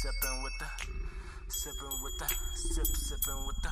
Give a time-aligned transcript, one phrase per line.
[0.00, 0.64] Sipping with the,
[1.48, 3.68] sipping with the, sip, sipping with the.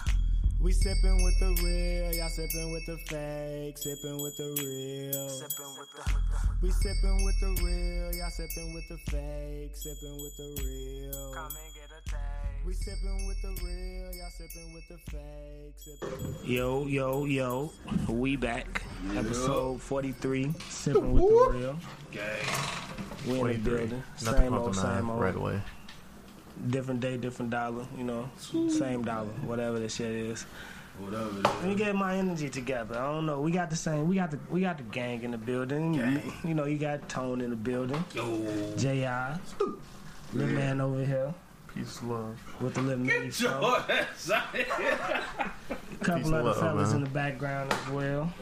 [0.61, 5.29] We sipping with the real, y'all sipping with the fake, sipping with the real.
[5.31, 10.37] Sipping with the, We sipping with the real, y'all sipping with the fake, sipping with
[10.37, 11.33] the real.
[11.33, 12.67] come and get a taste.
[12.67, 17.73] We sipping with the real, y'all sipping with the fake, sipping with Yo, yo, yo.
[18.07, 18.83] We back.
[19.17, 20.53] Episode 43.
[20.69, 21.79] Sipping with the real.
[22.13, 23.63] We in the 43.
[23.63, 24.03] building.
[24.27, 25.21] Not Same old, same old.
[25.23, 25.63] right away.
[26.67, 27.87] Different day, different dollar.
[27.97, 28.31] You know,
[28.69, 29.29] same dollar.
[29.47, 30.43] Whatever the shit is.
[30.99, 32.99] Whatever Let me get my energy together.
[32.99, 33.41] I don't know.
[33.41, 34.09] We got the same.
[34.09, 35.95] We got the we got the gang in the building.
[35.95, 38.05] You, you know, you got Tone in the building.
[38.17, 38.83] is.
[38.83, 39.07] Ji,
[40.35, 41.33] little man over here
[41.75, 42.37] Peace, love.
[42.61, 43.61] with the little mini Yo, show.
[43.61, 44.67] your ass out here.
[45.71, 46.97] A couple Peace and other love, fellas man.
[46.99, 48.33] in the background as well.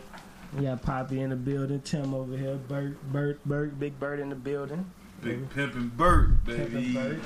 [0.56, 4.30] We got Poppy in the building, Tim over here, Bert, Bert, Bert, Big Bird in
[4.30, 4.90] the building.
[5.22, 6.92] Big pimpin' Bert, Pimpin' baby.
[6.94, 7.18] Bert.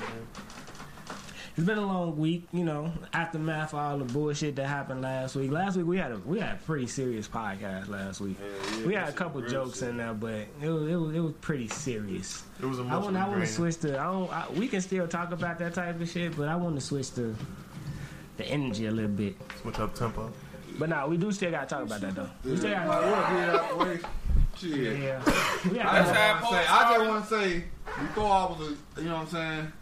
[1.60, 2.90] It's been a long week, you know.
[3.12, 5.50] Aftermath of all the bullshit that happened last week.
[5.50, 8.38] Last week we had a we had a pretty serious podcast last week.
[8.40, 9.90] Yeah, yeah, we had a couple jokes shit.
[9.90, 12.44] in there, but it was it was, it was pretty serious.
[12.62, 15.06] It was I want I want to switch to I don't I, we can still
[15.06, 17.36] talk about that type of shit, but I want to switch to
[18.38, 19.36] the energy a little bit.
[19.60, 20.32] Switch up tempo.
[20.78, 22.30] But nah, we do still gotta talk about that though.
[22.42, 23.98] We still Might gotta, as well get it out the way.
[24.56, 24.98] Shit.
[24.98, 25.22] yeah.
[25.26, 29.08] I just want to say, I just want to say, before I was, a, you
[29.08, 29.72] know what I'm saying,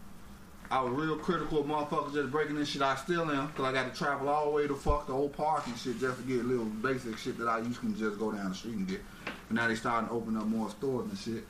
[0.70, 2.82] I was real critical of motherfuckers just breaking this shit.
[2.82, 5.32] I still am, because I got to travel all the way to fuck the old
[5.32, 8.32] park and shit just to get little basic shit that I used to just go
[8.32, 9.00] down the street and get.
[9.24, 11.44] But now they starting to open up more stores and shit.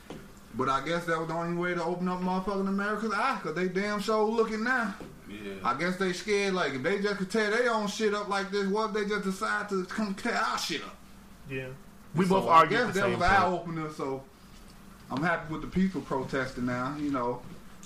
[0.55, 3.55] But I guess that was the only way to open up motherfucking America's eye, because
[3.55, 4.95] they damn sure looking now.
[5.29, 5.53] Yeah.
[5.63, 8.51] I guess they scared, like, if they just could tear their own shit up like
[8.51, 10.95] this, what if they just decide to come tear our shit up?
[11.49, 11.67] Yeah.
[12.15, 14.23] We So both I argued guess the that same was an eye opener, so
[15.11, 16.95] I'm happy with the people protesting now.
[16.97, 17.41] You know,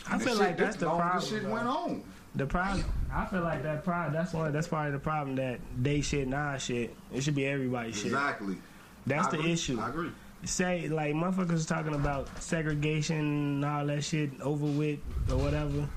[0.10, 1.20] I feel like that's the problem.
[1.20, 2.04] This shit went on.
[2.36, 4.14] The problem, I feel like that problem.
[4.14, 4.52] That's one.
[4.52, 6.96] That's part of the problem that they shit, nah shit.
[7.14, 8.08] It should be everybody's shit.
[8.08, 8.58] Exactly.
[9.06, 9.52] That's I the agree.
[9.52, 9.80] issue.
[9.80, 10.12] I agree.
[10.46, 15.00] Say like motherfuckers talking about segregation and all that shit over with
[15.32, 15.88] or whatever.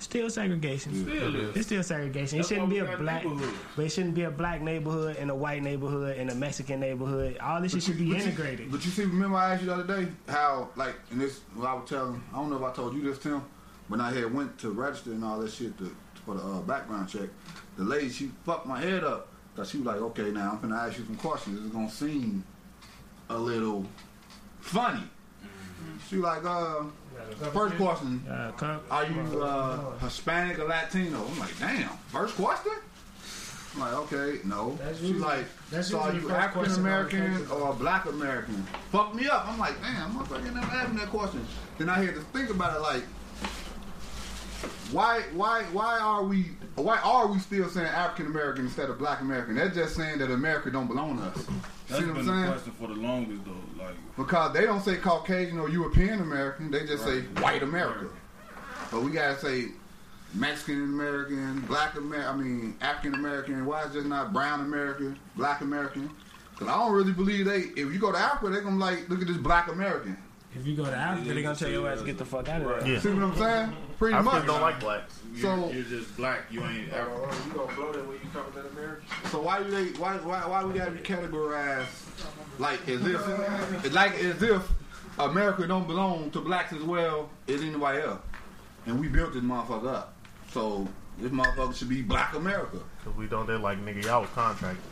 [0.00, 0.94] Still segregation.
[0.94, 1.50] Still.
[1.56, 2.38] It's still segregation.
[2.38, 3.52] That's it shouldn't be a black, neighborhoods.
[3.74, 7.36] but it shouldn't be a black neighborhood and a white neighborhood and a Mexican neighborhood.
[7.38, 8.70] All this shit should be But you- integrated.
[8.70, 11.66] But you see, remember I asked you the other day how, like, and this, what
[11.68, 13.42] I was telling, I don't know if I told you this, Tim,
[13.88, 15.94] when I had went to register and all that shit to,
[16.24, 17.28] for the uh, background check,
[17.76, 19.28] the lady, she fucked my head up.
[19.56, 21.58] Cause she was like, okay, now I'm gonna ask you some questions.
[21.64, 22.44] It's gonna seem
[23.28, 23.84] a little
[24.60, 25.02] funny.
[26.08, 26.84] She like, uh,
[27.36, 31.24] first question, Uh, come- Are you uh, Hispanic or Latino?
[31.26, 31.88] I'm like, damn.
[32.08, 32.72] First question?
[33.74, 34.76] I'm like, okay, no.
[34.82, 37.48] That's She's usually- like, that's so are usually you the first African question I American
[37.48, 38.66] would or Black American?
[38.90, 39.46] Fuck me up.
[39.48, 41.46] I'm like, damn, motherfucker never asked me that question.
[41.76, 43.04] Then I had to think about it, like,
[44.90, 46.52] why, why, why are we,
[46.82, 49.54] why are we still saying African American instead of Black American?
[49.56, 51.46] That's just saying that America don't belong to us.
[51.88, 52.46] That's See been what I'm the saying?
[52.52, 53.82] question for the longest though.
[53.84, 58.06] Like, Because they don't say Caucasian or European American, they just say white America.
[58.90, 59.66] But we gotta say
[60.34, 63.64] Mexican American, Black American, I mean African American.
[63.66, 66.10] Why is just not Brown American, Black American?
[66.52, 67.60] Because I don't really believe they.
[67.80, 70.16] If you go to Africa, they're gonna like look at this Black American.
[70.56, 72.62] If you go to Africa, they're gonna tell your ass to get the fuck out
[72.62, 72.88] of there.
[72.94, 73.00] Yeah.
[73.00, 73.76] See what I'm saying?
[73.98, 74.46] Pretty Africans much.
[74.46, 75.20] don't like blacks.
[75.34, 76.40] you're, So- you're just black.
[76.50, 77.20] You ain't oh, African.
[77.22, 79.02] Oh, you gonna blow that when you come to America?
[79.30, 79.98] So why do they?
[79.98, 81.86] Why why why we gotta be categorized
[82.58, 84.72] like as if like as if
[85.18, 88.20] America don't belong to blacks as well as anybody else,
[88.86, 90.14] and we built this motherfucker up.
[90.50, 90.88] So
[91.18, 92.78] this motherfucker should be Black America.
[93.04, 94.82] Because we don't, they're like, nigga, y'all was contractors.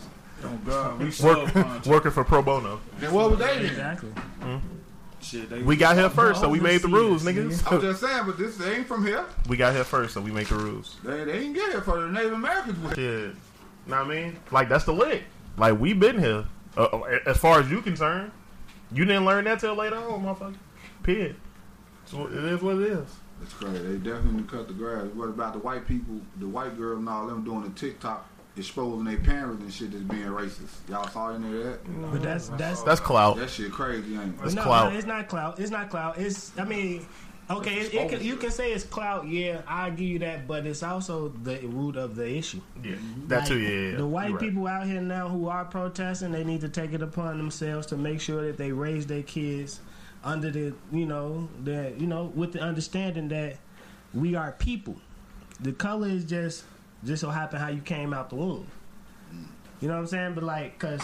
[0.45, 2.79] Oh God, we Work, working for pro bono.
[3.01, 3.65] And what was they then?
[3.65, 4.11] Exactly.
[4.11, 4.57] Hmm?
[5.21, 7.73] Shit, they We got here first, so we made the rules, overseas, niggas.
[7.73, 9.25] I'm just saying, but this they ain't from here.
[9.49, 10.97] we got here first, so we make the rules.
[11.03, 12.79] They, they ain't get here for the Native Americans.
[12.81, 12.95] was.
[12.95, 13.35] Shit.
[13.87, 14.39] Know what I mean?
[14.51, 15.25] Like, that's the lick.
[15.57, 16.45] Like, we been here.
[16.77, 18.31] Uh, uh, as far as you concerned.
[18.93, 20.57] You didn't learn that till later on, motherfucker.
[21.03, 21.37] Period.
[22.05, 23.09] So it is what it is.
[23.41, 23.79] That's crazy.
[23.79, 25.07] They definitely cut the grass.
[25.15, 29.05] What about the white people, the white girl and all them doing the TikTok, exposing
[29.05, 30.89] their parents and shit that's being racist?
[30.89, 32.13] Y'all saw any of that?
[32.13, 33.37] But that's that's That's clout.
[33.37, 34.39] That shit crazy, ain't it?
[34.39, 34.93] That's no, clout.
[34.93, 35.59] no, it's not clout.
[35.59, 36.19] It's not clout.
[36.19, 37.07] It's I mean,
[37.51, 39.27] okay, it, it can, you can say it's clout.
[39.29, 42.61] Yeah, I give you that, but it's also the root of the issue.
[42.83, 42.93] Yeah.
[42.93, 43.29] Mhm.
[43.29, 43.91] That Like, too, yeah.
[43.91, 43.97] yeah.
[43.99, 44.41] The white right.
[44.41, 47.97] people out here now who are protesting, they need to take it upon themselves to
[47.97, 49.81] make sure that they raise their kids
[50.25, 53.59] under the, you know, that you know, with the understanding that
[54.15, 54.97] we are people.
[55.61, 56.65] The color is just
[57.05, 58.67] just so happen how you came out the womb.
[59.33, 59.47] Mm.
[59.81, 60.35] You know what I'm saying?
[60.35, 61.01] But like, cause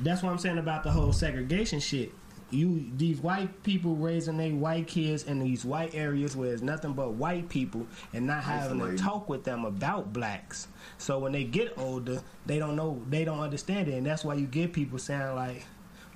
[0.00, 2.12] that's what I'm saying about the whole segregation shit.
[2.50, 6.94] you these white people raising their white kids in these white areas where it's nothing
[6.94, 10.68] but white people and not having to talk with them about blacks.
[10.96, 14.34] So when they get older, they don't know, they don't understand it, and that's why
[14.34, 15.66] you get people saying like,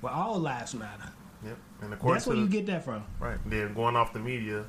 [0.01, 1.11] "Well, all lives matter."
[1.45, 1.57] Yep.
[1.81, 3.03] And of course, That's where you get that from.
[3.19, 3.37] right.
[3.45, 4.65] Then going off the media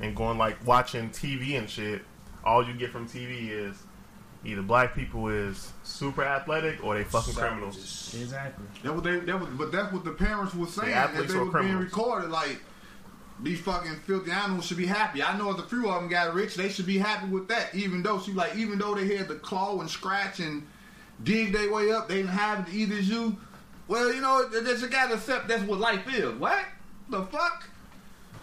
[0.00, 2.02] and going like watching TV and shit.
[2.42, 3.76] All you get from TV is
[4.44, 8.14] either black people is super athletic or they fucking criminals.
[8.14, 8.64] Exactly.
[8.82, 9.18] That was they.
[9.20, 10.90] That was, but that's what the parents were saying.
[10.90, 12.30] that athletes they were was being recorded.
[12.30, 12.60] Like
[13.42, 15.22] these fucking filthy animals should be happy.
[15.22, 17.74] I know if a few of them got rich, they should be happy with that.
[17.74, 20.66] Even though she like, even though they had to claw and scratch and
[21.22, 23.36] dig their way up, they didn't have it either as you.
[23.88, 26.34] Well, you know, they just gotta accept that's what life is.
[26.38, 26.64] What
[27.08, 27.68] the fuck?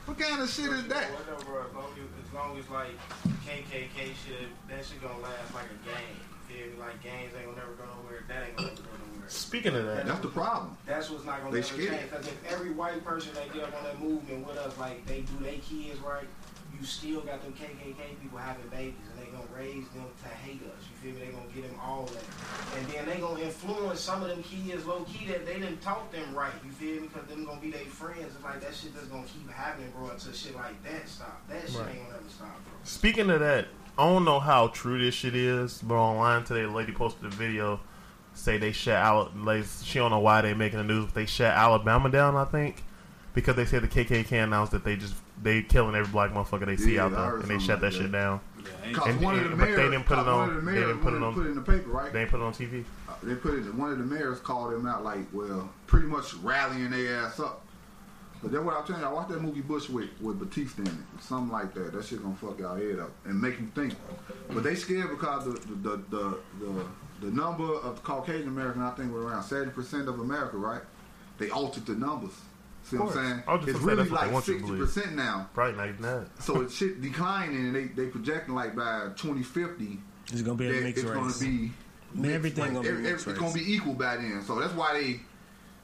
[0.06, 1.10] What kind of shit is that?
[1.12, 1.66] Whatever.
[1.68, 5.78] As long as, as long as like KKK shit, that shit gonna last like a
[5.86, 6.18] game.
[6.50, 6.80] Feel me?
[6.80, 8.26] Like games ain't gonna never go nowhere.
[8.28, 9.30] That ain't gonna never go nowhere.
[9.30, 10.76] Speaking of that, That's the problem.
[10.86, 12.10] That's what's not gonna They never change.
[12.10, 15.22] Because if every white person that get up on that movement with us, like they
[15.22, 16.26] do their kids right,
[16.74, 20.62] you still got them KKK people having babies, and they gonna raise them to hate
[20.64, 20.84] us.
[20.90, 21.26] You feel me?
[21.26, 24.86] They gonna get them all that, and then they gonna influence some of them kids
[24.86, 26.54] low key that they didn't taught them right.
[26.66, 27.08] You feel me?
[27.14, 28.34] Because them gonna be their friends.
[28.36, 30.10] It's like that shit that's gonna keep happening, bro.
[30.10, 31.42] Until shit like that stop.
[31.50, 31.90] That shit Right.
[31.96, 32.74] ain't gonna ever stop, bro.
[32.84, 36.70] Speaking of that, I don't know how true this shit is, but online today, a
[36.70, 37.80] lady posted a video
[38.34, 39.38] say they shut out.
[39.38, 42.36] Like, she don't know why they making the news, but they shut Alabama down.
[42.36, 42.84] I think
[43.36, 46.78] because they said the KKK announced that they just they killing every black motherfucker they
[46.78, 48.40] see Yeah, out there, and they shut like that shit down.
[48.94, 50.72] Cause And- one of and- the but they mayors, didn't put it on- of the
[50.72, 52.12] they didn't put it on- put it in the paper, right?
[52.14, 52.86] They ain't put it on TV.
[53.10, 53.66] Uh, they put it.
[53.66, 57.40] In one of the mayors called him out, like, well, pretty much rallying their ass
[57.40, 57.62] up.
[58.42, 59.08] But then what I'm telling you.
[59.08, 60.94] I watched that movie Bushwick with Batista in it,
[61.24, 61.94] something like that.
[61.94, 63.96] That shit gonna fuck y'all head up and make you think.
[64.54, 65.52] But they scared because the
[65.82, 66.86] the the the,
[67.22, 70.82] the number of Caucasian American, I think, was around seventy percent of America, right?
[71.38, 72.34] They altered the numbers.
[72.84, 73.44] See what I'm saying?
[73.48, 74.94] I was just It's really that's what they like want you to sixty believe.
[74.96, 75.50] percent now.
[75.54, 76.28] Probably not even that.
[76.40, 80.00] So it's shit declining, and they they projecting like by 2050
[80.32, 81.72] It's gonna be a that mixed it's gonna be
[82.14, 82.74] mixed everything race.
[82.74, 84.42] gonna be Every- It's going to be equal by then.
[84.46, 85.20] So that's why they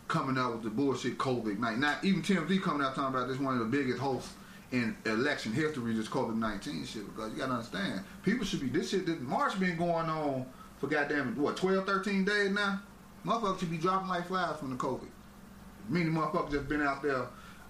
[0.07, 1.79] coming out with the bullshit COVID nineteen.
[1.81, 4.33] Not even TMZ coming out talking about this one of the biggest hosts
[4.71, 7.05] in election history, this COVID nineteen shit.
[7.15, 9.05] Because you got to understand, people should be this shit.
[9.05, 10.45] This March been going on
[10.79, 12.81] for goddamn what 12, 13 days now.
[13.25, 15.07] Motherfuckers should be dropping like flies from the COVID.
[15.89, 17.25] Meaning motherfuckers just been out there.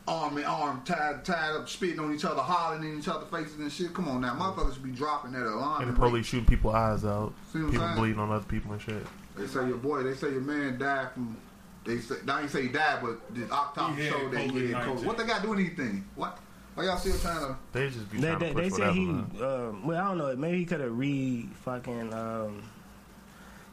[0.08, 3.60] Arm in arm, tied, tied up, spitting on each other, hollering in each other's faces
[3.60, 3.94] and shit.
[3.94, 5.84] Come on now, motherfuckers should be dropping that alarm.
[5.84, 7.32] And the police shooting people eyes out.
[7.54, 7.98] See what I'm People saying?
[8.00, 9.06] bleeding on other people and shit.
[9.38, 10.02] They say your boy.
[10.02, 11.38] They say your man died from.
[11.86, 12.16] They say.
[12.28, 14.98] I ain't say he died, but the autopsy He had showed that he had COVID-19.
[14.98, 15.06] COVID.
[15.06, 16.06] What they got to do anything?
[16.16, 16.40] What?
[16.74, 17.58] Why y'all still trying to?
[17.72, 18.96] They just be They, trying they, to they push said whatever.
[18.96, 19.26] he, man.
[19.44, 20.36] um, well, I don't know.
[20.36, 22.64] Maybe he could have re fucking, um,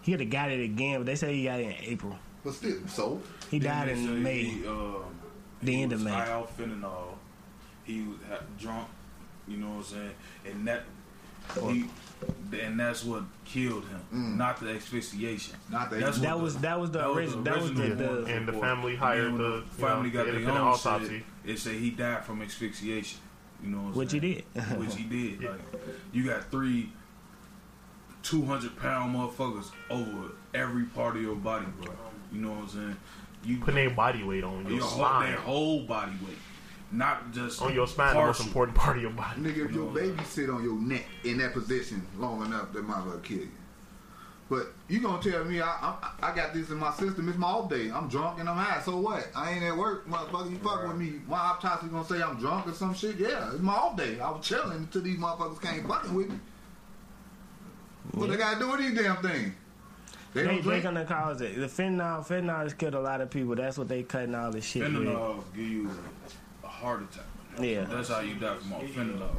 [0.03, 2.19] he could have got it again, but they say he got it in April.
[2.47, 3.21] But still, so
[3.51, 4.45] He died in May.
[4.45, 5.03] He, um,
[5.63, 6.13] The he end of May.
[6.13, 7.15] High off fentanyl.
[7.83, 8.19] He was
[8.57, 8.87] drunk.
[9.49, 10.11] You know what I'm saying?
[10.45, 10.83] And that.
[11.69, 11.85] He,
[12.61, 14.37] and that's what killed him, Mm.
[14.37, 15.57] not the asphyxiation.
[15.71, 17.43] Not the- That's That was the- that was the original.
[17.43, 18.25] That was the, original one.
[18.25, 20.57] the And the family hired And then the, family you know, got the their own
[20.59, 21.09] autopsy.
[21.09, 21.25] shit.
[21.45, 23.21] It say he died from asphyxiation.
[23.63, 24.45] You know what I'm which he did.
[24.77, 25.41] which he did.
[25.51, 25.61] Like
[26.13, 26.93] you got three
[28.25, 31.95] two hundred pound motherfuckers over every part of your body, bro.
[32.33, 32.97] You know what I'm saying?
[33.45, 35.31] You Putting their body weight on your, your whole, spine.
[35.31, 36.39] their whole body weight,
[36.91, 39.41] not just on your spine, the most important part of your body.
[39.41, 43.23] nigga, if your baby sit on your neck in that position long enough, that motherfucker
[43.23, 43.51] kill you.
[44.49, 47.29] But you gonna tell me I, I I got this in my system?
[47.29, 47.91] It's my off day.
[47.91, 48.81] I'm drunk and I'm high.
[48.81, 49.29] So what?
[49.35, 50.51] I ain't at work, motherfucker.
[50.51, 51.15] You fuck with me.
[51.29, 53.17] My autopsy gonna say I'm drunk or some shit.
[53.17, 54.21] Yeah, it's my off day.
[54.21, 56.39] I was chilling until these motherfuckers came fucking with me.
[58.13, 59.53] What they gotta do with these damn things?
[60.37, 60.85] They They, don't they drink.
[60.85, 61.57] gonna cause it.
[61.59, 63.55] The fentanyl, fentanyl has killed a lot of people.
[63.57, 64.93] That's what they cutting all this shit with.
[64.93, 65.91] Fentanyl give you
[66.63, 67.25] a heart attack.
[67.59, 67.85] Yeah.
[67.85, 69.31] That's how you die from all fentanyl.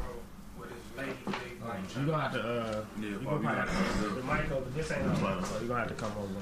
[0.60, 2.40] With his lady, they, like, You gonna have to.
[2.42, 4.70] Uh, Yeah, you gonna you have gotta- The mic over.
[4.72, 6.34] This ain't no mic, so you gonna have to come over.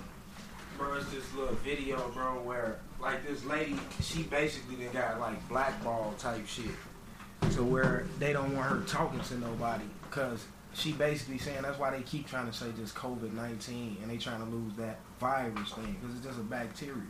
[0.77, 5.49] bro, it's this little video, bro, where like this lady, she basically done got like
[5.49, 6.65] blackball type shit.
[7.49, 10.45] So where they don't want her talking to nobody because
[10.75, 14.17] she basically saying that's why they keep trying to say just COVID nineteen and they
[14.17, 17.01] trying to lose that virus thing because it's just a bacteria.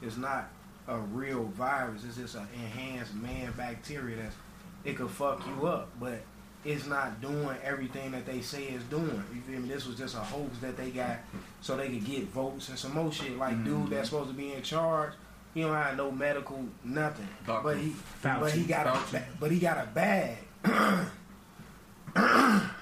[0.00, 0.48] It's not
[0.86, 2.04] a real virus.
[2.04, 4.36] It's just an enhanced man bacteria that's
[4.84, 6.20] it could fuck you up, but
[6.64, 9.22] it's not doing everything that they say it's doing.
[9.34, 9.68] You feel me?
[9.68, 11.18] This was just a hoax that they got
[11.60, 13.36] so they could get votes and some more shit.
[13.36, 14.14] Like dude that's mm-hmm.
[14.16, 15.12] supposed to be in charge,
[15.54, 17.62] he don't have no medical nothing, Dr.
[17.64, 18.40] but he Fauci.
[18.40, 19.12] but he got a Fauci.
[19.12, 20.38] ba- but he got a bag.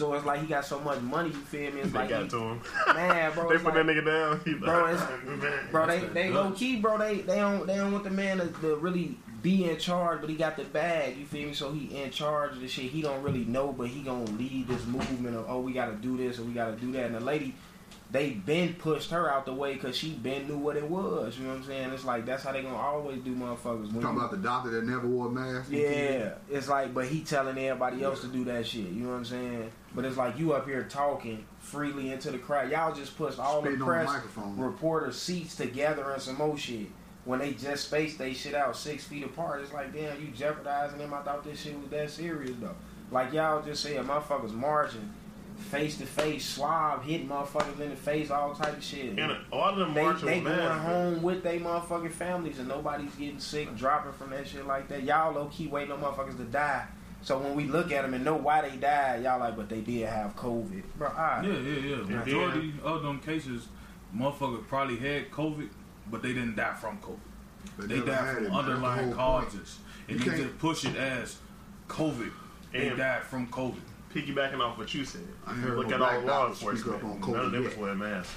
[0.00, 1.28] So it's like he got so much money.
[1.28, 1.82] You feel me?
[1.82, 2.60] It's They like got he, to him.
[2.94, 3.48] man, bro.
[3.50, 4.40] they put like- that nigga down.
[4.46, 6.96] He Bro, like, it's- Bro, they they low key, bro.
[6.96, 10.30] They they don't they don't want the man to, to really be in charge, but
[10.30, 11.18] he got the bag.
[11.18, 11.52] You feel me?
[11.52, 12.86] So he in charge of the shit.
[12.86, 16.16] He don't really know, but he gonna lead this movement of oh we gotta do
[16.16, 17.04] this or we gotta do that.
[17.04, 17.54] And the lady,
[18.12, 21.38] they been pushed her out the way because she been knew what it was.
[21.38, 21.90] You know what I'm saying?
[21.92, 23.92] It's like that's how they gonna always do, motherfuckers.
[23.92, 25.70] When Talking about the doctor that never wore a mask.
[25.70, 28.88] yeah, it's like, but he telling everybody else to do that shit.
[28.88, 29.70] You know what I'm saying?
[29.94, 32.70] But it's like you up here talking freely into the crowd.
[32.70, 36.56] Y'all just pushed all Spitting the on the press reporter seats together and some more
[36.58, 36.88] shit.
[37.24, 40.98] When they just spaced they shit out six feet apart, it's like, damn, you jeopardizing
[40.98, 41.12] them.
[41.14, 42.74] I thought this shit was that serious though.
[43.12, 45.12] Like y'all just said, motherfuckers marching
[45.60, 49.18] face to face, swab, hit motherfuckers in the face, all type of shit.
[49.18, 49.20] And
[49.52, 50.84] a lot of them They, marching they going masks.
[50.86, 55.02] home with their motherfucking families and nobody's getting sick, dropping from that shit like that.
[55.04, 56.86] Y'all low key waiting on motherfuckers to die.
[57.22, 59.80] So when we look at them and know why they died, y'all like, but they
[59.82, 61.08] did have COVID, bro.
[61.08, 61.44] alright.
[61.44, 61.96] Yeah, yeah, yeah.
[62.08, 62.16] Yeah.
[62.20, 63.68] Majority of them cases,
[64.16, 65.68] motherfuckers probably had COVID,
[66.10, 67.18] but they didn't die from COVID.
[67.88, 68.52] They never died from it.
[68.52, 69.50] Underlying whole point.
[69.50, 71.36] causes, and You they can't- just push it as
[71.88, 72.30] COVID.
[72.72, 73.80] They And- died from COVID.
[74.14, 75.26] Piggybacking off what you said.
[75.46, 76.96] I heard Look at all the law enforcement.
[76.96, 77.78] up on None of them COVID is yet.
[77.80, 78.34] wearing masks.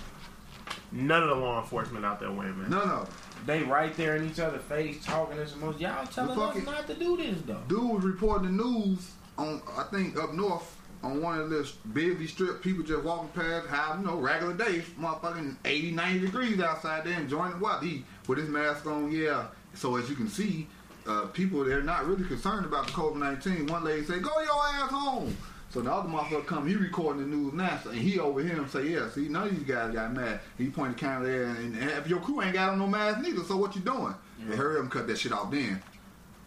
[0.91, 2.69] None of the law enforcement out there wearing masks.
[2.71, 3.07] No, no.
[3.47, 5.73] They right there in each other's face talking and some more.
[5.73, 7.61] Y'all telling us fucking- not to do this though.
[7.67, 12.27] Dude was reporting the news on, I think, up north on one of this busy
[12.27, 12.61] strip.
[12.61, 17.19] People just walking past, how, you know, regular days, motherfucking 80, 90 degrees outside there
[17.19, 17.81] enjoying the what?
[17.83, 19.47] He, with his mask on, yeah.
[19.73, 20.67] So as you can see,
[21.07, 23.69] uh, people, they're not really concerned about the COVID-19.
[23.71, 25.35] One lady say, go your ass home.
[25.73, 28.69] So the other motherfucker come, he recording the news now, and he over here and
[28.69, 30.39] say, yeah, see, none of these guys got mad.
[30.57, 33.21] He pointed the camera there, and, and if your crew ain't got on no mask
[33.21, 34.13] neither, so what you doing?
[34.47, 35.81] They heard him cut that shit off then.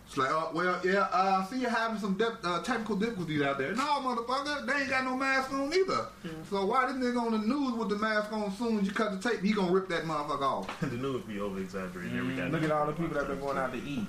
[0.06, 3.42] It's like, oh, well, yeah, uh, I see you having some dip, uh, technical difficulties
[3.42, 3.74] out there.
[3.74, 6.06] No, motherfucker, they ain't got no mask on either.
[6.48, 9.20] So why this nigga on the news with the mask on soon as you cut
[9.20, 10.80] the tape, he gonna rip that motherfucker off.
[10.80, 12.48] the news be over exaggerating every Mm, day.
[12.50, 14.06] Look at all the people that been going out to eat.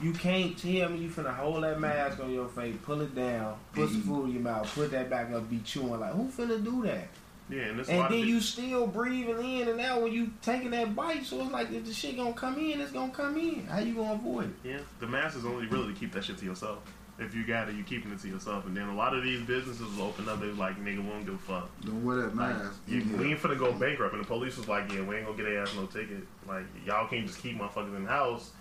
[0.00, 3.56] You can't tell me you finna hold that mask on your face, pull it down,
[3.72, 6.62] put some food in your mouth, put that back up, be chewing like who finna
[6.62, 7.08] do that?
[7.50, 11.24] Yeah, and And then you still breathing in and out when you taking that bite.
[11.24, 13.66] So it's like if the shit gonna come in, it's gonna come in.
[13.66, 14.68] How you gonna avoid it?
[14.68, 16.78] Yeah, the mask is only really to keep that shit to yourself.
[17.18, 18.66] If you got it, you keeping it to yourself.
[18.66, 20.38] And then a lot of these businesses will open up.
[20.40, 21.68] They're like, nigga, we don't give a fuck.
[21.84, 22.78] Don't wear that Like, mask.
[22.86, 23.16] you, Yeah.
[23.16, 24.14] we ain't finna go bankrupt.
[24.14, 26.24] And the police was like, yeah, we ain't gonna get their ass no ticket.
[26.46, 28.52] Like, y'all can't just keep motherfuckers in the house.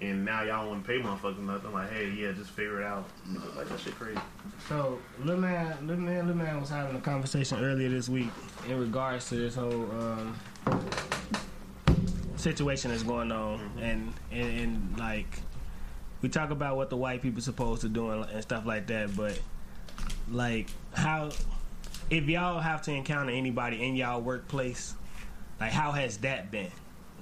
[0.00, 1.72] And now y'all want to pay motherfuckers nothing.
[1.72, 3.04] Like, hey, yeah, just figure it out.
[3.56, 4.18] Like, that shit crazy.
[4.68, 8.28] So, little man, little man, little man was having a conversation earlier this week
[8.68, 10.36] in regards to this whole um,
[12.36, 15.40] situation that's going on, and, and and like
[16.24, 19.14] we talk about what the white people supposed to do and, and stuff like that,
[19.14, 19.38] but
[20.30, 21.28] like how
[22.08, 24.94] if y'all have to encounter anybody in y'all workplace,
[25.60, 26.70] like how has that been?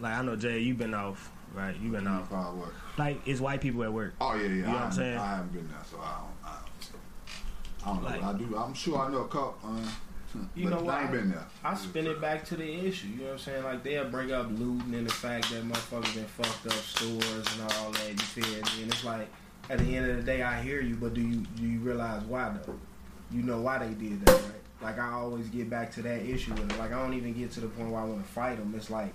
[0.01, 1.75] Like I know Jay, you've been off, right?
[1.81, 2.29] You've been off.
[2.29, 2.75] Probably work.
[2.99, 4.15] Like it's white people at work.
[4.21, 4.49] Oh yeah, yeah.
[4.49, 5.19] You know I, what I'm saying?
[5.19, 6.51] I haven't been there, so I don't.
[6.51, 8.09] I don't, I don't know.
[8.09, 8.57] Like- what I do.
[8.57, 9.57] I'm sure I know a couple.
[9.65, 9.79] Uh,
[10.55, 10.95] You but know what?
[10.95, 11.47] I ain't been there.
[11.63, 13.09] I spin it back to the issue.
[13.09, 13.65] You know what I'm saying?
[13.65, 17.73] Like they'll bring up looting and the fact that motherfuckers been fucked up stores and
[17.73, 18.09] all that.
[18.09, 18.83] You feel me?
[18.83, 19.29] And it's like
[19.69, 22.23] at the end of the day, I hear you, but do you do you realize
[22.25, 22.75] why though?
[23.31, 24.63] You know why they did that, right?
[24.83, 26.79] Like I always get back to that issue with it.
[26.79, 28.75] Like I don't even get to the point where I want to fight them.
[28.77, 29.13] It's like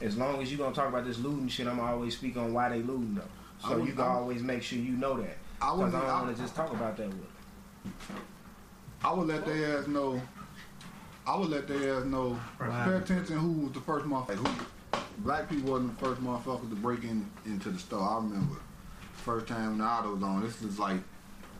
[0.00, 2.68] as long as you're gonna talk about this looting shit, I'm always speak on why
[2.68, 3.22] they looting though.
[3.68, 5.36] So would- you can always make sure you know that.
[5.60, 5.88] I would.
[5.88, 7.18] I don't I, want to just talk about that with.
[7.84, 7.94] them.
[9.04, 10.20] I would let their ass know.
[11.26, 12.38] I would let their ass know.
[12.58, 12.84] Wow.
[12.84, 13.38] Pay attention.
[13.38, 14.36] Who was the first motherfucker?
[14.36, 18.08] Who, black people wasn't the first motherfuckers to break in into the store.
[18.08, 18.56] I remember
[19.12, 20.42] first time the auto was on.
[20.42, 21.00] This is like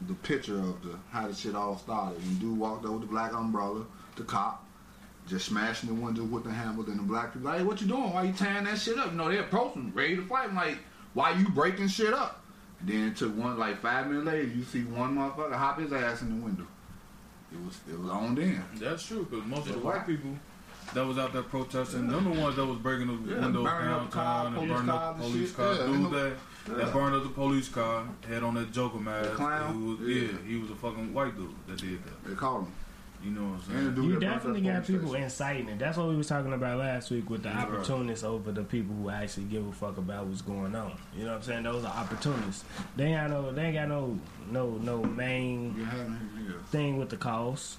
[0.09, 2.21] the picture of the how the shit all started.
[2.23, 3.85] And dude walked over with the black umbrella,
[4.17, 4.65] the cop,
[5.31, 6.83] just smashing the window with the hammer.
[6.83, 8.13] Then the black people, like, hey, what you doing?
[8.13, 9.13] Why you tearing that shit up?
[9.13, 10.49] You know, they're approaching, ready to fight.
[10.51, 10.79] I'm like,
[11.15, 12.37] why you breaking shit up?
[12.83, 16.23] then it took one like five minutes later, you see one motherfucker hop his ass
[16.23, 16.67] in the window.
[17.53, 18.65] It was it was on then.
[18.77, 19.85] That's true, because most of the Yeah.
[19.85, 20.31] white people
[20.95, 23.91] that was out there protesting, them the ones that was breaking the Yeah, windows burning
[23.91, 25.57] up car, downtown and police burning cars up and police shit.
[25.59, 25.79] cars.
[25.79, 26.33] Yeah, Dude the- that,
[26.69, 26.75] yeah.
[26.85, 29.31] that burned up the police car, had on that Joker mask.
[29.33, 29.75] clown?
[29.79, 30.23] He was, Yeah.
[30.23, 30.49] yeah.
[30.49, 32.25] he was a fucking white dude that did that.
[32.25, 32.73] They called him.
[33.23, 34.13] You know what I'm And the saying?
[34.13, 35.79] You definitely got people inciting it.
[35.79, 37.59] That's what we was talking about last week with the Right.
[37.69, 40.97] opportunists over the people who actually give a fuck about what's going on.
[41.15, 41.63] You know what I'm saying?
[41.65, 42.65] Those are opportunists.
[42.97, 43.53] They ain't got no.
[43.53, 44.19] They ain't got no
[44.51, 46.55] no no main yeah.
[46.71, 47.77] thing with the cause.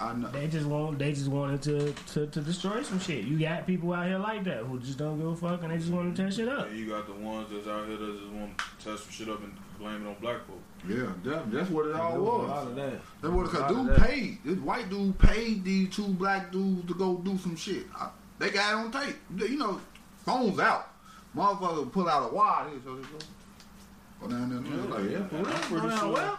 [0.00, 0.28] I I know.
[0.30, 3.24] They just want they just wanted to, to to destroy some shit.
[3.24, 5.78] You got people out here like that who just don't give a fuck and they
[5.78, 6.66] just want to tear shit up.
[6.68, 9.28] And you got the ones that's out here that just want to test some shit
[9.28, 10.60] up and blame it on black folk.
[10.88, 12.74] Yeah, that, that's what it all was.
[12.76, 13.00] that.
[13.22, 14.38] That's what A cause dude paid.
[14.44, 17.84] This white dude paid these two black dudes to go do some shit.
[17.96, 19.16] I, they got it on tape.
[19.36, 19.80] You know,
[20.24, 20.90] phones out.
[21.34, 22.70] Motherfucker pull out a wad.
[22.70, 23.18] Here, so they go.
[24.20, 24.76] Go down there.
[24.76, 25.80] Yeah, like, yeah, yeah, for I'm real.
[25.80, 26.12] pretty sure.
[26.12, 26.38] well.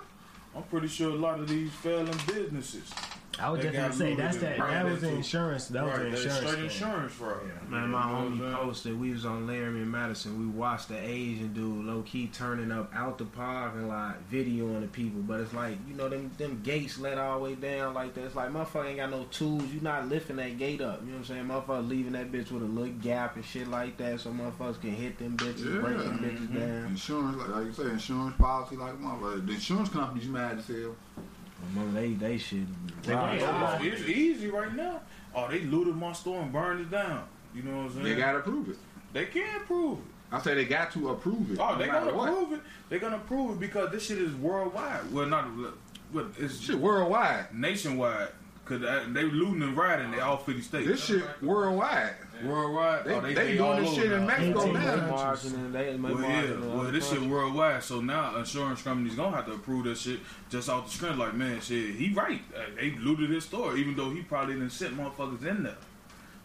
[0.55, 2.89] I'm pretty sure a lot of these failing businesses.
[3.39, 5.83] I was They just gonna got say that's and that that was the insurance that
[5.85, 6.35] was the insurance.
[6.37, 6.63] straight thing.
[6.65, 7.37] insurance fraud.
[7.69, 8.55] Man, my You know what homie saying?
[8.55, 8.99] posted.
[8.99, 10.39] We was on Laramie and Madison.
[10.39, 14.87] We watched the Asian dude low key turning up out the parking lot, videoing the
[14.87, 15.21] people.
[15.21, 18.23] But it's like you know them them gates let all the way down like that.
[18.25, 19.63] It's like motherfucker ain't got no tools.
[19.73, 21.01] You not lifting that gate up.
[21.01, 21.45] You know what I'm saying?
[21.45, 24.91] Motherfucker leaving that bitch with a little gap and shit like that, so motherfuckers can
[24.91, 26.29] hit them bitches, break them Yeah.
[26.29, 26.59] bitches mm-hmm.
[26.59, 26.85] down.
[26.91, 29.45] Insurance, like, like you say, insurance policy, like motherfucker.
[29.45, 30.95] The insurance company's mad as hell.
[31.73, 32.65] Mother, they they shit.
[33.03, 33.39] They Right.
[33.39, 35.01] got- It's easy right now.
[35.33, 37.23] Oh, they looted my store and burned it down.
[37.53, 38.03] You know what I'm saying?
[38.03, 38.77] They gotta prove it.
[39.13, 40.05] They can't prove it.
[40.31, 41.59] I say they got to approve it.
[41.59, 42.27] Oh, no they matter gonna what.
[42.33, 42.61] prove it.
[42.89, 45.11] They're gonna prove it because this shit is worldwide.
[45.11, 45.45] Well, not
[46.11, 47.53] what it's Shit worldwide.
[47.53, 48.29] nationwide.
[48.65, 50.87] Cause they looting and riding in all 50 states.
[50.87, 52.15] This shit worldwide.
[52.43, 53.05] Worldwide.
[53.05, 54.25] They, oh, they, they, all doing this over shit in.
[54.25, 55.35] Mexico Eighteen They now.
[55.71, 57.83] they they Well, yeah, well, this shit worldwide.
[57.83, 61.17] So now insurance companies gonna have to approve that shit just off the strength.
[61.17, 62.41] Like, man, shit, he right.
[62.75, 65.77] They looted his store, even though he probably didn't sent motherfuckers in there.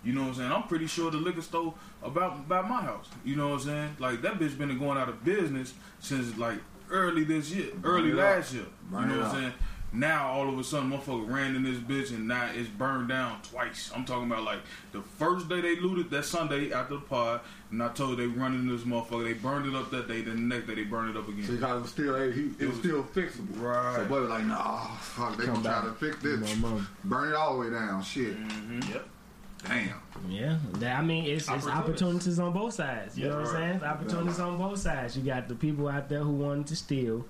[0.02, 0.52] You know what I'm saying?
[0.52, 3.08] I'm pretty sure the liquor store about about my house.
[3.24, 3.96] You know what I'm saying?
[3.98, 6.58] Like that bitch been going out of business since like
[6.90, 8.64] early this year, early last year.
[8.90, 9.26] You know what.
[9.26, 9.52] I'm saying?
[9.92, 13.40] Now all of a sudden, motherfucker ran in this bitch and now it's burned down
[13.42, 13.90] twice.
[13.94, 14.60] I'm talking about like
[14.92, 17.40] the first day they looted that Sunday after the pod,
[17.72, 19.24] and I told they running in this motherfucker.
[19.24, 20.22] They burned it up that day.
[20.22, 21.44] Then the next day they burned it up again.
[21.44, 23.60] So it was still, it, he, it was still fixable.
[23.60, 23.96] Right.
[23.96, 26.40] So, but like, nah, fuck, they Come gonna try to fix this.
[26.62, 26.88] My mom.
[27.04, 28.00] Burn it all the way down.
[28.04, 28.36] Shit.
[28.38, 28.92] Mm-hmm.
[28.92, 29.08] Yep.
[29.66, 30.00] Damn.
[30.28, 30.58] Yeah,
[30.98, 31.78] I mean it's, it's Opportunities.
[31.78, 33.18] opportunities on both sides.
[33.18, 33.60] You Yeah, know what I'm right.
[33.60, 33.74] saying?
[33.74, 35.16] It's opportunities on both sides.
[35.18, 37.26] You got the people out there who wanted to steal,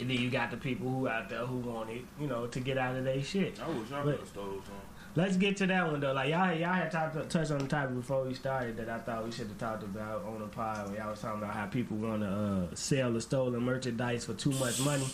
[0.00, 2.60] and then you got the people who out there who want it, you know, to
[2.60, 3.60] get out of their shit.
[3.62, 4.74] I wish I But- could have stole some.
[5.16, 6.12] Let's get to that one though.
[6.12, 9.24] Like y'all, y'all had talked, touched on the topic before we started that I thought
[9.24, 10.88] we should have talked about on the pod.
[10.88, 14.34] Where y'all was talking about how people want to uh, sell the stolen merchandise for
[14.34, 15.08] too much money.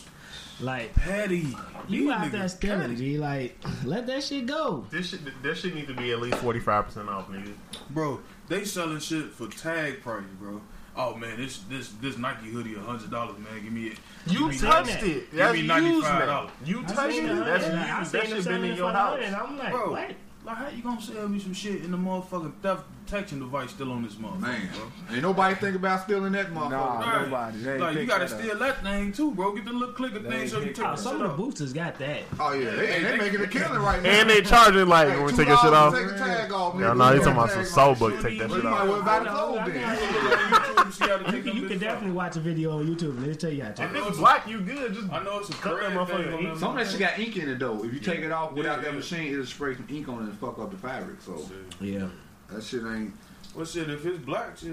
[0.60, 1.46] Like Petty.
[1.88, 2.96] you These out there stealing, petty.
[2.96, 3.18] G.
[3.18, 4.84] Like let that shit go.
[4.90, 7.54] This shit, this shit need to be at least forty five percent off, nigga.
[7.88, 10.60] Bro, they selling shit for tag price, bro.
[10.94, 13.62] Oh man, this this this Nike hoodie a hundred dollars, man.
[13.62, 13.98] Give me it.
[14.26, 15.02] You touched that.
[15.02, 15.32] it.
[15.32, 16.02] That's used $95.
[16.26, 16.50] now.
[16.64, 17.44] You touched it.
[17.44, 18.12] That's used.
[18.12, 19.20] That shit been in your house.
[19.22, 19.90] And I'm like, Bro.
[19.92, 20.10] what?
[20.44, 23.92] Like how you gonna sell me some shit in the motherfucking theft detection device still
[23.92, 24.68] on this motherfucker, Man.
[24.74, 25.14] bro?
[25.14, 26.70] Ain't nobody think about stealing that motherfucker.
[26.70, 27.22] Nah, Right.
[27.26, 27.58] nobody.
[27.58, 28.40] They ain't Like you gotta that up.
[28.40, 29.52] steal that thing too, bro.
[29.54, 31.26] Get the little clicker They thing so you picked take Oh, the some shit of
[31.28, 31.36] the off.
[31.38, 32.22] boosters got that.
[32.40, 34.08] Oh yeah, they, and they making a killing right now.
[34.10, 35.94] And they charging like Hey, when we $2 take your shit off.
[35.94, 36.74] Take the tag off.
[36.74, 36.96] Yeah, nigga.
[36.96, 38.20] no, you talking that about some soul book.
[38.20, 38.88] Take that Well, shit you might off.
[38.88, 39.80] well buy the I know, clothes I then.
[39.80, 40.90] know.
[40.90, 43.26] See how to You can, you them can bitches definitely watch a video on YouTube.
[43.26, 43.84] Let's tell you how to.
[43.84, 44.94] If it's black, you good.
[44.94, 45.12] Just.
[45.12, 47.18] I know it's a Cut that motherfucker thing on that Some of that shit got
[47.18, 47.84] ink in it though.
[47.84, 50.38] If you take it off without that machine, it'll spray some ink on it and
[50.38, 51.20] fuck up the fabric.
[51.20, 51.40] So
[51.80, 52.06] Yeah.
[52.50, 53.12] That shit ain't.
[53.54, 54.72] Well, shit, if it's black, shit.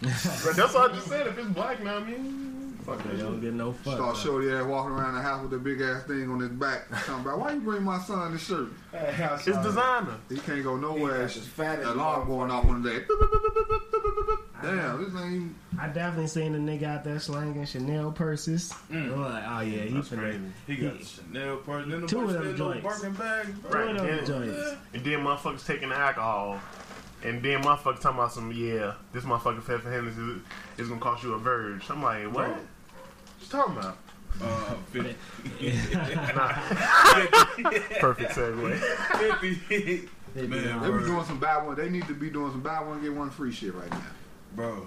[0.00, 1.26] But that's what I just said.
[1.26, 3.94] If it's black, now I mean, fuck that They don't get no fuck.
[3.94, 6.88] Start shorty ass walking around the house with a big ass thing on his back.
[7.04, 8.68] Talking about why you bring my son this shirt?
[8.92, 10.16] It's designer.
[10.28, 11.18] He can't go nowhere.
[11.20, 13.04] That's as fat as Alarm going off on the day.
[14.62, 15.54] Damn, this ain't.
[15.80, 18.72] I definitely seen a nigga out there slanging Chanel purses.
[18.90, 19.12] Mm.
[19.12, 20.18] I'm like, oh yeah, he That's finna.
[20.18, 20.40] crazy.
[20.66, 21.86] He got the Chanel purse.
[21.88, 22.82] Then the Two of them joints.
[22.82, 23.62] Birkin bag.
[23.62, 23.84] bro.
[23.84, 24.24] Two of them yeah.
[24.24, 24.76] joints.
[24.94, 26.60] And then motherfuckers taking the alcohol.
[27.24, 31.00] And then motherfuckers talking about some, yeah, this motherfucker said for him is, is gonna
[31.00, 31.88] cost you a verge.
[31.90, 32.48] I'm like, what?
[32.50, 32.58] What
[33.40, 33.96] you talking about?
[34.40, 35.16] Uh, 50.
[38.00, 38.78] Perfect segue.
[39.40, 40.08] 50.
[40.34, 41.74] They be Man, They be doing some buy one.
[41.76, 44.00] They need to be doing some buy one get one free shit right now.
[44.54, 44.86] Bro.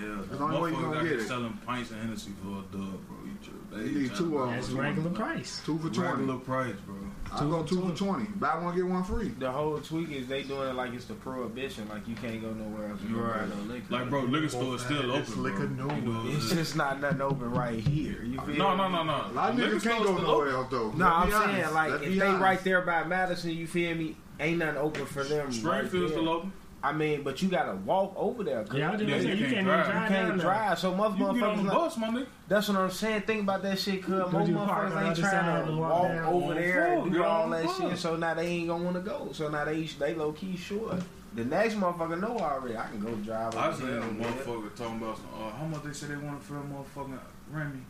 [0.00, 1.26] Yeah, That's the only way you gonna out get it.
[1.26, 3.16] selling pints of Hennessy for a dub, bro.
[3.24, 3.62] You true.
[3.72, 4.56] They You need trying two of them.
[4.56, 5.62] That's regular price.
[5.64, 6.10] Two for twenty.
[6.10, 6.96] Regular price, bro.
[7.40, 8.24] I go two for twenty.
[8.36, 9.28] Buy one get one free.
[9.28, 12.50] The whole tweak is they doing it like it's the prohibition, like you can't go
[12.52, 13.00] nowhere else.
[13.00, 13.48] and go buy Right.
[13.48, 13.86] no liquor.
[13.90, 15.86] Like, bro, liquor store is still It's open, liquor bro.
[15.86, 18.22] no You know It's just not nothing open right here.
[18.24, 18.76] You feel No, me?
[18.78, 19.12] no, no, no.
[19.30, 20.54] A lot of Liquor niggas can't go still nowhere open.
[20.54, 20.90] else though.
[20.92, 22.42] No, I'm be saying like Let's if they honest.
[22.42, 24.16] right there by Madison, you feel me?
[24.38, 25.46] Ain't nothing open for them.
[25.46, 26.08] right Springfield's there.
[26.08, 26.52] still open.
[26.82, 28.62] I mean, but you gotta walk over there.
[28.62, 29.86] 'cause Yeah, I just Yeah, gonna you you can't can't even drive.
[29.86, 30.02] drive.
[30.02, 30.46] You can't down there.
[30.46, 31.56] drive, so most You can get on motherfuckers.
[31.56, 32.26] the Like, bus, my nigga.
[32.48, 33.20] that's what I'm saying.
[33.22, 35.90] Think about that shit, cuz Go most do park motherfuckers ain't trying to and walk,
[35.90, 36.24] walk down.
[36.26, 37.98] over there and do all that shit.
[37.98, 39.30] So now they ain't gonna want to go.
[39.32, 41.00] So now they they low key short.
[41.34, 42.76] The next motherfucker know already.
[42.76, 43.56] I can go drive.
[43.56, 44.36] I over said here a and do that.
[44.46, 47.18] motherfucker talking about some, uh, how much they say they want to fill motherfucking
[47.50, 47.80] Remy.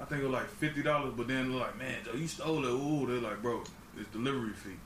[0.00, 2.64] I think it was like fifty dollars, but then they're like, man, Joe, you stole
[2.64, 2.70] it.
[2.70, 3.62] Ooh, they're like, bro,
[3.98, 4.78] it's delivery fee.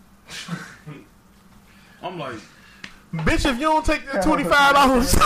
[2.03, 2.37] I'm like,
[3.13, 5.13] Bitch, if you don't take the twenty five dollars,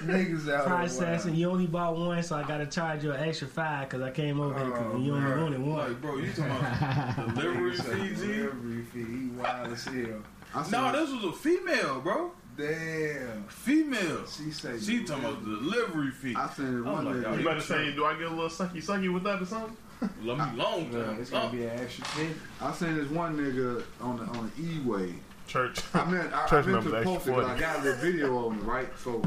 [0.00, 3.88] Niggas out Processing, you only bought one, so I gotta charge you an extra five
[3.88, 5.42] because I came over here 'cause Oh, you only bro.
[5.44, 5.78] wanted one.
[5.78, 8.26] like, bro, you talking about delivery fee, G?
[8.26, 9.04] Delivery fee.
[9.04, 10.22] He wild as hell.
[10.54, 12.32] I seen, No, this was a female, bro.
[12.56, 13.44] Damn.
[13.48, 14.26] Female.
[14.26, 16.34] She say She talking about the delivery fee.
[16.36, 17.38] I seen this Oh one my nigga.
[17.38, 19.76] You better say, do I get a little sucky sucky with that or something?
[20.24, 21.20] Let me long Yeah, time.
[21.20, 22.28] it's gonna be an extra fee.
[22.60, 25.14] I seen this one nigga on the on the E-way.
[25.50, 25.80] Church.
[25.94, 27.46] I meant I, I Church meant numbers to post it 40.
[27.48, 28.88] I got the video on it, right?
[28.96, 29.20] So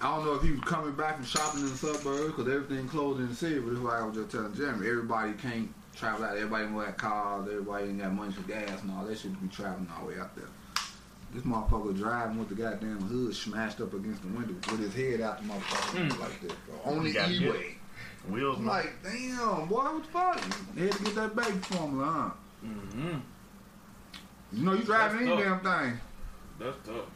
[0.00, 2.88] I don't know if he was coming back from shopping in the suburbs because everything
[2.88, 3.60] closed in the city.
[3.60, 4.88] But this is why I was just telling Jeremy.
[4.88, 6.36] Everybody can't travel out.
[6.36, 7.46] Everybody don't have cars.
[7.48, 10.14] Everybody ain't got money for gas and all that shit to be traveling all the
[10.14, 10.48] way out there.
[11.32, 15.20] This motherfucker driving with the goddamn hood smashed up against the window with his head
[15.20, 16.92] out the motherfucker like this, bro.
[16.92, 17.76] On the gotta E-way.
[18.28, 20.42] Wheels, I'm like, damn, boy, what the fuck?
[20.76, 22.66] You had to get that baby formula, huh?
[22.68, 23.18] Mm-hmm.
[24.52, 25.98] You know you driving any damn thing.
[26.58, 27.06] That's tough.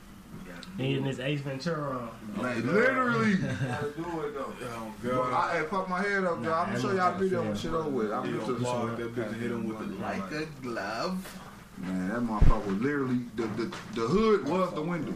[0.79, 1.97] Needing this Ace Ventura
[2.37, 2.43] on.
[2.43, 3.37] Man, literally.
[3.37, 4.53] Gotta do it though.
[4.69, 5.33] Oh, God.
[5.33, 6.53] I, I fucked my head up, Nah, bro.
[6.55, 8.13] I'm gonna show y'all how the video to when shit over with.
[8.13, 10.33] I'm He gonna gonna just park that bitch and hit him with the Like like.
[10.43, 11.41] a glove.
[11.79, 15.15] Man, that motherfucker was literally the, the the hood was the window.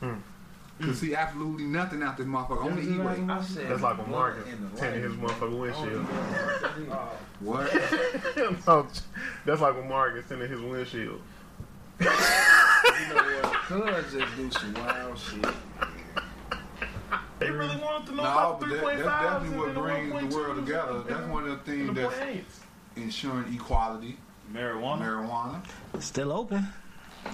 [0.00, 0.14] Hmm.
[0.80, 2.64] Could see absolutely nothing out this motherfucker.
[2.64, 3.24] On the E-way.
[3.68, 5.30] That's like a one Marcus in the tinting his light.
[5.30, 6.04] motherfucking windshield.
[7.40, 7.70] What?
[8.66, 8.86] No,
[9.44, 11.20] that's like a Marcus tinting his windshield.
[12.00, 13.52] You know what?
[13.68, 15.46] Cuz just do some wild shit.
[17.38, 20.36] They really wanted to know No, about but the that, that's definitely what brings the
[20.36, 20.96] world together.
[20.96, 22.42] and That's one of the the things that's 0.8s.
[22.96, 24.18] ensuring equality,
[24.52, 25.00] Marijuana?
[25.00, 26.02] marijuana.
[26.02, 26.66] Still open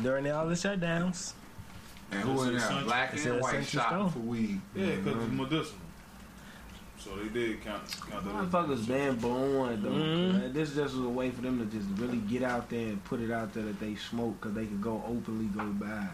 [0.03, 1.33] during all the shutdowns.
[2.13, 2.83] And who in there?
[2.85, 4.11] Black and white essential shopping store.
[4.11, 4.61] for weed.
[4.77, 5.37] Yeah, because it's mm-hmm.
[5.43, 5.81] medicinal.
[7.07, 9.91] So they did count, count Motherfuckers been born though.
[9.91, 10.53] Mhm.
[10.53, 13.21] This just was a way for them to just really get out there and put
[13.21, 16.09] it out there that they smoke because they could go openly go buy.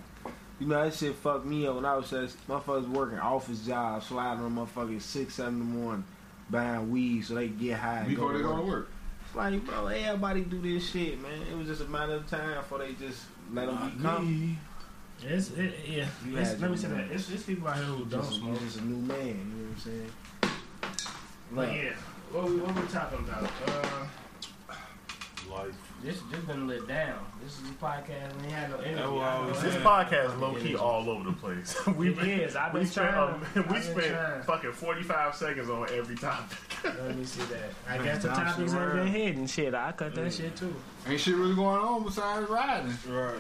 [0.61, 4.07] You know that shit fucked me up when I was just motherfuckers working office jobs,
[4.07, 6.05] sliding on motherfuckers six, seven in the morning,
[6.51, 8.05] buying weed so they can get high.
[8.07, 8.67] Before go they go to work.
[8.67, 8.89] work.
[9.27, 11.41] It's like, bro, everybody do this shit, man.
[11.51, 14.59] It was just a matter of time before they just let them become.
[15.25, 16.07] It's it, yeah.
[16.35, 17.11] It's, let me say that.
[17.11, 18.61] It's, it's people out here who don't Just, smoke.
[18.61, 19.19] you just a new man.
[19.19, 20.11] You know what I'm saying?
[21.53, 21.93] But yeah,
[22.33, 23.45] what we what we talking about?
[23.67, 24.07] Uh,
[25.51, 25.75] Life.
[26.03, 27.19] this just been lit down.
[27.45, 28.35] This is a podcast.
[28.41, 28.97] We ain't had no interview.
[28.97, 29.85] That's what I was This saying.
[29.85, 31.77] podcast low key all over the place.
[31.97, 32.57] we It is.
[32.57, 33.35] I've been we spent trying.
[33.35, 34.43] um, I've we spent trying.
[34.45, 36.57] fucking forty five seconds on every topic.
[36.85, 37.71] Let me see that.
[37.87, 38.97] I Man, guess the topics ain't around.
[38.97, 39.47] been hidden.
[39.47, 40.75] Shit, I cut that shit too.
[41.07, 42.97] Ain't shit really going on besides riding.
[43.11, 43.35] Right.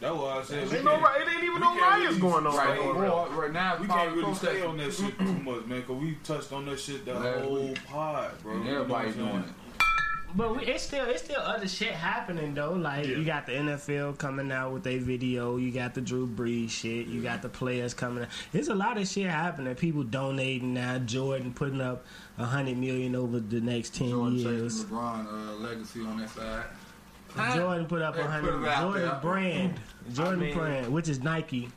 [0.00, 2.46] That's why I said we Ain't no, it ain't even no can't riots really- going
[2.46, 2.56] on.
[2.56, 2.92] Right, right no
[3.28, 3.28] now.
[3.40, 6.52] Right now, we can't really stay on that shit too much, man, because we touched
[6.52, 7.84] on that shit the Last whole week.
[7.86, 8.52] pod, bro.
[8.54, 9.44] And You know everybody doing it.
[10.36, 12.74] But we, it's still it's still other shit happening though.
[12.74, 13.16] Like Yeah.
[13.16, 15.56] you got the NFL coming out with a video.
[15.56, 17.06] You got the Drew Brees shit.
[17.06, 18.28] You got the players coming out.
[18.52, 19.74] There's a lot of shit happening.
[19.74, 20.98] People donating now.
[20.98, 22.04] Jordan putting up
[22.36, 24.84] a hundred million over the next ten Jordan years.
[24.84, 26.64] LeBron uh, legacy on that side.
[27.36, 28.64] Jordan put up a hundred.
[28.80, 29.74] Jordan brand.
[30.12, 31.68] Jordan mean- brand, which is Nike.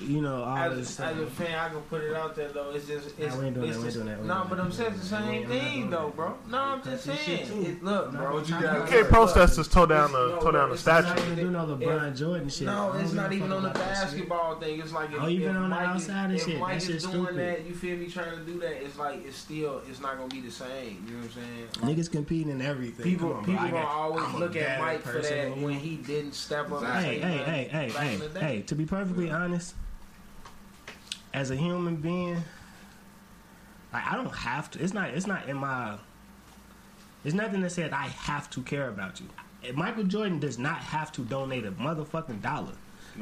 [0.00, 1.00] You know all As, this.
[1.00, 2.70] a- as a fan, I can put it out there though.
[2.70, 4.40] It's just, it's, Nah, we ain't doing it's that, we ain't just- doing that, No,
[4.42, 5.96] ain't but I'm saying the same ain't doing thing that.
[6.00, 6.34] though, bro.
[6.48, 7.64] No, I'm just Cut shit saying.
[7.64, 7.70] too.
[7.70, 8.38] It, look, No, bro.
[8.38, 10.74] but you I gotta- know- You can't protesters toe down No, the toe down the
[10.76, 11.32] it's I'm not not statue.
[11.32, 12.66] even do no LeBron Jordan shit.
[12.66, 14.04] No, it's not even on the about that shit.
[14.04, 14.80] basketball thing.
[14.80, 16.48] It's like if, Oh, you been on the Mike outside and shit.
[16.50, 18.06] If Mike That is shit's doing that, you feel me?
[18.08, 21.04] Trying to do that, it's like it's still, it's not gonna be the same.
[21.08, 21.30] You know what
[21.82, 21.96] I'm saying?
[21.96, 23.02] Niggas competing in everything.
[23.02, 23.52] People, Come on, bro.
[23.54, 26.84] people I gonna always look at Mike for that when he didn't step up.
[26.84, 28.40] Hey, hey, hey, hey, hey, in the day.
[28.40, 28.62] hey.
[28.62, 29.74] To be perfectly honest,
[31.34, 32.42] as a human being,
[33.92, 34.82] like I don't have to.
[34.82, 35.10] It's not.
[35.10, 35.96] It's not in my.
[37.24, 39.28] It's nothing that said I have to care about you.
[39.74, 42.72] Michael Jordan does not have to donate a motherfucking dollar.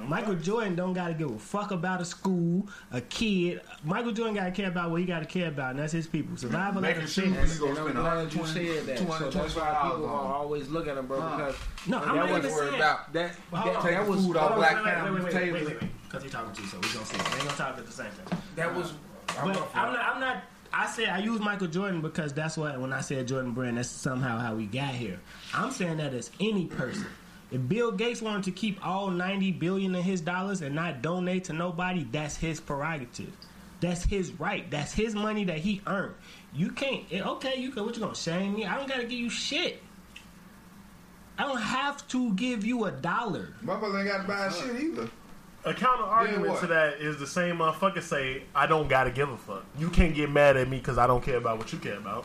[0.04, 3.60] Michael Jordan don't gotta give a fuck about a school, a kid.
[3.84, 6.36] Michael Jordan gotta care about what he gotta care about, and that's his people.
[6.36, 7.62] Survival of Making the sure fittest.
[7.62, 8.98] And I'm glad you said that.
[8.98, 10.10] So that's why people on.
[10.10, 11.20] gonna always looking at him, bro.
[11.20, 11.36] Huh.
[11.36, 13.36] Because No, I'm that not was even worried about that.
[13.50, 16.28] Well, that, that was food off hold on, black wait, wait, family wait, Because he
[16.30, 17.16] talking to you, so we're gonna see.
[17.16, 18.38] We ain't gonna talk at the same time.
[18.56, 18.92] That was.
[19.26, 20.14] But I'm not.
[20.14, 20.42] I'm not.
[20.72, 23.88] I said I use Michael Jordan because that's what when I said Jordan Brand, that's
[23.88, 25.18] somehow how we got here.
[25.54, 27.06] I'm saying that as any person.
[27.50, 31.44] If Bill Gates wanted to keep all 90 billion of his dollars and not donate
[31.44, 33.32] to nobody, that's his prerogative.
[33.80, 34.68] That's his right.
[34.70, 36.14] That's his money that he earned.
[36.52, 37.04] You can't.
[37.12, 37.84] eh, Okay, you can.
[37.84, 38.64] What you gonna shame me?
[38.66, 39.80] I don't gotta give you shit.
[41.38, 43.54] I don't have to give you a dollar.
[43.62, 45.08] My Motherfucker ain't got to buy shit either.
[45.66, 49.36] A counter argument to that is the same motherfucker say, I don't gotta give a
[49.36, 49.64] fuck.
[49.78, 52.24] You can't get mad at me because I don't care about what you care about.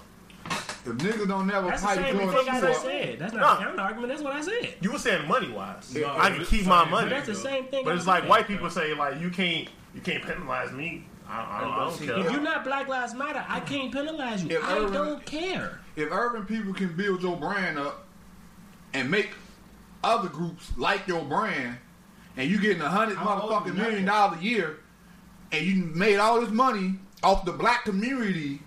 [0.83, 3.19] If niggas don't never That's the pipe same George thing as I Floyd, said.
[3.19, 3.53] That's not Nah.
[3.53, 4.09] a counter argument.
[4.09, 4.75] That's what I said.
[4.81, 5.93] You were saying money wise.
[5.95, 7.09] No, I can it's keep my money.
[7.09, 7.83] But that's the same thing.
[7.83, 8.29] But I'm it's like saying.
[8.29, 11.05] white people say, like, you can't you can't penalize me.
[11.27, 12.25] I, I, oh, don't, I don't care.
[12.25, 14.57] If you're not Black Lives Matter, I can't penalize you.
[14.57, 15.79] If I Irvin- don't care.
[15.95, 18.05] if urban people can build your brand up
[18.93, 19.29] and make
[20.03, 21.77] other groups like your brand,
[22.37, 24.77] and you getting a hundred I don't owe motherfucking million dollars a year,
[25.51, 28.61] and you made all this money off the black community,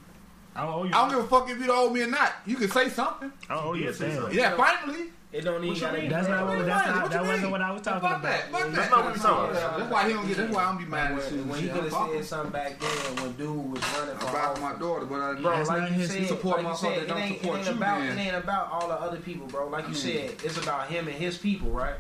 [0.55, 0.91] I don't owe you.
[0.95, 2.33] I don't give a fuck if you don't owe me or not.
[2.47, 3.33] You can say something.
[3.51, 4.35] I don't owe you a Yeah, say something.
[4.39, 5.11] Yeah, finally.
[5.33, 6.11] It don't even What you mean?
[6.11, 6.67] That's not What what.
[6.67, 7.03] That's not.
[7.03, 8.23] What That wasn't what I was talking Fuck about.
[8.23, 8.53] that.
[8.53, 8.91] Fuck That's that.
[8.93, 9.79] not what we talking about.
[9.79, 10.37] That's why he don't get.
[10.37, 11.33] That's why I don't be mad at shit.
[11.33, 12.23] when, when he could have said him.
[12.23, 15.67] something back then when dude was running for About my daughter, but I Bro, like
[15.67, 17.73] not you his- said, support like you motherfuckers said, it don't ain't, it ain't you,
[17.73, 18.17] about man.
[18.17, 19.67] it ain't about all the other people, bro.
[19.67, 21.97] Like you said, it's about him and his people, right?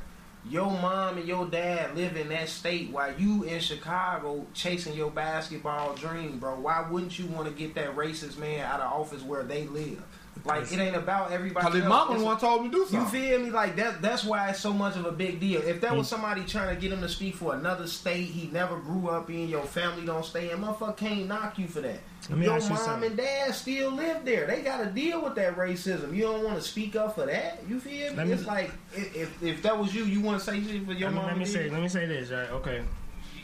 [0.50, 5.10] Your mom and your dad live in that state while you in Chicago chasing your
[5.10, 6.60] basketball dream, bro.
[6.60, 10.02] Why wouldn't you want to get that racist man out of office where they live?
[10.46, 11.64] Like it ain't about everybody.
[11.64, 11.88] Cause his else.
[11.88, 13.00] mama It's- the one told him to do something.
[13.22, 13.50] you feel me?
[13.50, 14.02] Like that.
[14.02, 15.62] That's why it's so much of a big deal.
[15.62, 15.98] If that Mm.
[15.98, 19.30] was somebody trying to get him to speak for another state he never grew up
[19.30, 22.00] in, your family don't stay in, motherfucker can't knock you for that.
[22.28, 23.08] Let me Your ask you mom something.
[23.10, 24.46] and dad still live there.
[24.46, 26.14] They got to deal with that racism.
[26.14, 27.62] You don't want to speak up for that.
[27.68, 28.16] You feel me?
[28.16, 30.84] Let me- it's like if, if if that was you, you want to say shit
[30.84, 31.26] for your Let me, mom.
[31.26, 31.62] let me and say.
[31.64, 31.72] dad?
[31.72, 32.30] Let me say this.
[32.30, 32.50] Right?
[32.50, 32.82] Okay.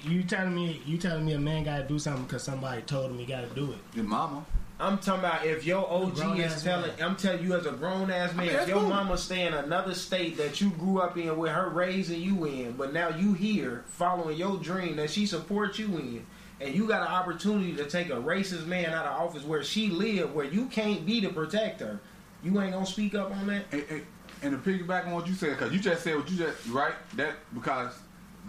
[0.02, 0.80] You telling me?
[0.86, 3.48] You telling me a man got to do something because somebody told him he got
[3.48, 3.78] to do it?
[3.94, 4.44] Your mama.
[4.80, 7.02] I'm talking about if your OG is telling, man.
[7.02, 8.88] I'm telling you as a grown ass man, mean, if your cool.
[8.88, 12.72] mama stay in another state that you grew up in with her raising you in,
[12.72, 16.26] but now you here following your dream that she supports you in,
[16.60, 19.88] and you got an opportunity to take a racist man out of office where she
[19.88, 22.00] live, where you can't be to protect her,
[22.42, 23.64] you ain't gonna speak up on that.
[23.72, 24.06] And, and,
[24.42, 26.94] and to piggyback on what you said, because you just said what you just right
[27.16, 27.92] that because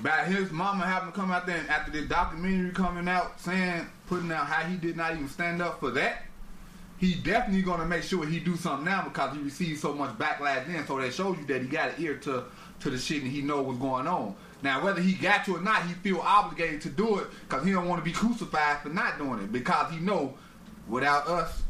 [0.04, 3.86] by his mama having to come out there and after the documentary coming out saying
[4.08, 6.24] putting out how he did not even stand up for that,
[6.98, 10.68] he definitely gonna make sure he do something now because he received so much backlash
[10.68, 10.86] then.
[10.86, 12.44] So that shows you that he got an ear to
[12.82, 14.36] to the shit and he know what's going on.
[14.64, 17.72] Now whether he got to or not, he feel obligated to do it because he
[17.72, 20.34] don't want to be crucified for not doing it because he know
[20.88, 21.64] without us.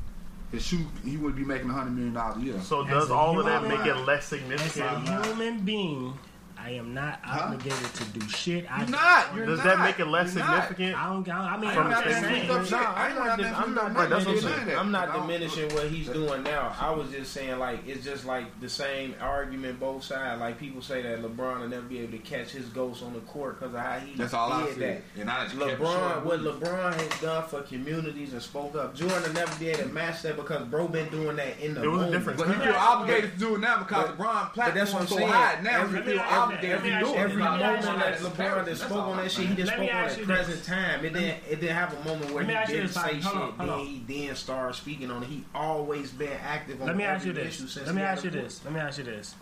[0.51, 2.59] His shoe, he would be making a hundred million dollars a year.
[2.61, 5.25] So does all of that make it less significant As a significant?
[5.27, 6.19] human being,
[6.63, 8.71] I am not obligated to do shit.
[8.71, 9.35] I You're not.
[9.35, 9.65] You're Does not.
[9.65, 10.67] that make it less You're not.
[10.67, 10.95] significant?
[10.97, 11.29] I don't.
[11.29, 12.49] I mean, From I'm the just standpoint saying.
[12.51, 14.09] of- No, I I'm ain't not, got dim- I'm to not do with.
[14.09, 14.65] That's what I'm diminishing.
[14.67, 14.77] saying.
[14.79, 16.75] I'm not diminishing what he's doing now.
[16.79, 20.39] I was just saying like it's just like the same argument both sides.
[20.39, 23.19] Like people say that LeBron will never be able to catch his ghost on the
[23.21, 25.03] court because of how he That's all I did said.
[25.15, 25.21] that.
[25.21, 26.25] And I just LeBron, short.
[26.25, 28.95] what LeBron has done for communities and spoke up.
[28.95, 31.81] Jordan will never be able to match that because bro been doing that in the
[31.83, 32.11] It was a moment.
[32.13, 32.39] difference.
[32.39, 34.91] But he Let me feel obligated to do it now because But- LeBron but that's
[34.91, 35.29] platform what I'm so saying.
[35.29, 35.87] high now.
[35.87, 38.19] He feel obligated let me to ask you- Every me ask moment that.
[38.19, 41.05] LeBron that spoke on that shit, he just spoke on at you present time.
[41.05, 41.43] It didn't.
[41.49, 43.21] It didn't have a moment where he you didn't say Mike.
[43.23, 43.57] Hold on, shit.
[43.67, 45.29] then he then started speaking on it.
[45.29, 46.87] He always been active on.
[46.87, 47.55] Let me ask you this.
[47.55, 48.61] issue since Let me ask you this.
[48.63, 49.35] Let me ask you this.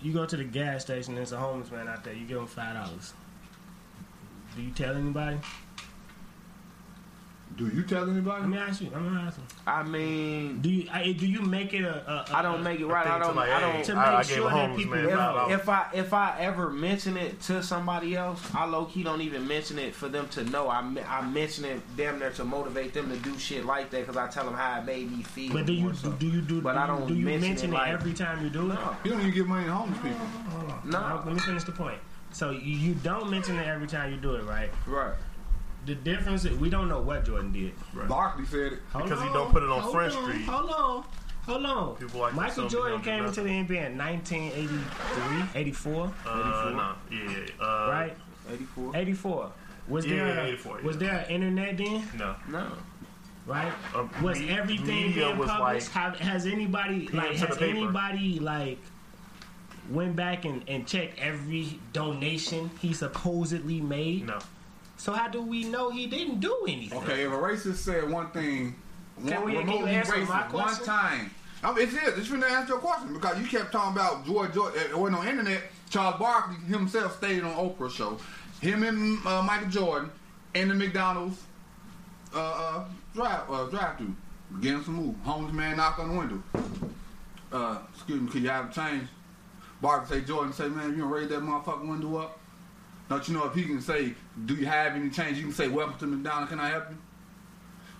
[0.00, 1.14] You go to the gas station.
[1.14, 2.12] There's a homeless man out there.
[2.14, 3.14] You give him five dollars.
[4.56, 5.38] Do you tell anybody?
[7.56, 8.46] Do you tell Let anybody?
[8.46, 8.90] me ask you.
[8.90, 9.44] Let me ask you.
[9.66, 10.88] I mean, Do you?
[10.92, 12.10] I, do you make it a?
[12.10, 13.06] a, a I don't make it right.
[13.06, 13.36] I thing don't.
[13.36, 13.84] like, I don't.
[13.84, 15.10] To I, I make sure that homeless people man know.
[15.16, 15.60] five dollars.
[15.60, 19.46] If I if I ever mention it to somebody else, I low key don't even
[19.46, 20.68] mention it for them to know.
[20.68, 24.16] I I mention it damn near to motivate them to do shit like that because
[24.16, 25.52] I tell them how it made me feel.
[25.52, 26.10] But do you more so.
[26.12, 26.60] do you do?
[26.60, 28.62] But do I don't Do you mention mention, it it, like- every time you do
[28.70, 28.74] it?
[28.74, 30.18] No, You don't even give money to homeless people.
[30.50, 30.80] Hold on.
[30.90, 31.22] No.
[31.24, 31.98] Let me finish the point.
[32.32, 34.70] So you, you don't mention it every time you do it, right?
[34.86, 35.12] right.
[35.84, 37.72] The difference is we don't know what Jordan did.
[38.08, 38.78] Barkley said it.
[38.92, 40.44] Hold Because he don't put it on hold Front on, Street.
[40.44, 41.04] Hold on.
[41.46, 41.96] Hold on.
[41.96, 47.30] People like Michael Jordan came do into the NBA in 1983, 84, Uh, no, yeah,
[47.30, 48.16] yeah, uh, right?
[48.52, 48.92] Eighty four.
[48.96, 49.52] 84.
[49.88, 52.08] Was Yeah, there a, 84, was there an internet then?
[52.16, 52.66] No, No.
[53.44, 53.72] Right?
[53.92, 55.92] Uh, Was me- everything media being was published?
[55.96, 58.78] like Have, has anybody like has anybody like
[59.90, 64.28] went back and, and checked every donation he supposedly made?
[64.28, 64.38] no.
[65.02, 66.96] So how do we know he didn't do anything?
[66.96, 68.76] Okay, if a racist said one thing,
[69.26, 71.30] Can one, we- can you remotely answer racist my one time.
[71.64, 72.18] I mean, it's it.
[72.18, 74.76] It's finna answer your question because you kept talking about George George.
[74.76, 75.62] It wasn't on internet.
[75.90, 78.16] Charles Barkley himself stated on Oprah show,
[78.60, 80.10] him and uh, Michael Jordan
[80.54, 81.42] in the McDonald's
[82.32, 84.14] uh, uh, drive uh, drive through,
[84.60, 85.16] getting some move.
[85.24, 86.42] Homeless man knocked on the window.
[87.52, 89.08] Uh, excuse me, can you have a change?
[89.80, 92.38] Barkley say Jordan say, man, you gonna raise that motherfucking window up?
[93.08, 94.14] Don't you know if he can say,
[94.46, 95.36] do you have any change?
[95.36, 96.50] You can say, welcome to McDonald's.
[96.50, 96.96] Can I help you?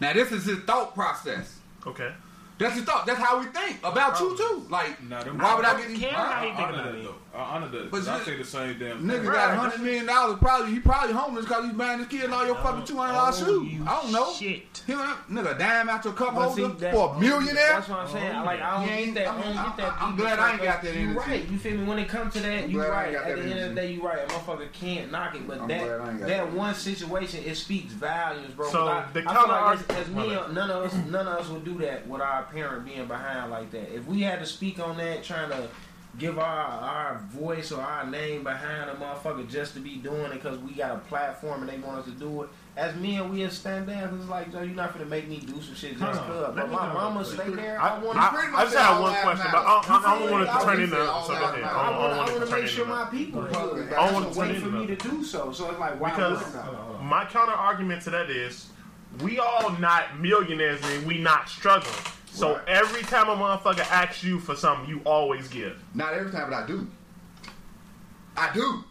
[0.00, 1.58] Now this is his thought process.
[1.86, 2.12] Okay.
[2.58, 3.06] That's his thought.
[3.06, 4.66] That's how we think about you too.
[4.70, 5.98] Like, Nah, why would I don't get these?
[6.00, 6.24] care Huh?
[6.32, 7.04] how you I think honor about that it.
[7.32, 7.38] Though.
[7.38, 7.90] I honor that.
[7.90, 9.24] But I you- say the same damn Nigga thing.
[9.32, 10.38] got a hundred million dollars.
[10.38, 13.12] Probably he probably homeless because he's buying his kid all your fucking oh, two hundred
[13.14, 13.80] dollars Oh, shoes.
[13.86, 14.32] I don't know.
[14.32, 14.82] Shit.
[14.86, 17.54] He don't- nigga dime out your cup But see, holder that- for a millionaire.
[17.68, 18.36] That's what I'm saying.
[18.36, 19.26] Oh, like I don't ain't- get that.
[19.28, 19.86] I I'm- don't get that.
[19.92, 21.18] I'm- I'm glad I ain't got that You energy.
[21.18, 21.48] right.
[21.48, 21.84] You feel me?
[21.84, 23.14] When it comes to that, I'm you right.
[23.14, 24.18] At that the end of the day, you right.
[24.18, 26.52] A motherfucker can't knock it, but I'm that glad I ain't got that that.
[26.52, 28.66] one situation it speaks volumes, bro.
[28.70, 31.26] So, 'Cause I, the I feel counter like as, as me, none of us, none
[31.28, 33.94] of us would do that with our parent being behind like that.
[33.94, 35.68] If we had to speak on that, trying to
[36.18, 40.32] give our our voice or our name behind a motherfucker just to be doing it
[40.34, 42.50] because we got a platform and they want us to do it.
[42.76, 45.38] As men, we just stand there and it's like, Joe, you're not gonna make me
[45.38, 46.54] do some shit just Hold cause.
[46.54, 47.80] But my mama stay there.
[47.80, 50.18] I, I, want I, pretty I just said had one question, but I, I, I
[50.18, 50.96] don't want it to turn would into.
[50.96, 51.64] say all So go ahead.
[51.64, 52.94] I I want, want I it want to to make sure into.
[52.96, 53.86] my people Fuck good.
[53.88, 53.92] it.
[53.94, 55.52] I want to way turn for me to do so.
[55.52, 57.02] So it's like, why Because wouldn't I?
[57.02, 58.68] my counter argument to that is,
[59.22, 61.92] we all not millionaires and we not struggling.
[62.32, 62.68] So Right.
[62.68, 65.78] every time a motherfucker asks you for something, you always give.
[65.94, 66.86] Not every time, but I do.
[68.36, 68.84] I do.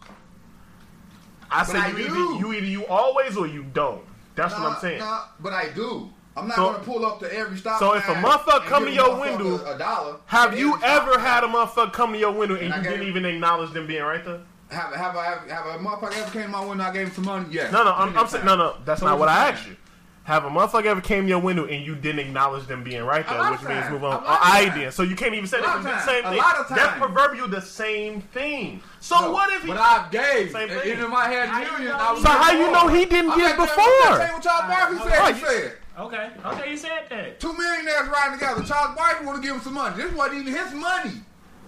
[1.50, 4.02] I say you either, you either you always or you don't.
[4.36, 5.00] That's what I'm saying.
[5.00, 6.08] nah, but I do.
[6.34, 7.78] I'm not So- gonna pull up to every stop.
[7.78, 10.16] so if a motherfucker come to your window, a dollar.
[10.26, 13.24] Have you ever had a motherfucker come to your window and And you didn't even
[13.26, 14.40] acknowledge them being right there?
[14.70, 16.72] Have, have, I, have a motherfucker ever came to my window?
[16.72, 17.46] And I gave him some money.
[17.50, 17.70] Yeah.
[17.70, 18.76] No, no, I'm, I'm saying no, no.
[18.86, 19.76] That's So not what I asked you.
[20.24, 23.24] Have a motherfucker ever came to your window and you didn't acknowledge them being right
[23.26, 24.22] A there, which means move on.
[24.22, 24.92] lot I did.
[24.92, 25.66] So you can't even say A that.
[25.66, 26.04] lot it's of the times.
[26.04, 26.38] same A thing.
[26.38, 28.80] lot of That's proverbial the same thing.
[29.00, 29.68] So No, what if he?
[29.68, 30.52] But I gave.
[30.52, 30.80] Same thing.
[30.92, 33.04] Even if I had How you millions, I was he- so how you know he
[33.04, 34.32] didn't I'm give not telling you before?
[34.32, 35.22] what Charles Barkley Alright, said.
[35.22, 35.72] hold He said.
[35.98, 36.30] Okay.
[36.46, 37.40] Okay, you said that.
[37.40, 38.62] Two millionaires riding together.
[38.62, 39.96] Charles Barkley want to give him some money.
[39.96, 41.14] This wasn't even his money.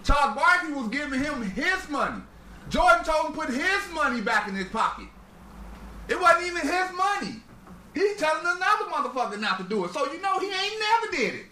[0.05, 2.23] Charles Barkley was giving him his money.
[2.71, 5.09] Jordan told him to put his money back in his pocket.
[6.09, 7.41] It wasn't even his money.
[7.95, 9.93] He's telling another motherfucker not to do it.
[9.93, 11.47] So you know he ain't never did it.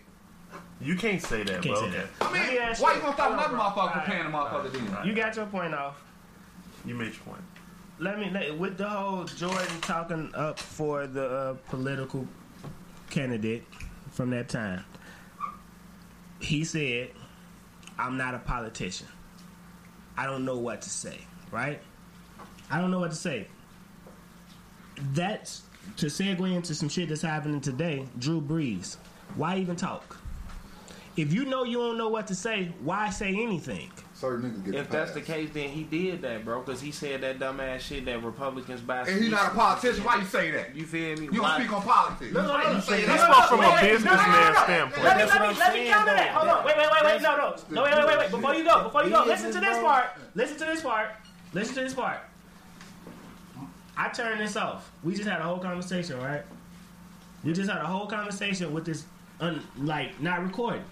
[0.81, 1.81] You can't say that, Can't bro.
[1.83, 2.07] say that.
[2.21, 2.43] I mean,
[2.81, 5.07] why you- you gonna stop another motherfucker Alright, from paying a motherfucker then?
[5.07, 6.03] You got your point off.
[6.85, 7.43] You made your point.
[8.01, 12.27] Let me let, with the whole Jordan talking up for the uh, political
[13.11, 13.65] candidate
[14.11, 14.85] from that time.
[16.41, 17.11] He said,
[17.97, 19.07] "I'm not a politician.
[20.17, 21.21] I don't know what to say."
[21.53, 21.81] Right?
[22.71, 23.47] I don't know what to say.
[25.13, 25.63] That's
[25.97, 28.07] to segue into some shit that's happening today.
[28.19, 28.97] Drew Brees.
[29.37, 30.19] Why even talk?
[31.17, 33.91] If you know you don't know what to say, why say anything?
[34.15, 36.91] Certain niggas get If the that's the case, then he did that, bro, because he
[36.91, 39.01] said that dumbass shit that Republicans buy.
[39.01, 40.75] and he's not a politician, why you say that?
[40.75, 41.25] You feel me?
[41.25, 42.33] You don't Why- speak on politics.
[42.33, 42.97] No, no, Why no, you no, no.
[42.97, 45.05] This was from a wait, no, no, businessman standpoint.
[45.05, 46.33] Let me, That's let what I'm let me saying, counter that.
[46.33, 46.39] though.
[46.39, 46.65] Hold on.
[46.65, 47.23] Wait, wait, wait, wait.
[47.23, 47.57] No, no.
[47.71, 48.31] No, wait, wait, wait, wait.
[48.31, 50.07] Before you go, before you go, listen to this part.
[50.35, 51.11] Listen to this part.
[51.53, 52.19] Listen to this part.
[53.97, 54.91] I turned this off.
[55.03, 56.43] We just had a whole conversation, right?
[57.45, 59.05] We just had a whole conversation with this,
[59.41, 60.83] un, like, not recorded.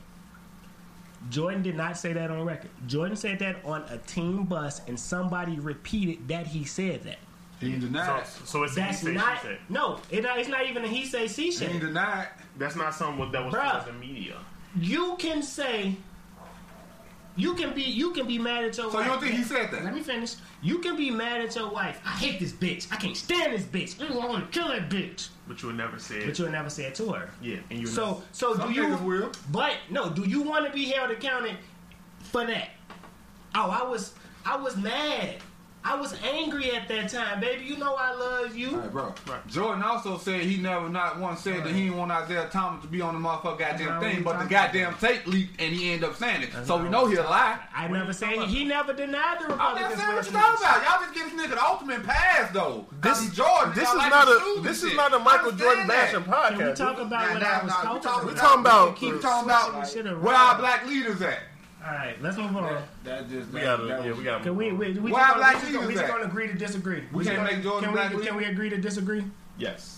[1.28, 2.70] Jordan did not say that on record.
[2.86, 7.18] Jordan said that on a team bus, and somebody repeated that he said that.
[7.60, 8.26] He ain't So, denied.
[8.26, 9.36] so it's he That's said, not.
[9.40, 9.58] she said.
[9.68, 12.28] No, it, it's not even a he say she He denied.
[12.56, 13.72] That's not something that was Bruh.
[13.84, 14.36] told in the media.
[14.78, 15.96] you can say
[17.40, 19.06] you can be you can be mad at your So wife.
[19.06, 19.84] you don't think he said that?
[19.84, 20.34] Let me finish.
[20.62, 22.00] You can be mad at your wife.
[22.04, 22.86] I hate this bitch.
[22.92, 24.00] I can't stand this bitch.
[24.00, 25.28] Ooh, I want to kill that bitch.
[25.48, 26.26] But you would never say it.
[26.26, 27.30] But you'll never say it to her.
[27.42, 28.88] Yeah, and you would So so Some do you?
[28.88, 29.32] niggas will.
[29.50, 31.56] But no, do you want to be held accountable
[32.20, 32.70] for that?
[33.54, 35.36] Oh, I was I was mad.
[35.82, 37.64] I was angry at that time, baby.
[37.64, 38.72] You know I love you.
[38.72, 39.14] All right, bro.
[39.26, 39.46] Right.
[39.46, 42.88] Jordan also said he never not once said that he didn't want Isaiah Thomas to
[42.88, 46.10] be on the motherfucking goddamn thing, but the talking goddamn tape leaked and he ended
[46.10, 46.52] up saying it.
[46.52, 47.58] That's so not we know he'll lie.
[47.74, 49.88] I never said he, he never denied the I'm Republicans.
[49.88, 50.82] just saying what you were talking about.
[50.84, 52.86] Y'all just give this nigga the ultimate pass though.
[53.00, 53.72] This- This Jordan.
[53.74, 56.12] This is like not a shoes and this is not a Michael Understand Jordan that.
[56.12, 56.76] bashing Can we podcast.
[56.76, 58.40] talk about Nah, what nah, I was nah, talking we talking- We about?
[58.42, 61.38] talking about Keep the- talking about where our black leaders at.
[61.84, 62.64] All right, let's move on.
[62.64, 65.20] That, that just we that, gotta that yeah we gotta Can we we, we Why
[65.20, 67.04] just, black we just, gonna, we just gonna agree to disagree?
[67.12, 68.28] We just can't gonna- make Jordan can black we, leader?
[68.28, 69.24] Can we agree to disagree?
[69.58, 69.96] yes.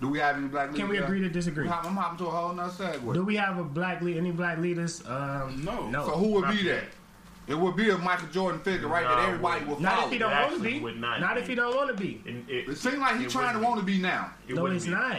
[0.00, 0.80] Do we have any black leaders?
[0.80, 1.68] Can we agree to disagree?
[1.68, 3.14] I'm I'm hopping to a whole nother segue.
[3.14, 4.16] Do we have a black lead?
[4.18, 5.02] Any black leaders?
[5.06, 5.88] Um, No.
[5.88, 6.06] no.
[6.06, 6.82] So who would be yet.
[6.82, 7.52] that?
[7.52, 9.04] It would be a Michael Jordan figure, right?
[9.04, 9.80] Nah, that everybody wouldn't.
[9.80, 10.06] not follow.
[10.06, 10.80] if he don't want to be.
[11.00, 11.40] not Not be.
[11.42, 12.22] if he don't want to be.
[12.26, 14.32] And it, It seems like he's trying to wouldn't want to be now.
[14.48, 14.92] It no, wouldn't it's be.
[14.92, 15.16] not.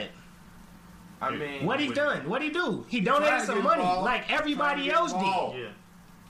[1.21, 2.28] I mean, What he done?
[2.30, 2.86] What he do?
[2.89, 5.21] He donated some money like everybody else get
[5.56, 5.69] did.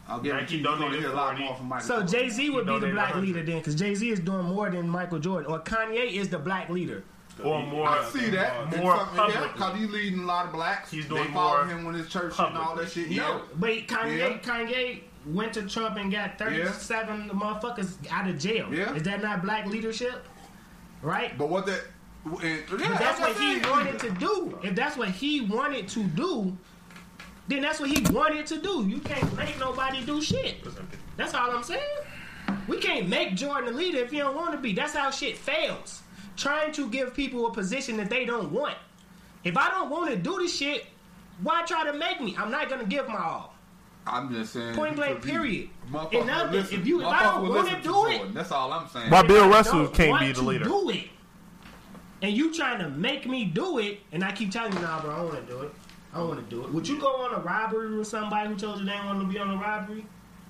[0.08, 0.26] Involved.
[0.26, 0.34] Yeah.
[0.34, 1.88] I'll give Nike you, you're gonna hear a lot more from Michael.
[1.88, 3.22] So Jay Z would be the black 100.
[3.26, 6.40] leader then, because Jay Z is doing more than Michael Jordan, or Kanye is the
[6.40, 7.04] black leader.
[7.44, 8.78] Or more I see that.
[8.78, 9.48] more It's something- yeah, publicly.
[9.54, 10.90] because he's leading a lot of blacks.
[10.92, 13.10] He's they doing follow more him when his church and all that shit.
[13.10, 13.24] Yeah.
[13.24, 14.38] No, but Kanye, Yeah.
[14.38, 18.74] Kanye went to Trump and got thirty-seven motherfuckers out of jail.
[18.74, 18.94] Yeah.
[18.94, 20.26] Is that not black leadership?
[21.02, 21.38] Right.
[21.38, 21.82] But what that?
[22.26, 24.58] And, yeah, But that's what he wanted to do.
[24.64, 26.58] If that's what he wanted to do,
[27.48, 28.86] then that's what he wanted to do.
[28.88, 30.56] You can't make nobody do shit.
[31.18, 31.82] That's all I'm saying.
[32.68, 34.74] We can't make Jordan a leader if he don't want to be.
[34.74, 36.02] That's how shit fails.
[36.38, 38.76] Trying to give people a position that they don't want.
[39.44, 40.86] If I don't want to do this shit,
[41.42, 42.36] why try to make me?
[42.38, 43.54] I'm not gonna give my all.
[44.08, 44.76] I'm just saying.
[44.76, 45.70] Point blank, could be- period.
[46.14, 46.80] And now, listen.
[46.80, 49.10] if you- if I don't wanna listen to do it- that's all I'm saying.
[49.10, 50.66] Why Bill Russell don't can't want be the to leader?
[50.66, 51.10] Do it,
[52.22, 55.12] and you trying to make me do it, and I keep telling you, nah, bro,
[55.12, 55.74] I don't want to do it.
[56.16, 56.74] I don't want to do it.
[56.74, 59.28] Would you go on a robbery with somebody who told you they didn't want to
[59.28, 60.06] be on a robbery?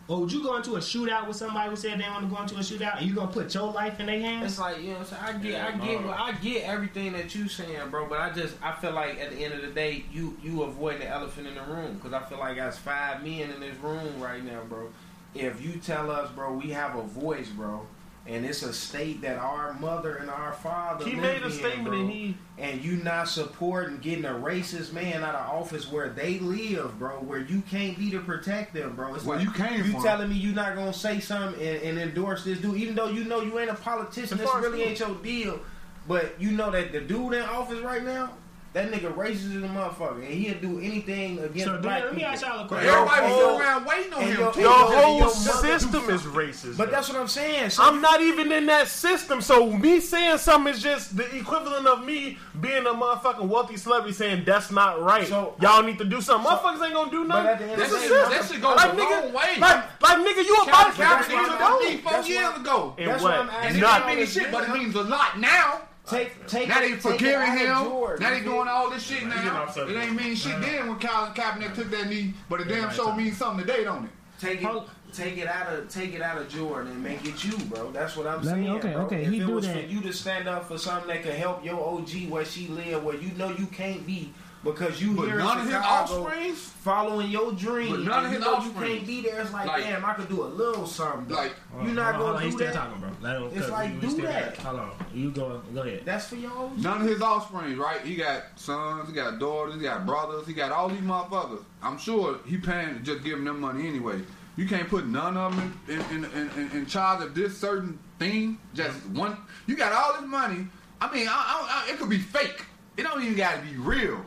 [0.07, 2.36] Or would you go into a shootout with somebody who said they didn't want to
[2.36, 4.51] go into a shootout, and you gonna put your life in their hands?
[4.51, 5.24] It's like you know, what I'm saying?
[5.24, 6.11] I get, Yeah, I get, no.
[6.11, 8.05] I get everything that you saying, bro.
[8.05, 11.01] But I just, I feel like at the end of the day, you you avoid
[11.01, 14.20] the elephant in the room because I feel like as five men in this room
[14.20, 14.89] right now, bro.
[15.34, 17.88] If you tell us, bro, we have a voice, bro,
[18.28, 21.86] and it's a state that our mother and our father He made a in, statement
[21.86, 26.09] bro, and he and you not supporting getting a racist man out of office where
[26.09, 29.13] they live, bro, where you can't be to protect them, bro.
[29.13, 30.03] It's Where like you came you from.
[30.03, 33.26] telling me you not gonna say something and, and endorse this dude, even though you
[33.26, 34.38] know you ain't a politician.
[34.38, 35.59] This really ain't your deal.
[36.07, 38.32] But you know that the dude in office right now,
[38.76, 42.13] that nigga racist as a motherfucker, and he'll do anything against So, black then, let
[42.13, 42.34] me people.
[42.34, 42.89] ask y'all a question.
[42.89, 44.38] Everybody your was around waiting on him.
[44.38, 44.59] your- too.
[44.59, 46.76] Your Your whole mother- system is racist.
[46.78, 46.91] But though.
[46.91, 47.69] that's what I'm saying.
[47.69, 51.88] So I'm not even in that system, so me saying something is just the equivalent
[51.88, 55.26] of me being a motherfucking wealthy celebrity saying that's not right.
[55.26, 56.51] So- Y'all need to do something.
[56.51, 57.67] Motherfuckers ain't gonna do But at nothing.
[57.67, 58.32] the end This of the is day, system.
[58.34, 59.55] that shit goes like, a nigga, long way.
[59.57, 61.86] Like, like nigga, you a Captain podcast Captain nigga, was don't.
[61.93, 62.95] on four That's years what- ago.
[62.97, 63.32] And That's what?
[63.32, 63.67] what I'm asking.
[63.67, 65.80] And it Not- didn't mean shit, but it means a lot now.
[66.07, 67.83] Take take Now it- they forgiving him.
[67.83, 69.67] Jordan, Now they you doing all this shit now.
[69.75, 72.95] It ain't mean shit then when Colin Kaepernick took that knee, but it damn right,
[72.95, 74.11] sure means something today, don't it?
[74.39, 74.83] Take it,
[75.13, 77.89] take it out of, take it out of Jordan and make it you, bro.
[77.91, 78.75] That's what I'm Let me- saying.
[78.77, 79.01] okay, bro.
[79.03, 79.73] okay, If he it do was that.
[79.75, 83.03] for you to stand up for something that could help your OG where she live,
[83.03, 84.33] where you know you can't be
[84.66, 87.91] because you But here in none of his Chicago offsprings, following your dream.
[87.91, 88.89] But none of his you know offspring.
[88.91, 89.39] you can't be there.
[89.41, 91.34] It's like, Like- damn, I could do a little something.
[91.34, 91.53] like
[91.84, 92.74] you're not on, gonna do still that.
[92.74, 93.09] talking, bro.
[93.22, 94.55] Let him, It's 'cause like, we do that.
[94.57, 96.01] got- Hold on, you go, go ahead.
[96.03, 96.78] That's for your OG.
[96.82, 98.01] none of his offspring, right?
[98.01, 101.63] He got sons, he got daughters, he got brothers, he got all these motherfuckers.
[101.82, 104.20] I'm sure he paying just giving them money anyway.
[104.57, 107.99] You can't put none of them in, in, in, in, in charge of this certain
[108.20, 108.57] thing.
[108.74, 109.38] Just one.
[109.68, 110.68] You got all this money.
[111.01, 112.63] I mean, I, I, I, it could be fake.
[112.95, 114.24] It don't even got to be real.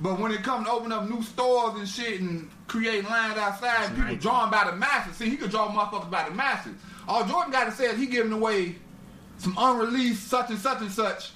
[0.00, 3.88] But when it comes to open up new stores and shit and create lines outside,
[3.90, 4.16] people Nike.
[4.16, 5.16] drawn by the masses.
[5.16, 6.74] See, he could draw motherfuckers by the masses.
[7.06, 8.76] All Jordan got to say is he giving away
[9.38, 11.32] some unreleased such and such and such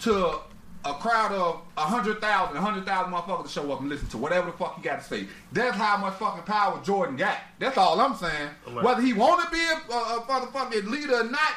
[0.00, 0.38] to
[0.84, 4.06] a crowd of a hundred thousand, a hundred thousand motherfuckers to show up and listen
[4.08, 5.26] to whatever the fuck he got to say.
[5.52, 7.38] That's how much fucking power Jordan got.
[7.58, 8.50] That's all I'm saying.
[8.82, 11.52] Whether he want to be a, a, a motherfucking leader or not,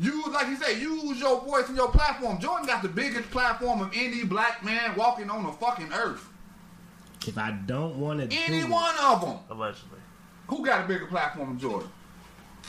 [0.00, 2.38] use like you say, use your voice and your platform.
[2.40, 6.28] Jordan got the biggest platform of any black man walking on the fucking earth.
[7.26, 9.38] If I don't want to do Any it, one of them.
[9.50, 9.98] Allegedly.
[10.48, 11.88] Who got a bigger platform than Jordan?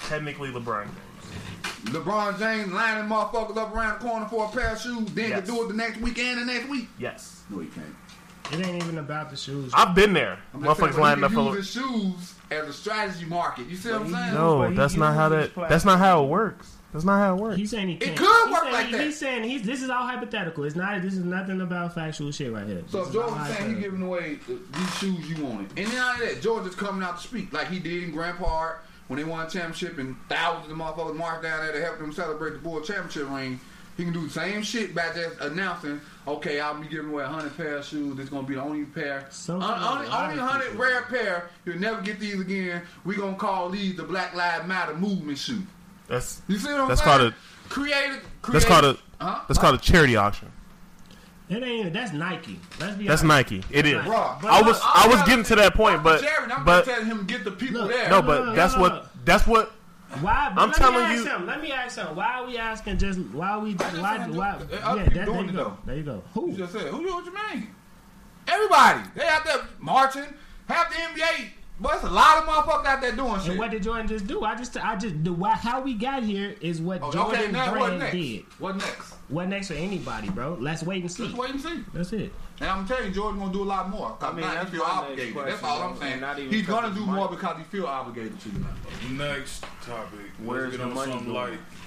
[0.07, 1.93] Technically, LeBron James.
[1.93, 5.41] LeBron James lining motherfuckers up around the corner for a pair of shoes, then Yes.
[5.41, 6.88] to do it the next week and the next week.
[6.97, 7.43] Yes.
[7.49, 7.86] No, he can't.
[8.51, 9.71] it ain't even about the shoes.
[9.73, 10.38] I've been there.
[10.53, 11.55] I'm just saying, Motherfuckers but lining up for.
[11.55, 13.67] use his shoes as a strategy market.
[13.67, 14.34] You see what I'm saying?
[14.36, 15.51] No, that's not how that.
[15.51, 16.71] his That's not how it works.
[16.96, 17.58] That's not how it works.
[17.58, 18.12] He's saying he can't.
[18.14, 19.04] It could He's work saying like he- that.
[19.04, 19.64] He's saying he's.
[19.64, 20.64] This is all hypothetical.
[20.64, 21.02] It's not.
[21.02, 22.84] This is nothing about factual shit right here.
[22.88, 25.88] So This if is Jordan's saying he's giving away the, these shoes you wanted, and
[25.88, 28.38] then out of that, George is coming out to speak like he did in Grant
[28.38, 31.98] Park when they won a championship and thousands of motherfuckers marched down there to help
[32.00, 33.60] them celebrate the Bull championship ring.
[33.98, 37.28] He can do the same shit by just announcing, okay, I'll be giving away a
[37.28, 38.16] hundred pair of shoes.
[38.18, 41.50] This gonna be the only pair, Something Un- only only hundred people- rare pair.
[41.66, 42.82] You'll never get these again.
[43.04, 45.62] We're gonna call these the Black Lives Matter movement shoe.
[46.08, 47.20] That's You see what I'm That's saying?
[47.20, 47.34] called
[47.70, 48.26] creative.
[48.51, 49.39] that's called a huh?
[49.47, 50.51] that's called a charity auction.
[51.49, 51.66] It ain't.
[51.66, 52.60] even- That's Nike.
[52.80, 53.51] Let's be That's honest.
[53.51, 53.64] Nike.
[53.72, 53.93] It is.
[53.95, 54.10] Nike.
[54.10, 56.86] Bruh, But I was I'm I was getting to that point, but Jared, I'm but
[56.86, 58.10] telling him to get the people Look, there.
[58.10, 59.06] no, no, but no, that's no, what no.
[59.26, 59.72] that's what
[60.22, 60.51] Why?
[60.56, 61.45] But I'm let telling me ask you- Something.
[61.47, 62.16] Let me ask something.
[62.16, 62.97] Why are we asking?
[62.97, 63.74] Just why are we?
[63.76, 64.18] just Why?
[64.28, 64.49] Why?
[64.51, 65.51] Uh, yeah, uh, that, there you it, go.
[65.53, 65.78] though.
[65.86, 66.14] There you go.
[66.14, 66.53] You Who?
[66.58, 67.68] just said, who you what you mean?
[68.47, 69.01] Everybody.
[69.16, 70.26] They out there marching.
[70.68, 71.49] Half the NBA.
[71.80, 73.49] But it's a lot of motherfuckers out there doing shit.
[73.49, 74.43] And what did Jordan just do?
[74.45, 77.51] I just, I just, the why, how we got here is what Oh, Jordan okay,
[77.51, 78.13] now what Brand next?
[78.13, 78.43] did.
[78.59, 79.13] What next?
[79.28, 80.57] What next for anybody, bro?
[80.59, 81.26] Let's wait and see.
[81.26, 81.84] Just wait and see.
[81.93, 82.32] That's it.
[82.61, 84.15] And I'm telling you, Jordan gonna do a lot more.
[84.21, 85.34] I I mean, mean, that's he feel obligated.
[85.34, 86.11] question, That's all I'm saying.
[86.13, 87.11] and not even He's gonna do money.
[87.19, 88.65] more because he feel obligated to you.
[89.17, 90.19] Next topic.
[90.41, 91.51] Where's Let's get the on money something going?
[91.51, 91.84] like I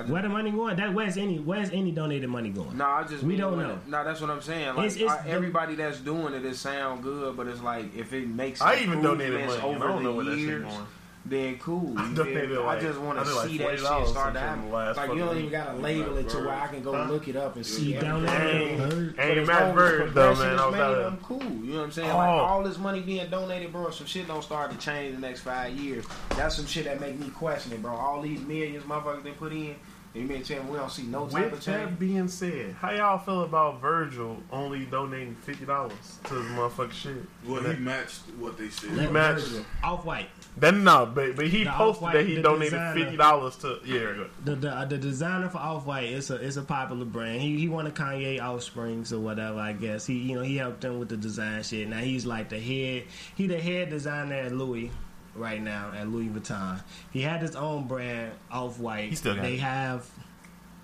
[0.00, 0.76] just, Where the money going?
[0.76, 1.38] That where's any?
[1.38, 2.76] Where's any donated money going?
[2.76, 3.70] No, I just We don't know.
[3.70, 4.76] it- No, that's what I'm saying.
[4.76, 7.94] Like It's- it's I- the- everybody that's doing it, it sound good, but it's like
[7.96, 9.52] if it makes I even donated money.
[9.74, 10.86] and I don't know where that's shit years, going.
[11.26, 11.94] Then cool.
[11.98, 12.66] I You donated feel me?
[12.66, 14.70] like- I just want to did like see that shit start to happen.
[14.70, 17.10] last Like you don't even gotta label it to where I can go Huh?
[17.10, 18.28] look it up and see He everything.
[18.28, 19.16] Ain't, Heard.
[19.16, 20.58] But ain't Matt Bird though, man.
[20.58, 21.42] I was made, I'm cool.
[21.42, 22.10] You know what I'm saying?
[22.10, 22.16] Oh.
[22.18, 23.90] Like all this money being donated, bro.
[23.90, 26.04] Some shit don't start to change the next five years.
[26.36, 27.92] That's some shit that make me question it, bro.
[27.94, 29.76] All these millions, motherfuckers, they put in.
[30.16, 31.80] And you mean tell we don't see no type of With change?
[31.88, 36.92] that being said, how y'all feel about Virgil only donating fifty dollars to his motherfucking
[36.92, 37.16] shit?
[37.44, 38.94] Well, he matched what they said.
[38.96, 39.64] Let match- Virgil.
[39.82, 40.28] Off white.
[40.56, 43.00] Then no, but but he The posted that he donated designer.
[43.00, 44.24] fifty dollars to yeah.
[44.44, 47.40] The the, uh, the designer for Off White is a is a popular brand.
[47.40, 49.58] He he one of Kanye offsprings or whatever.
[49.58, 51.88] I guess he you know he helped them with the design shit.
[51.88, 53.04] Now he's like the head.
[53.34, 54.92] He the head designer at Louis
[55.34, 56.80] right now at Louis Vuitton.
[57.10, 59.08] He had his own brand Off White.
[59.10, 59.60] He still They it.
[59.60, 60.08] have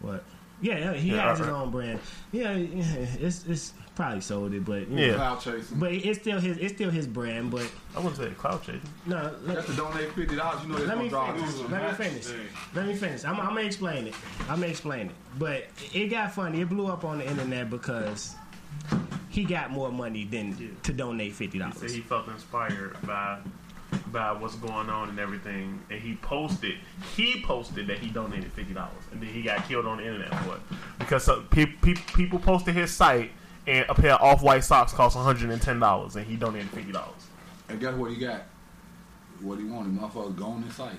[0.00, 0.24] what?
[0.62, 1.62] Yeah, he Yeah, has his alright.
[1.62, 2.00] own brand.
[2.32, 2.84] Yeah, yeah,
[3.20, 4.88] it's it's probably sold it, but.
[4.88, 5.14] Yeah.
[5.14, 5.78] Cloud chasing.
[5.78, 7.50] But it's still his it's still his brand.
[7.50, 8.80] But I wouldn't say the cloud chasing.
[9.06, 11.70] no, let, Just to donate fifty dollars, you know Let me gonna draw finish.
[11.70, 12.24] Let me finish.
[12.26, 12.36] thing.
[12.74, 13.24] Let me finish.
[13.24, 14.14] I'm, I'm gonna explain it.
[14.48, 15.14] I'm gonna explain it.
[15.38, 16.62] But it got funny.
[16.62, 18.34] It blew up on the internet because
[19.28, 21.94] he got more money than to donate fifty He said dollars.
[21.94, 23.38] he felt inspired by
[24.12, 26.76] by what's going on and everything, and he posted
[27.16, 30.32] he posted that he donated fifty dollars, and then he got killed on the internet
[30.44, 30.60] for it
[30.98, 33.30] because some pe- pe- people posted his site
[33.70, 36.36] and a pair of off white socks cost one hundred and ten dollars, and he
[36.36, 37.26] donated fifty dollars.
[37.68, 38.42] And guess what he got?
[39.40, 40.92] What he wanted, motherfucker, go on his site.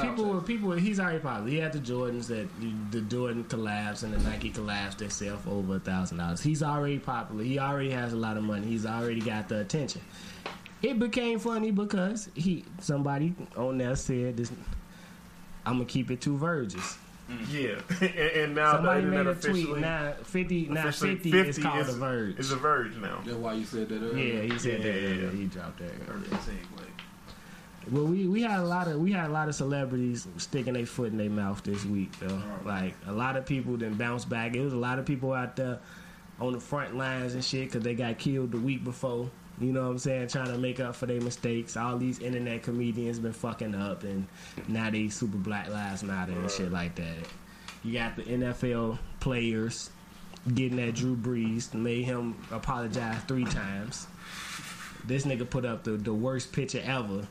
[0.00, 1.48] People, were, people, were, he's already popular.
[1.48, 2.48] He had the Jordans that
[2.90, 6.42] the Jordan collabs and the Nike collabs that sell for over a thousand dollars.
[6.42, 7.44] He's already popular.
[7.44, 8.66] He already has a lot of money.
[8.66, 10.00] He's already got the attention.
[10.82, 14.50] It became funny because he somebody on there said this.
[15.66, 16.98] I'm gonna keep it two virgins.
[17.30, 17.46] Mm.
[17.50, 19.36] Yeah, and, and now Somebody the made a tweet.
[19.46, 22.38] officially, Now fifty, now officially fifty, is called a verge.
[22.38, 23.22] Is a verge now.
[23.24, 25.00] That's why you said that yeah, he said Yeah, that.
[25.00, 25.24] yeah, earlier.
[25.24, 25.30] yeah.
[25.30, 25.92] He dropped that.
[26.08, 26.38] Earlier.
[27.90, 30.86] Well, we, we had a lot of we had a lot of celebrities sticking their
[30.86, 32.42] foot in their mouth this week though.
[32.64, 34.54] Like a lot of people then bounced back.
[34.56, 35.80] It was a lot of people out there
[36.40, 39.30] on the front lines and shit because they got killed the week before.
[39.60, 40.28] You know what I'm saying?
[40.28, 41.76] Trying to make up for their mistakes.
[41.76, 44.26] All these internet comedians been fucking up, and
[44.66, 47.16] now they super Black Lives Matter and shit like that.
[47.84, 49.90] You got the NFL players
[50.54, 54.06] getting at Drew Brees, made him apologize three times.
[55.06, 57.26] This nigga put up the, the worst picture ever.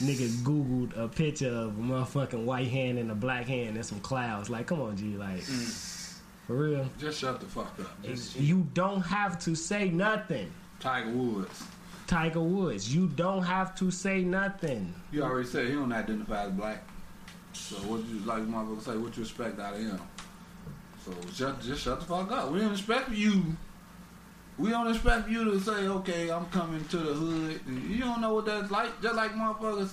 [0.00, 4.00] Nigga Googled a picture of a motherfucking white hand and a black hand and some
[4.00, 4.48] clouds.
[4.48, 6.20] Like, come on, G, like, mm.
[6.46, 6.88] for real.
[6.98, 8.02] Just shut the fuck up.
[8.02, 10.50] Just You don't have to say nothing.
[10.82, 11.64] Tiger Woods.
[12.06, 14.92] Tiger Woods, you don't have to say nothing.
[15.12, 16.82] You already said he don't identify as black.
[17.52, 20.00] So what you like motherfucker say, what you expect out of him?
[21.04, 22.50] So just just shut the fuck up.
[22.50, 23.56] We don't expect you
[24.58, 27.60] we don't expect you to say, okay, I'm coming to the hood.
[27.66, 29.00] You don't know what that's like.
[29.02, 29.92] Just like motherfuckers,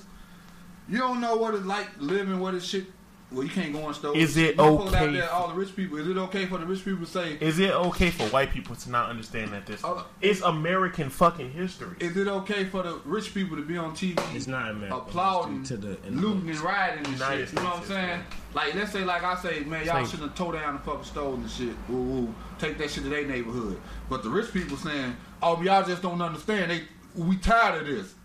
[0.88, 2.86] you don't know what it's like living where this shit.
[3.32, 4.18] Well, you can't go in stores.
[4.18, 5.98] Is it Motherfuckers okay Out there, for- all the rich people.
[6.00, 7.34] Is it okay for the rich people to say?
[7.40, 11.52] Is it okay for white people to not understand that this Uh, is American fucking
[11.52, 11.96] history?
[12.00, 14.18] Is it okay for the rich people to be on TV?
[14.36, 14.98] It's not American.
[14.98, 17.58] applauding, to the looting and rioting and United shit.
[17.58, 18.24] You know what I'm States, saying?
[18.56, 20.06] Like, let's say, like I say, man, y'all Same.
[20.08, 21.76] shouldn't have tore down the fucking stores and shit.
[21.92, 23.80] Ooh, ooh, take that shit to their neighborhood.
[24.10, 26.72] But the rich people saying, oh, y'all just don't understand.
[26.72, 26.82] They,
[27.16, 28.16] we tired of this.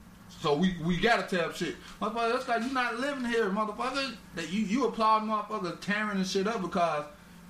[0.45, 1.75] So we, we gotta tell shit.
[2.03, 4.15] Motherfucker, that's like you not living here, motherfucker.
[4.35, 7.07] That you, you applaud motherfuckers tearing and shit up because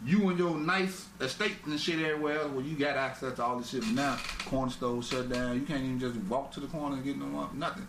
[0.06, 3.58] you and your nice estate and shit everywhere else where you got access to all
[3.58, 3.80] this shit.
[3.80, 4.16] But now
[4.46, 5.56] corner stores shut down.
[5.58, 7.52] You can't even just walk to the corner and get no up.
[7.52, 7.88] Nothing.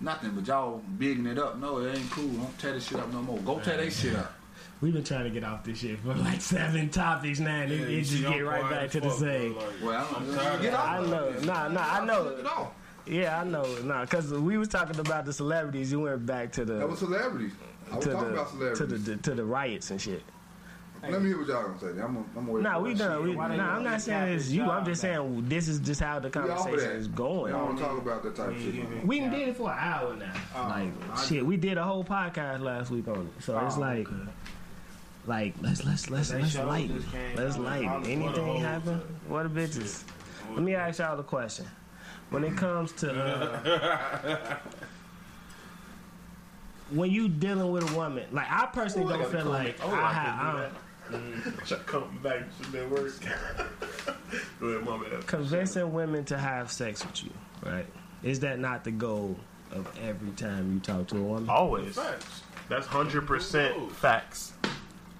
[0.00, 1.58] Nothing, but y'all bigging it up.
[1.58, 2.26] No, it ain't cool.
[2.26, 3.38] Don't tear this shit up no more.
[3.38, 4.32] Go tear that shit up.
[4.80, 7.78] We've been trying to get off this shit for like seven topics now, and it,
[7.78, 9.54] Yeah, it you just get right back to the same.
[9.54, 11.44] like, Well, I'm, I'm tired get off I know, it.
[11.44, 12.06] nah, nah, I Get
[12.42, 12.72] know.
[13.06, 13.14] It off.
[13.14, 15.90] Yeah, I know, nah, because we was talking about the celebrities.
[15.92, 17.52] You went back to the That was celebrities.
[17.90, 19.04] I was to talking the, about to celebrities.
[19.04, 20.22] the to the riots and shit.
[21.02, 21.86] Let me hear what y'all gonna say.
[22.00, 23.18] I'm, I'm gonna wait Nah, we done.
[23.26, 23.28] shit.
[23.30, 24.62] We, nah, I'm not saying it's you.
[24.70, 25.10] I'm just back?
[25.16, 26.96] saying this is just how the We off of conversation that.
[26.96, 27.52] is We going.
[27.52, 28.74] don't want to talk about that type of shit.
[28.76, 29.04] no more.
[29.06, 30.32] We done did it for an hour now.
[30.54, 33.42] Oh, like I- shit, we did a whole podcast last week on it.
[33.42, 34.06] So it's Oh, like,
[35.26, 36.96] like let's let's let's They let's showed lighten.
[36.96, 37.62] this came Let's out.
[37.62, 37.90] lighten.
[37.90, 39.00] What a Anything happen?
[39.26, 40.04] What a bitches.
[40.52, 41.66] Let me ask y'all the question.
[42.32, 44.56] When it comes to uh,
[46.90, 49.64] when you dealing with a woman, like I personally Ooh, I don't gotta feel come-
[49.64, 50.72] like I I have.
[51.10, 53.12] do I'm- Shut come back to that work.
[54.60, 55.26] Go ahead, my bad.
[55.26, 57.30] convincing women to have sex with you,
[57.66, 57.84] right?
[58.22, 59.36] Is that not the goal
[59.72, 61.48] of every time you talk to a woman?
[61.50, 61.96] Always.
[61.96, 62.42] Facts.
[62.68, 64.52] That's hundred percent facts.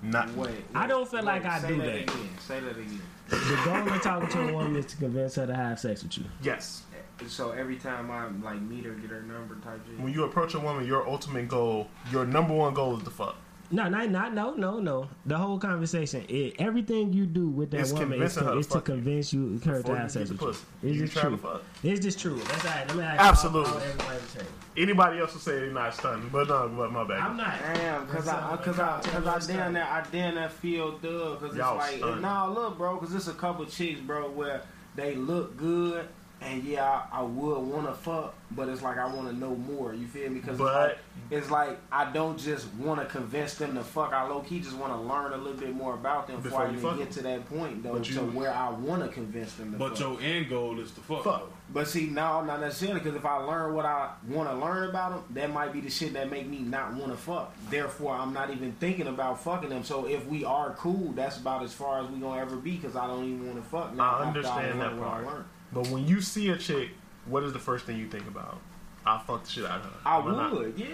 [0.02, 1.84] Not Wait, I don't feel like I do that.
[1.84, 1.94] that.
[2.02, 2.28] Again.
[2.40, 3.02] Say that again.
[3.28, 6.18] The goal of talking to a woman is to convince her to have sex with
[6.18, 6.24] you.
[6.42, 6.82] yes.
[7.28, 9.98] So every time I like meet her, get her number type shit.
[10.00, 13.36] When you approach a woman, your ultimate goal, your number one goal is to fuck.
[13.72, 15.08] No, not, not no, no, no.
[15.24, 18.54] The whole conversation, it, everything you do with that It's woman is convincing her to,
[18.54, 20.90] to is to convince you her Before to have sex get the with you.
[20.90, 21.30] It's you just true.
[21.30, 21.62] to fuck.
[21.82, 22.36] It's just true.
[22.36, 22.88] That's all right.
[22.88, 23.70] Let me ask Absolutely.
[23.70, 24.44] All, all everybody to say.
[24.76, 27.20] Anybody else will say they're not stunning, but no, but my bad.
[27.20, 27.54] I'm not.
[27.74, 31.48] Damn, cause I, cause I, cause I down there, I down that feel dub, cause
[31.50, 32.20] it's Y'all like, stunned.
[32.20, 34.62] nah, look, bro, cause it's a couple chicks, bro, where
[34.96, 36.08] they look good,
[36.45, 39.95] and yeah, I, I would wanna fuck, but it's like I wanna know more.
[39.95, 40.40] You feel me?
[40.40, 40.99] Cause But-
[41.30, 44.12] it's like, it's like I don't just wanna convince them to fuck.
[44.12, 46.93] I low key just wanna learn a little bit more about them before, Before I
[46.95, 49.90] even get to that point, though, you- to where I wanna convince them to But
[49.90, 50.01] fuck.
[50.01, 51.24] your end goal is to fuck.
[51.24, 51.49] Fuck.
[51.72, 55.12] But see, no, not necessarily, because if I learn what I want to learn about
[55.12, 57.55] them, that might be the shit that make me not want to fuck.
[57.70, 59.82] Therefore, I'm not even thinking about fucking them.
[59.82, 62.95] So if we are cool, that's about as far as we gonna ever be, because
[62.95, 63.95] I don't even want to fuck.
[63.95, 65.47] Now, I understand that learned part.
[65.72, 66.90] But when you see a chick,
[67.26, 68.58] what is the first thing you think about?
[69.06, 69.90] I fuck the shit out of her.
[70.04, 70.52] I Am not?
[70.52, 70.88] would, yeah.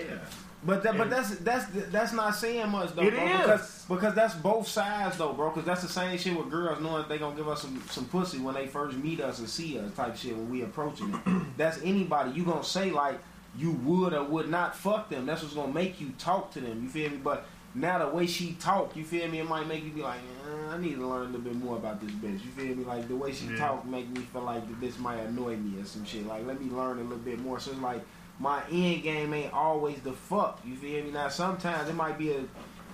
[0.64, 3.24] But that, but that's that's that's not saying much though, It bro.
[3.26, 3.41] is.
[3.41, 5.51] Because because that's both sides though, bro.
[5.51, 8.07] Because that's the same shit with girls knowing that they gonna give us some some
[8.07, 11.43] pussy when they first meet us and see us type shit when we approaching it.
[11.57, 13.20] that's anybody you gonna say like
[13.57, 15.26] you would or would not fuck them.
[15.26, 16.83] That's what's gonna make you talk to them.
[16.83, 17.18] You feel me?
[17.18, 19.41] But now the way she talk, you feel me?
[19.41, 21.77] It might make you be like, eh, I need to learn a little bit more
[21.77, 22.45] about this bitch.
[22.45, 22.85] You feel me?
[22.85, 23.59] Like the way she Yeah.
[23.59, 26.27] talk make me feel like the bitch might annoy me or some shit.
[26.27, 27.61] Like let me learn a little bit more.
[27.61, 28.05] So it's like
[28.41, 30.61] my end game ain't always the fuck.
[30.64, 31.11] You feel me?
[31.11, 32.45] Now sometimes it might be a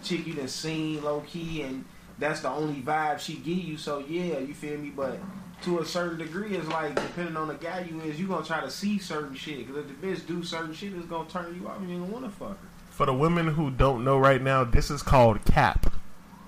[0.03, 1.85] chick you done seen low key and
[2.19, 3.77] that's the only vibe she give you.
[3.77, 4.91] So yeah, you feel me?
[4.91, 5.19] But
[5.63, 8.61] to a certain degree, it's like depending on the guy you is, you gonna try
[8.61, 9.67] to see certain shit.
[9.67, 11.79] Cause if the bitch do certain shit, it's gonna turn you off.
[11.81, 12.69] You ain't gonna wanna fuck her.
[12.95, 15.93] For the women who don't know right now, this is called cap.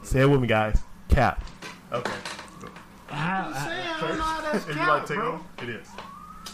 [0.04, 0.78] Say it with me, guys.
[1.08, 1.44] Cap.
[1.92, 2.12] Okay.
[3.08, 5.32] How, saying, I don't know how that's if you cap, like to take bro.
[5.32, 5.88] over, it is.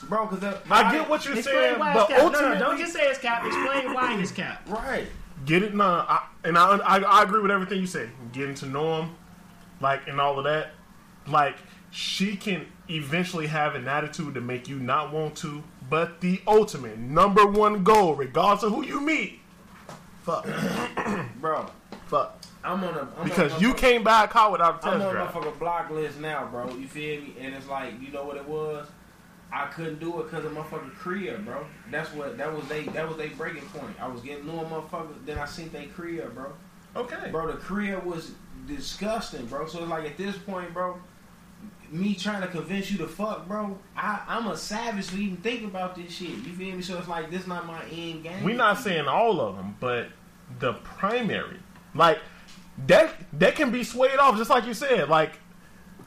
[0.09, 2.19] Bro, cause that, I get what you're explain saying, why but cap.
[2.19, 3.45] No, ultimately, no, don't just say it's cap.
[3.45, 4.67] Explain why it's cap.
[4.71, 5.09] right.
[5.45, 5.75] get it.
[5.75, 8.09] No, no, I, and I, I, I agree with everything you say.
[8.33, 9.11] Getting to know him,
[9.83, 10.71] like, and all of that.
[11.29, 11.57] Like,
[11.91, 15.63] she can eventually have an attitude to make you not want to.
[15.91, 19.41] But the ultimate number one goal, regardless of who you meet,
[20.23, 20.47] fuck,
[21.41, 21.67] Bro,
[22.07, 22.39] fuck.
[22.65, 24.87] I'm on a I'm Because on a you motherfucker- came by a car without a
[24.89, 25.29] I'm test on a drive.
[25.33, 26.69] motherfucker block list now, bro.
[26.77, 27.35] You feel me?
[27.41, 28.87] And it's like, you know what it was?
[29.53, 31.67] I couldn't do it because of motherfucking crib, bro.
[31.91, 33.95] That's what that was they that was they breaking point.
[34.01, 36.53] I was getting new motherfuckers, then I seen they crib, bro.
[36.97, 37.31] Okay.
[37.31, 38.33] Bro, the crib was
[38.67, 39.67] disgusting, bro.
[39.67, 40.99] So it's like at this point, bro,
[41.93, 45.65] me trying to convince you to fuck, bro, I, I'm a savage to even think
[45.65, 46.31] about this shit.
[46.31, 46.83] You feel me?
[46.83, 48.43] So it's like this not my end game.
[48.43, 50.09] We're not saying all of them, but
[50.59, 51.59] the primary,
[51.95, 52.19] like
[52.87, 55.39] that, that can be swayed off, just like you said, like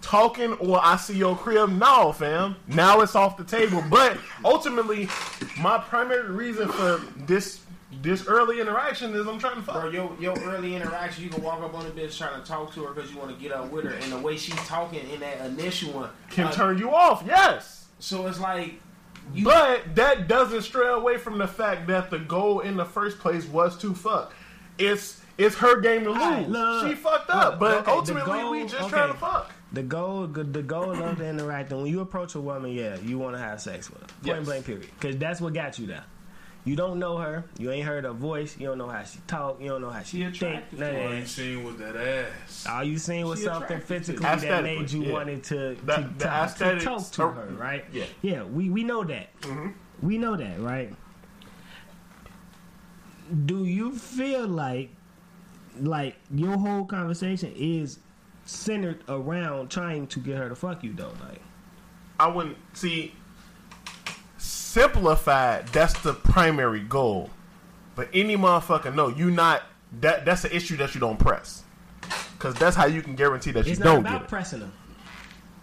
[0.01, 1.69] talking or I see your crib.
[1.69, 3.83] No, fam, now it's off the table.
[3.89, 5.07] But ultimately,
[5.59, 7.64] my primary reason for this
[8.01, 9.81] this early interaction is I'm trying to fuck.
[9.81, 12.73] Bro, your your early interaction, you can walk up on the bitch trying to talk
[12.73, 15.07] to her because you want to get up with her, and the way she's talking
[15.09, 17.23] in that initial one can uh, turn you off.
[17.25, 17.87] Yes.
[17.99, 18.81] So it's like
[19.33, 23.19] you, But that doesn't stray away from the fact that the goal in the first
[23.19, 24.33] place was to fuck.
[24.77, 26.21] It's it's her game to lose.
[26.21, 28.89] Alright, look, she fucked up, look, but okay, the ultimately we just okay.
[28.89, 29.51] trying to fuck.
[29.73, 33.35] The goal, the goal of the interacting when you approach a woman, yeah, you want
[33.35, 34.07] to have sex with her.
[34.07, 34.45] Point Yes.
[34.45, 34.89] blank, period.
[34.99, 36.03] Because that's what got you there.
[36.65, 37.45] You don't know her.
[37.59, 38.57] You ain't heard her voice.
[38.59, 39.61] You don't know how she talk.
[39.61, 40.35] You don't know how she, She think.
[40.35, 40.79] attractive.
[40.79, 41.27] None of All you that.
[41.27, 42.65] seen was that ass.
[42.67, 43.87] All you seen was She something attractive.
[43.87, 45.13] physically that Aesthetically, made you yeah.
[45.13, 46.25] wanted to, The- to, the
[46.57, 47.85] to- to talk to her, right?
[47.93, 48.05] yeah.
[48.23, 49.39] Yeah, we, we know that.
[49.41, 49.69] Mm-hmm.
[50.07, 50.91] We know that, right?
[53.45, 54.89] Do you feel like
[55.81, 57.99] like your whole conversation is
[58.45, 61.13] centered around trying to get her to fuck you though?
[61.27, 61.41] Like
[62.19, 63.13] I wouldn't see
[64.75, 65.67] simplified.
[65.69, 67.29] That's the primary goal.
[67.95, 69.63] But any motherfucker know you not
[70.01, 70.25] that.
[70.25, 71.63] That's an issue that you don't press.
[72.37, 74.27] Cause that's how you can guarantee that you it's not don't about get it.
[74.27, 74.73] pressing them.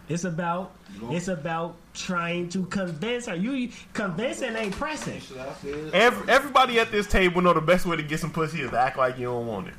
[0.08, 0.72] It's about
[1.10, 3.36] it's about trying to convince her.
[3.36, 5.20] You convincing ain't pressing.
[5.92, 8.80] Every, everybody at this table know the best way to get some pussy is to
[8.80, 9.74] act like you don't want it.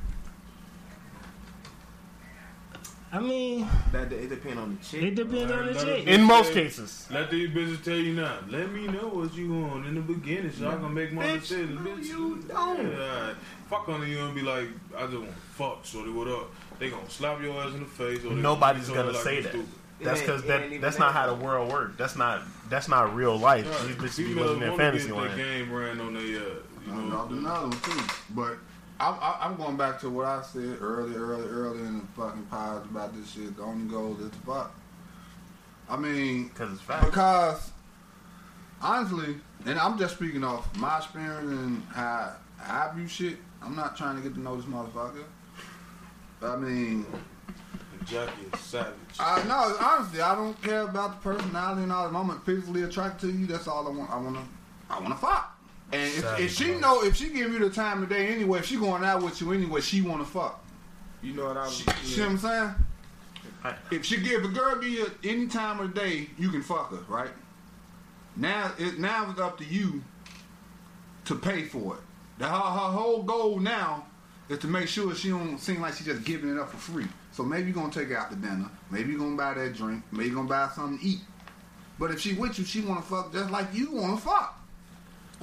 [3.14, 5.02] I mean, that it depends on the chick.
[5.04, 6.06] it depends on the Let chick.
[6.08, 7.06] In most cases.
[7.12, 8.38] Let these bitches tell you now.
[8.48, 11.40] Let me know what you want in the beginning, so I can make my Bitch,
[11.42, 11.76] decision.
[11.76, 12.90] no, Bitch, you don't.
[12.90, 13.36] Yeah, alright.
[13.70, 15.84] Fuck on you and be like, I just want to fuck.
[15.84, 16.50] Shorty, what up?
[16.80, 18.24] They gonna slap your ass in the face.
[18.24, 19.48] Or Nobody's gonna gonna say you that.
[19.50, 19.68] stupid.
[20.00, 21.94] That's because that that's not how the world works.
[21.96, 23.64] That's not that's not real life.
[23.70, 23.86] Right.
[23.86, 25.36] These bitches be Females living in wanna fantasy get their land.
[25.38, 27.10] game ran on their, uh, you I know.
[27.10, 28.00] dropped another one too.
[28.30, 28.58] But
[29.00, 32.44] I'm, I- I'm going back to what I said early, early, early in the fucking
[32.44, 33.56] pods about this shit.
[33.56, 34.74] The only goal is to fuck.
[35.88, 37.04] I mean, Because it's fact.
[37.04, 37.70] because
[38.80, 39.36] honestly,
[39.66, 43.36] and I'm just speaking off my experience and how I view shit.
[43.62, 45.24] I'm not trying to get to know this motherfucker.
[46.42, 47.06] I mean,
[48.04, 48.92] Jackie is savage.
[49.18, 52.06] I no, honestly, I don't care about the personality and all.
[52.08, 54.10] If I'm physically attracted to you, that's all I want.
[54.10, 54.42] I wanna,
[54.90, 55.53] I wanna fuck.
[55.94, 58.66] And if, if she know, if she give you the time of day anyway, if
[58.66, 60.64] she going out with you anyway, she wanna fuck.
[61.22, 62.74] You know what I'm She, See what I'm saying?
[63.62, 66.62] I- If she give a girl give you any time of the day, you can
[66.62, 67.30] fuck her, right?
[68.36, 70.02] Now it now it's up to you
[71.26, 72.00] to pay for it.
[72.38, 74.06] The, her, her whole goal now
[74.48, 77.06] is to make sure she don't seem like she's just giving it up for free.
[77.32, 80.02] So maybe you're gonna take her out to dinner, maybe you're gonna buy that drink,
[80.12, 81.20] maybe you're gonna buy something to eat.
[81.98, 84.60] But if she with you, she wanna fuck just like you wanna fuck.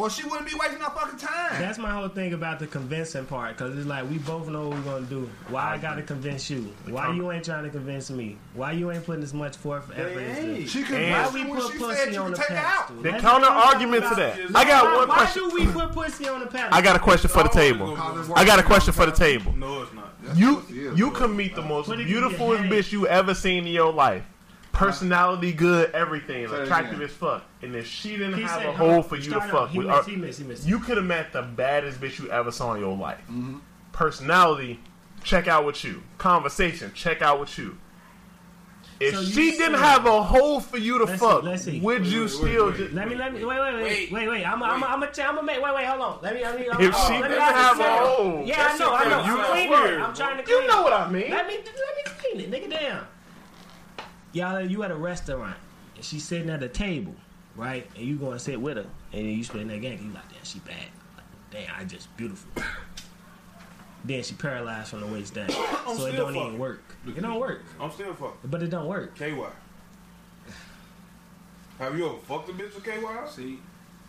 [0.02, 1.62] Or she wouldn't be wasting her fucking time.
[1.62, 4.78] That's my whole thing about the convincing part, because it's like we both know what
[4.80, 5.30] we're gonna do.
[5.50, 6.74] Why I gotta convince you?
[6.90, 8.38] Why you ain't trying to convince me?
[8.56, 11.62] Why you ain't putting as much forth effort into she could Why we you when
[11.62, 12.88] put pussy on the take her out.
[12.88, 13.04] pedestal?
[13.04, 14.40] The counter argument to that.
[14.56, 15.50] I got Why- one why question.
[15.50, 16.74] do we put pussy on the pedestal?
[16.74, 17.96] I got a question for the table.
[18.36, 19.54] I got a question for the table.
[19.56, 20.08] No, it's not.
[20.36, 23.66] You what she is, you can meet the most Put beautiful bitch you ever seen
[23.68, 24.24] in your life.
[24.72, 27.04] Personality good, everything, Say it attractive again.
[27.10, 27.44] as fuck.
[27.62, 29.70] And if she didn't He have said, a hole for you to fuck.
[29.70, 30.68] He with, missed, he missed, he missed.
[30.68, 33.20] you could have met the baddest bitch you ever saw in your life.
[33.30, 33.58] Mm-hmm.
[33.92, 34.80] Personality,
[35.24, 36.02] check out with you.
[36.18, 37.78] Conversation, check out with you.
[39.00, 41.64] If So she didn't saying- have a hole for you to Let's see, fuck, let's
[41.64, 41.80] see.
[41.80, 42.78] would you wait, still wait.
[42.78, 42.94] just?
[42.94, 44.12] Let me, let me, wait, wait, wait, Wait.
[44.12, 44.46] wait, wait.
[44.48, 46.20] I'm, I'm, I'm, I'm, I'm gonna make, wait, wait, hold on.
[46.22, 46.86] Let me, let me.
[46.86, 47.22] If hold she on.
[47.22, 49.24] Let me didn't have a hole, yeah, I know, I know.
[49.24, 50.02] kinda I'm cleaning it.
[50.02, 51.32] I'm trying to You know what I mean.
[51.32, 52.70] Let me, let me clean it, nigga.
[52.70, 53.08] Damn.
[54.34, 55.58] Y'all, you at a restaurant
[55.96, 57.16] and she's sitting at a table,
[57.56, 57.88] right?
[57.96, 60.00] And you going to sit with her, and then you spend that game.
[60.04, 60.76] You like, damn, she bad.
[61.16, 62.64] Like, damn, I just beautiful.
[64.06, 65.48] then she paralyzed from the waist down,
[65.88, 66.84] I'm so it don't even work.
[67.06, 68.38] It don't work, I'm still fucking.
[68.46, 69.16] but it don't work.
[69.18, 69.36] KY.
[71.80, 73.30] Have you ever fucked a bitch with KY?
[73.30, 73.60] See,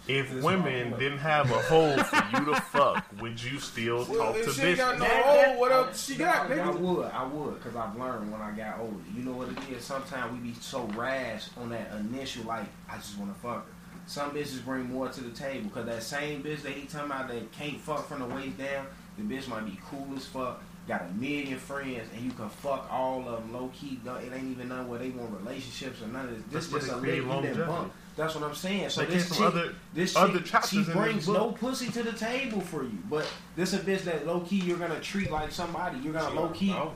[0.09, 4.35] If women didn't have a hole for you to fuck, would you still Well, talk
[4.35, 4.99] to if she ain't got bitches?
[4.99, 8.33] no That- hole, what else she got, I, I would, I would, because I've learned
[8.33, 8.97] when I got older.
[9.17, 9.85] You know what it is?
[9.85, 13.73] Sometimes we be so rash on that initial, like, I just want to fuck her.
[14.07, 17.29] Some bitches bring more to the table, because that same bitch that he talking about
[17.29, 18.87] that can't fuck from the waist down,
[19.17, 22.89] the bitch might be cool as fuck, got a million friends, and you can fuck
[22.91, 24.01] all of them low key.
[24.05, 26.43] It ain't even none where they want relationships or none of this.
[26.51, 27.63] This That's just a they create lick you done longevity.
[27.71, 27.93] bump.
[28.17, 28.91] That's what I'm saying.
[28.91, 32.13] So They this chick, other- this other chick, chapters she brings no pussy to the
[32.13, 32.99] table for you.
[33.09, 35.99] But this a bitch that low key you're gonna treat like somebody.
[36.01, 36.71] You're gonna low key.
[36.71, 36.93] Mouth.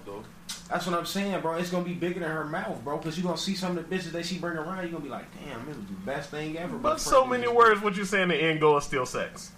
[0.69, 1.55] That's what I'm saying, bro.
[1.57, 2.99] It's gonna be bigger than her mouth, bro.
[2.99, 4.83] Because you're gonna see some of the bitches that she bring around.
[4.83, 6.77] You're gonna be like, damn, it was the best thing ever.
[6.77, 8.25] But so many words, what you saying?
[8.25, 9.53] In the end goal is still sex.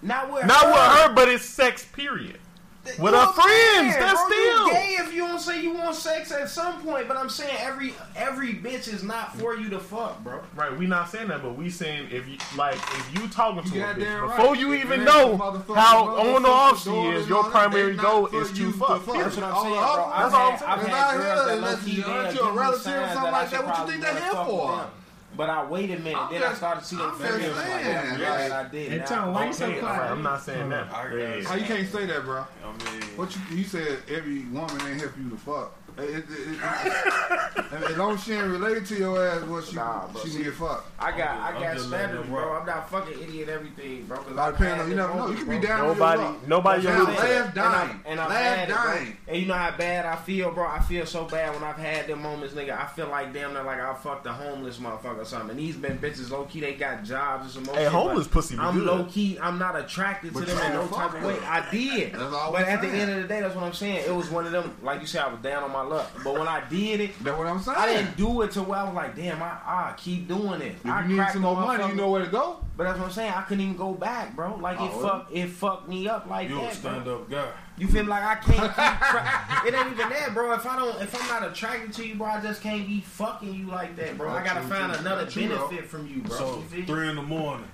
[0.00, 0.70] Not with Not her.
[0.70, 1.84] with her, but it's sex.
[1.84, 2.38] Period.
[2.84, 4.28] With You her a friends, man, that's bro.
[4.28, 4.66] still.
[4.66, 7.06] You gay if you don't say you want sex at some point.
[7.06, 10.40] But I'm saying every every bitch is not for you to fuck, bro.
[10.56, 13.76] Right, we not saying that, but we saying if you like if you talking to
[13.78, 14.36] You a bitch right.
[14.36, 17.28] before you If even it know ain't the motherfucking how on or off she is,
[17.28, 18.88] your primary goal is to fuck.
[18.88, 19.16] to fuck.
[19.16, 20.04] That's what I'm All saying, the bro.
[20.04, 20.80] I've That's all I'm saying.
[20.80, 23.32] It's not here that unless low-key you- they'll aren't you give a relative or something
[23.32, 23.64] like that?
[23.66, 24.86] What you think they wanna here for?
[25.32, 25.36] Them.
[25.36, 27.40] But I waited a minute, I'm then I started to see them I'm videos.
[27.40, 28.92] just Like, saying, I'm glad like- I did.
[28.92, 29.84] Hey, Tom, why you so quiet?
[29.84, 30.92] alright, I'm not saying that.
[30.94, 31.46] I Yeah, guess.
[31.48, 32.44] How you can't say that, bro?
[32.64, 35.72] I mean, What you you said every woman ain't here for you to fuck.
[35.98, 39.76] It, it, it, it, as long as she ain't related to your ass, what she
[39.76, 40.88] Nah, bro, she see- can get fucked.
[40.98, 42.52] I got, I I'm got standards, bro.
[42.52, 44.18] I'm not fucking idiot everything, bro.
[44.18, 45.28] Cause Lot I've of depending had on you never know.
[45.28, 46.48] You can be down Nobody, your luck.
[46.48, 49.54] nobody Now, your That's last And I- dime, and I've last it, And you know
[49.54, 50.66] how bad I feel, bro.
[50.66, 52.78] I feel so bad when I've had them moments, nigga.
[52.78, 55.50] I feel like damn near like I fucked a homeless motherfucker or something.
[55.50, 58.56] And these been bitches low key, they got jobs and some Hey, shit, homeless pussy
[58.58, 59.38] I'm low key.
[59.40, 61.38] I'm not attracted to them in no type of way.
[61.40, 64.04] I did, but at the end of the day, that's what I'm saying.
[64.06, 66.10] It was one of them, like you said, I was down on my luck.
[66.24, 67.76] But when I did it, That's what I'm saying.
[67.78, 70.76] I didn't do it to where I was like, damn, I, I keep doing it.
[70.84, 72.64] If I you need some more money, you know where to go.
[72.76, 73.32] But that's what I'm saying.
[73.34, 74.56] I couldn't even go back, bro.
[74.56, 76.90] Like it Oh, fucked, it fucked me up like you a that, bro.
[76.92, 77.48] stand up guy.
[77.76, 80.52] You feel like I can't keep tra- It ain't even that, bro.
[80.54, 83.52] If I don't, if I'm not attracted to you, bro, I just can't be fucking
[83.54, 84.30] you like that, bro.
[84.30, 85.68] I gotta True, find true, another true, bro.
[85.68, 86.36] benefit from you, bro.
[86.36, 87.68] So you three in the morning,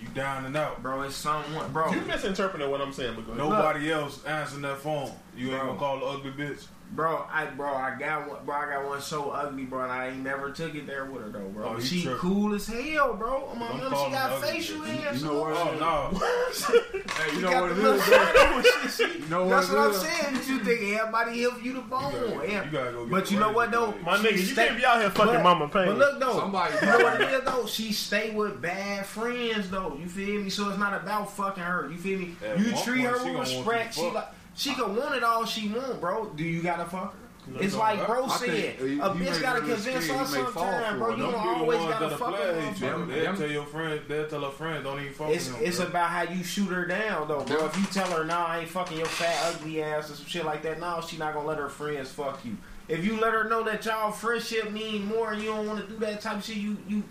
[0.00, 0.82] you down and out.
[0.82, 1.90] Bro, it's someone, bro.
[1.92, 3.44] You misinterpreting what I'm saying, but go ahead.
[3.48, 5.10] Nobody else answering that phone.
[5.36, 6.66] You ain't gonna call the ugly bitch.
[6.90, 8.54] Bro, I bro, I got one, bro.
[8.56, 11.28] I got one so ugly, bro, and I ain't never took it there with her
[11.28, 11.74] though, bro.
[11.76, 12.18] Oh, she tripping.
[12.18, 13.46] cool as hell, bro.
[13.52, 15.12] I'm Don't on call she got ugly, facial hair.
[15.12, 16.18] You so- oh, know what?
[16.18, 17.08] Oh no.
[17.14, 18.08] Hey, you know what it the is?
[18.08, 18.88] little though?
[18.88, 19.20] shit.
[19.20, 20.34] You know That's what what I'm saying.
[20.34, 22.12] That you think everybody here for you to bone?
[22.14, 22.64] You gotta- Yeah.
[22.64, 23.94] you gotta go get But you know what though?
[24.02, 25.86] My She nigga, you can't be out here fucking but- mama pain.
[25.88, 27.66] But look though, Somebody you know what it is though?
[27.66, 29.96] She stay with bad friends though.
[30.00, 30.48] You feel me?
[30.50, 31.88] So it's not about fucking her.
[31.92, 32.34] You feel me?
[32.44, 33.94] At you treat her with respect.
[33.94, 34.24] She like
[34.58, 36.26] she can want it all she want, bro.
[36.36, 37.18] Do you gotta fuck her?
[37.60, 40.50] It's no, like bro I said, think, a bitch gotta convince scared her you may
[40.50, 41.10] fall sometime, bro.
[41.16, 42.60] You Them don't be the always gotta fuck her.
[42.60, 42.86] hate you.
[42.88, 45.66] Them- They'll tell your friends, they'll tell her friends, don't even fuck It's with them.
[45.66, 45.86] it's bro.
[45.86, 47.64] about how you shoot her down though, bro.
[47.64, 50.44] If you tell her, nah, I ain't fucking your fat ugly ass or some shit
[50.44, 52.54] like that, no, she not gonna let her friends fuck you.
[52.88, 55.90] If you let her know that y'all friendship mean more and you don't want to
[55.90, 57.02] do that type of shit, you you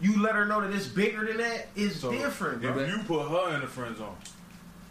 [0.00, 1.68] you let her know that it's bigger than that.
[1.76, 2.76] It's So, different, bro.
[2.78, 4.16] If you put her in the friend zone.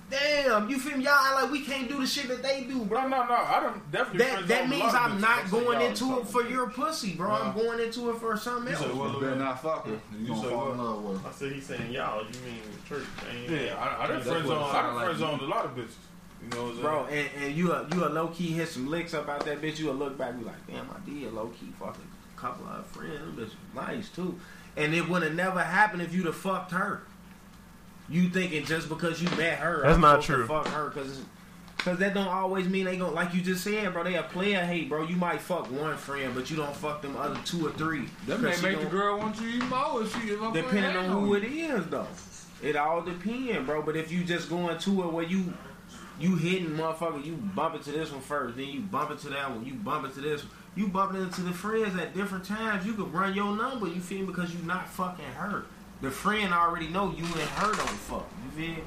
[0.10, 1.04] Damn, you feel me?
[1.06, 3.02] Y'all like we can't do the shit that they do, bro.
[3.08, 3.34] No, no, no.
[3.34, 4.20] I don't definitely.
[4.20, 7.32] That that zone a means I'm not going into it for your pussy, bro.
[7.32, 9.14] I'm going into it for something You said else.
[9.14, 9.92] You better not fuck her.
[9.92, 11.30] You You gonna fall in love with her.
[11.30, 12.20] I said he's saying y'all.
[12.22, 13.04] You mean church?
[13.32, 14.58] ain't- Yeah, I, I done That's friend zone.
[14.64, 15.90] I sound done like friend you- zoned a lot of bitches.
[16.44, 16.82] You know what I'm saying?
[16.84, 19.60] Bro, and, and you a, you a low key hit some licks up out that
[19.62, 19.80] bitch.
[19.80, 22.86] You a look back, be like, damn, I did low key fuck a couple of
[22.88, 23.14] friends.
[23.20, 24.38] Them bitches nice too.
[24.78, 27.02] And it would have never happened if you'd have fucked her.
[28.10, 30.48] You thinking just because you met her, That's I'm not supposed to true.
[30.48, 31.22] Fuck her because.
[31.80, 34.04] Cause that don't always mean they gon' like you just said, bro.
[34.04, 35.04] They a player hate, bro.
[35.04, 38.08] You might fuck one friend, but you don't fuck them other two or three.
[38.26, 40.52] That 'Cause may she make the girl want you even more if she if I'm
[40.52, 42.08] Depending on who it is, though.
[42.64, 43.84] It all depends, bro.
[43.84, 45.54] But if you just going to it where you
[46.20, 49.64] you hitting motherfucker, you bump into this one first, then you bump into that one,
[49.64, 52.84] you bump into this one, you bumping into the friends at different times.
[52.84, 54.26] You could run your number, you feel me?
[54.26, 55.66] Because you not fucking her.
[56.02, 58.28] The friend already know you and her don't fuck.
[58.58, 58.84] You feel?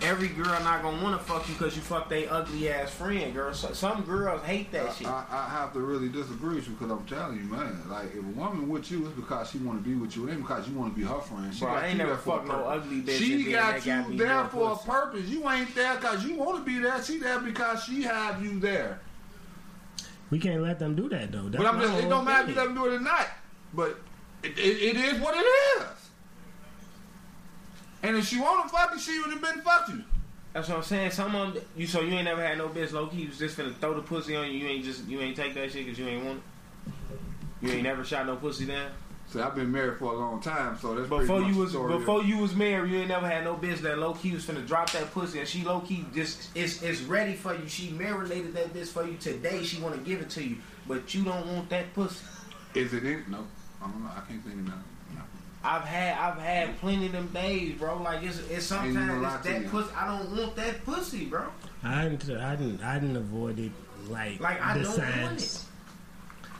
[0.00, 3.54] Every girl not gonna wanna fuck you because you fuck they ugly ass friend, girl.
[3.54, 5.06] So, some girls hate that shit.
[5.06, 7.82] I, I have to really disagree with you because I'm telling you, man.
[7.88, 10.32] Like, if a woman with you, it's because she want to be with you, it
[10.32, 11.54] ain't because you want to be her friend.
[11.54, 12.84] She Bro, got I ain't you never there for a fucked no purpose.
[12.84, 13.18] ugly bitch.
[13.18, 15.28] She and then got you got there more for a purpose.
[15.28, 17.02] You ain't there because you want to be there.
[17.04, 19.00] She there because she have you there.
[20.30, 21.48] We can't let them do that though.
[21.48, 23.28] That's but I'm just, it don't matter if you let them do it or not.
[23.74, 24.00] But
[24.42, 25.86] it, it, it is what it is.
[28.02, 29.96] And if she want to fuck you, she would have been fucking.
[29.98, 30.04] you.
[30.52, 31.12] That's what I'm saying.
[31.12, 33.22] Some of them, you so you ain't never had no bitch low key.
[33.22, 34.58] You was just finna throw the pussy on you.
[34.58, 37.66] You ain't just you ain't take that shit because you ain't want it.
[37.66, 38.90] You ain't never shot no pussy down.
[39.28, 42.36] So I've been married for a long time, so that's Before you was before you
[42.36, 45.10] was married, you ain't never had no bitch that low key was finna drop that
[45.12, 47.66] pussy and she low key just it's it's ready for you.
[47.66, 49.62] She marinated that bitch for you today.
[49.62, 52.22] She want to give it to you, but you don't want that pussy.
[52.74, 53.24] Is it in?
[53.30, 53.46] No,
[53.80, 54.10] I don't know.
[54.10, 54.74] I can't think of that.
[55.62, 55.68] No.
[55.68, 58.02] I've had I've had plenty of them days, bro.
[58.02, 59.90] Like it's it's sometimes lie it's that pussy.
[59.96, 61.44] I don't want that pussy, bro.
[61.84, 63.72] I didn't, I didn't, I didn't avoid it
[64.08, 65.54] like, Like I the don't want signs.
[65.56, 65.62] it.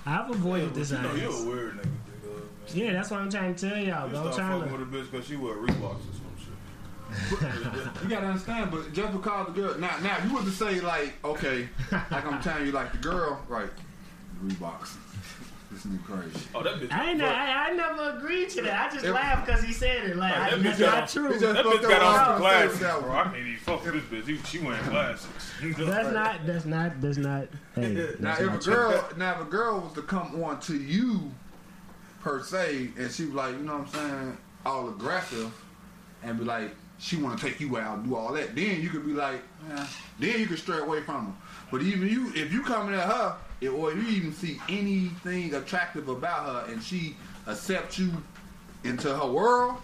[0.07, 1.81] I've avoided Yeah, the but You know, you're a weird nigga.
[1.87, 2.75] Uh, nigga.
[2.75, 4.07] Yeah, that's what I'm trying to tell y'all.
[4.07, 4.27] You Bro.
[4.27, 4.77] I'm start trying to.
[4.77, 7.93] with a bitch because she wear Reeboks or some shit.
[8.03, 11.13] You gotta understand, but just because the girl now now you were to say like,
[11.25, 13.69] okay, like I'm telling you, like the girl, right,
[14.45, 14.97] Reeboks.
[15.83, 16.47] This nigga crazy.
[16.55, 16.93] Oh, that bitch.
[16.93, 18.91] I, ain't, bro, I, I never agreed to that.
[18.91, 20.17] I just It- laughed because he said it.
[20.17, 21.33] Like, Like, I, that that's not on- true.
[21.33, 23.13] He just that bitch got what I on was gonna say glasses, that bro.
[23.13, 24.27] I can't even fuck with this bitch.
[24.45, 25.29] She, she wearing glasses.
[25.79, 26.47] That's not.
[26.47, 27.01] That's not.
[27.01, 27.47] That's not.
[27.75, 28.75] Hey, Now if not a true.
[28.75, 31.31] girl now if a girl was to come on to you
[32.21, 35.53] per se and she was like, you know what I'm saying, all aggressive
[36.23, 39.05] and be like, she wanna take you out and do all that, then you could
[39.05, 39.87] be like, eh,
[40.21, 41.33] then you could stray away from her.
[41.71, 46.09] But even you if you coming at her, if, or you even see anything attractive
[46.09, 48.11] about her and she accepts you
[48.85, 49.77] into her world,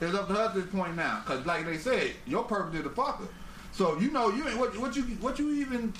[0.00, 1.22] it's up to her at this point now.
[1.26, 3.28] Cause like they said, your purpose is to fuck her.
[3.72, 5.92] So you know you ain't what what you what you even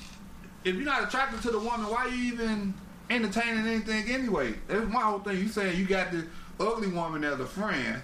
[0.64, 2.74] if you're not attracted to the woman, why you even
[3.08, 4.54] entertaining anything anyway?
[4.66, 5.38] That's my whole thing.
[5.38, 6.24] You saying you got this
[6.58, 8.02] ugly woman as a friend.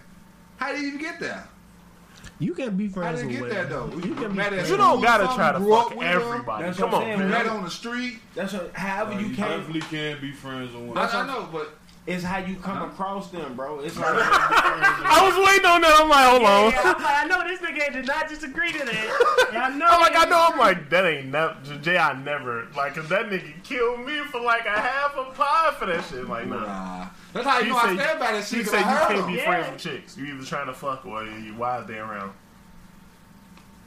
[0.57, 1.47] How do you even get there?
[2.39, 3.87] You can be How friends did with you get that though?
[3.95, 4.71] You can be Met at friends.
[4.71, 6.65] You don't school gotta try to grew up fuck everybody.
[6.65, 7.31] That's Come what I'm on, saying.
[7.31, 8.19] Met on the street.
[8.35, 9.49] That's what, however Like, you you can.
[9.59, 11.15] definitely can't be friends with I.
[11.15, 13.79] I know, but It's how you come across them, bro.
[13.81, 16.01] It's like I was waiting on that.
[16.01, 16.73] I'm like, hold Yeah, on.
[16.73, 17.42] yeah, I'm like, I know
[17.87, 19.49] this nigga did not just agree to that.
[19.53, 19.87] Yeah, I know.
[19.87, 20.49] I'm like, I know.
[20.51, 21.55] I'm like, that ain't never.
[21.83, 25.75] Jay, I never like, cause that nigga killed me for like a half a pie
[25.79, 26.27] for that shit.
[26.27, 26.61] Like, nah.
[26.61, 27.09] nah.
[27.35, 28.65] That's how you He know I say- stand by that She shit.
[28.67, 29.45] 'cause said you can't be Yeah.
[29.45, 30.17] friends with chicks.
[30.17, 32.33] You either trying to fuck or you wise day around.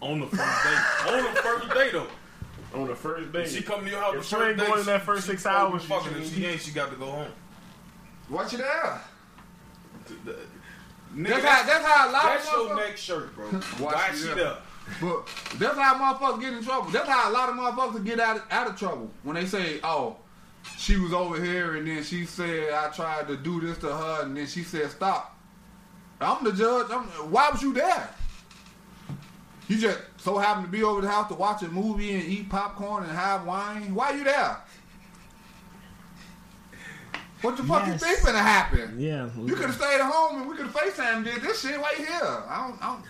[0.02, 1.14] On the first date.
[1.14, 2.08] On the first date, though.
[2.80, 4.80] On the first day, she come to your house If the she ain't date, going
[4.82, 6.12] in that first she six supposed to hours, be fucking.
[6.12, 7.32] you If she ain't, she got to go home.
[8.30, 9.02] Watch it out.
[11.16, 13.46] Nigga, That's how, that's how a lot That's of your motherfuckers- next shirt, bro.
[13.52, 14.66] Watch Why it she up.
[15.02, 16.92] But that's how motherfuckers get in trouble.
[16.92, 19.80] That's how a lot of motherfuckers get out of, out of trouble when they say,
[19.84, 20.18] "Oh,
[20.78, 24.24] she was over here and then she said I tried to do this to her
[24.24, 25.36] and then she said stop."
[26.22, 26.88] I'm the judge.
[26.92, 28.10] I'm, why was you there?
[29.68, 32.50] You just so happened to be over the house to watch a movie and eat
[32.50, 33.96] popcorn and have wine.
[33.96, 34.58] Why are you there?
[37.46, 38.02] What the fuck Yes.
[38.02, 38.96] you think finna happen?
[39.00, 39.30] Yeah.
[39.44, 41.80] You could have stayed at home and we could have FaceTime and did this shit.
[41.80, 42.22] Why you here?
[42.50, 43.04] I don't, I don't.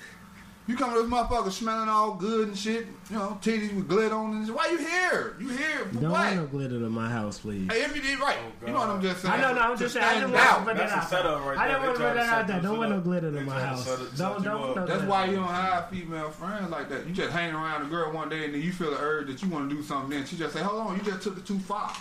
[0.68, 2.88] You come to this motherfucker smelling all good and shit.
[3.12, 4.56] You know, titties with glitter on and shit.
[4.56, 5.36] Why you here?
[5.40, 6.22] You here for Don't what?
[6.26, 7.72] want no glitter to my house, please.
[7.72, 9.32] Hey, if you did right, oh, you know what I'm just saying.
[9.36, 10.04] I know, no, I'm To just saying.
[10.06, 10.66] I stand didn't want to out.
[10.66, 11.78] put that That's a out setup right I there.
[11.78, 12.56] didn't want to They put that out there.
[12.58, 13.86] this Don't want no glitter They in my to house.
[13.86, 14.76] set it- Don't, set you don't.
[14.76, 17.06] no That's why you don't have female friends like that.
[17.06, 19.44] You just hang around a girl one day and then you feel the urge that
[19.44, 20.10] you want to do something.
[20.10, 21.94] Then she just say, "Hold on, you just took it too far."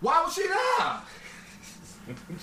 [0.00, 1.00] Why was she there?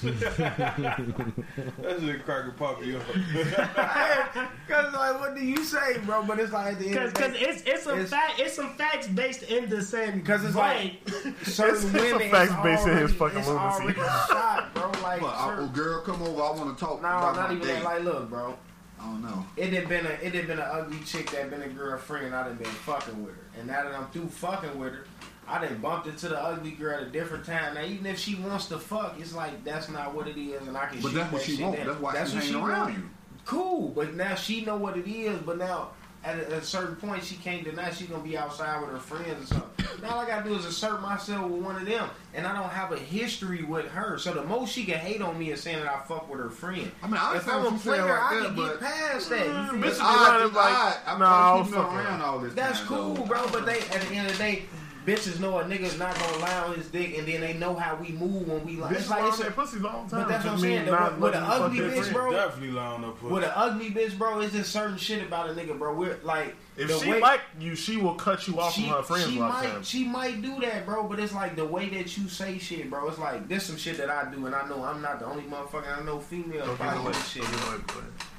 [0.01, 3.01] That shit cracking poppy up.
[4.68, 6.24] Cause like, what do you say, bro?
[6.24, 8.55] But it's like at the end Cause, of cause it's it's some It's- fact it's
[8.55, 10.99] some facts based in the same because it's way.
[11.43, 14.03] certain It's- it's women, a facts it's based in his fucking it's movie already scene.
[14.03, 14.91] shot, bro.
[15.03, 16.41] Like, But, certain- oh, girl, come over.
[16.41, 17.74] I want to talk no, about not my even date.
[17.76, 17.84] that.
[17.84, 18.57] Like, look, bro.
[18.99, 19.45] I don't know.
[19.57, 22.36] It had been a it had been an ugly chick that been a girlfriend and
[22.36, 23.41] I done been fucking with her.
[23.57, 25.05] And now that I'm through fucking with her,
[25.52, 27.76] I done bumped into the ugly girl at a different time.
[27.76, 30.78] Now even if she wants to fuck, it's like that's not what it is and
[30.78, 31.78] I can But shoot that's what that she shit want.
[31.78, 31.88] down.
[31.88, 32.97] That's why That's she what hanging around want.
[32.97, 33.10] you.
[33.45, 35.89] Cool, but now she know what it is, but now
[36.24, 38.99] at a, at a certain point she can't deny she's gonna be outside with her
[38.99, 39.86] friends or something.
[40.04, 42.70] now all I gotta do is assert myself with one of them, and I don't
[42.70, 44.20] have a history with her.
[44.20, 46.52] So the most she can hate on me is saying that I fuck with her
[46.52, 46.91] friend.
[47.02, 49.47] I mean, I if I'm what a player, right I there, can get past that.
[49.47, 49.80] You feel me?
[49.88, 50.28] bitches it's be odd.
[50.32, 50.97] running It's like, odd.
[51.08, 52.54] I'm nah, nah, fuck around all this.
[52.54, 53.24] That's time, cool, though.
[53.26, 53.47] bro.
[53.52, 54.64] But they at the end of the day,
[55.06, 57.95] bitches know a nigga's not gonna lie on his dick, and then they know how
[57.95, 58.93] we move when we like.
[58.95, 60.22] Bitch It's like it's a, that pussy long time.
[60.22, 60.86] but that's what I'm saying.
[60.86, 62.14] The- with an ugly bitch, friend.
[62.14, 62.32] bro.
[62.32, 64.39] Definitely lying up with an ugly bitch, bro.
[64.41, 65.93] It's just certain shit about a nigga, bro.
[65.93, 68.91] We're like If the she way- like you, she will cut you off she, from
[68.97, 69.88] her friends she a lot of might times.
[69.89, 71.04] she might do that, bro.
[71.08, 73.08] But it's like the way that you say shit, bro.
[73.10, 75.43] It's like this some shit that I do, and I know I'm not the only
[75.43, 75.97] motherfucker.
[75.97, 77.12] I know females Don't give probably it away.
[77.14, 77.41] do this shit.
[77.43, 77.84] Give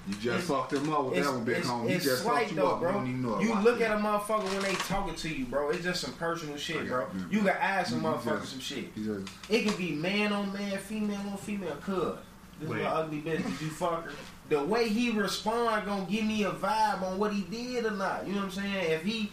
[0.08, 0.24] it away, go ahead.
[0.24, 1.88] You just It's- fucked him up with that one, big it's, homie.
[1.90, 2.80] He just slight fucked you though, up.
[2.80, 3.02] bro.
[3.04, 3.40] You know.
[3.40, 3.84] You look it.
[3.84, 5.70] at a motherfucker when they talking to you, bro.
[5.70, 7.06] It's just some personal shit, I bro.
[7.14, 7.26] you.
[7.30, 8.94] You can ask some motherfucker just- some shit.
[8.96, 11.76] Just It can be man on man, female on female.
[11.76, 12.14] Cuz
[12.60, 14.12] this is little ugly bitch, did you fuck her?
[14.48, 18.26] The way he respond gonna give me a vibe on what he did or not.
[18.26, 18.90] You know what I'm saying?
[18.90, 19.32] If he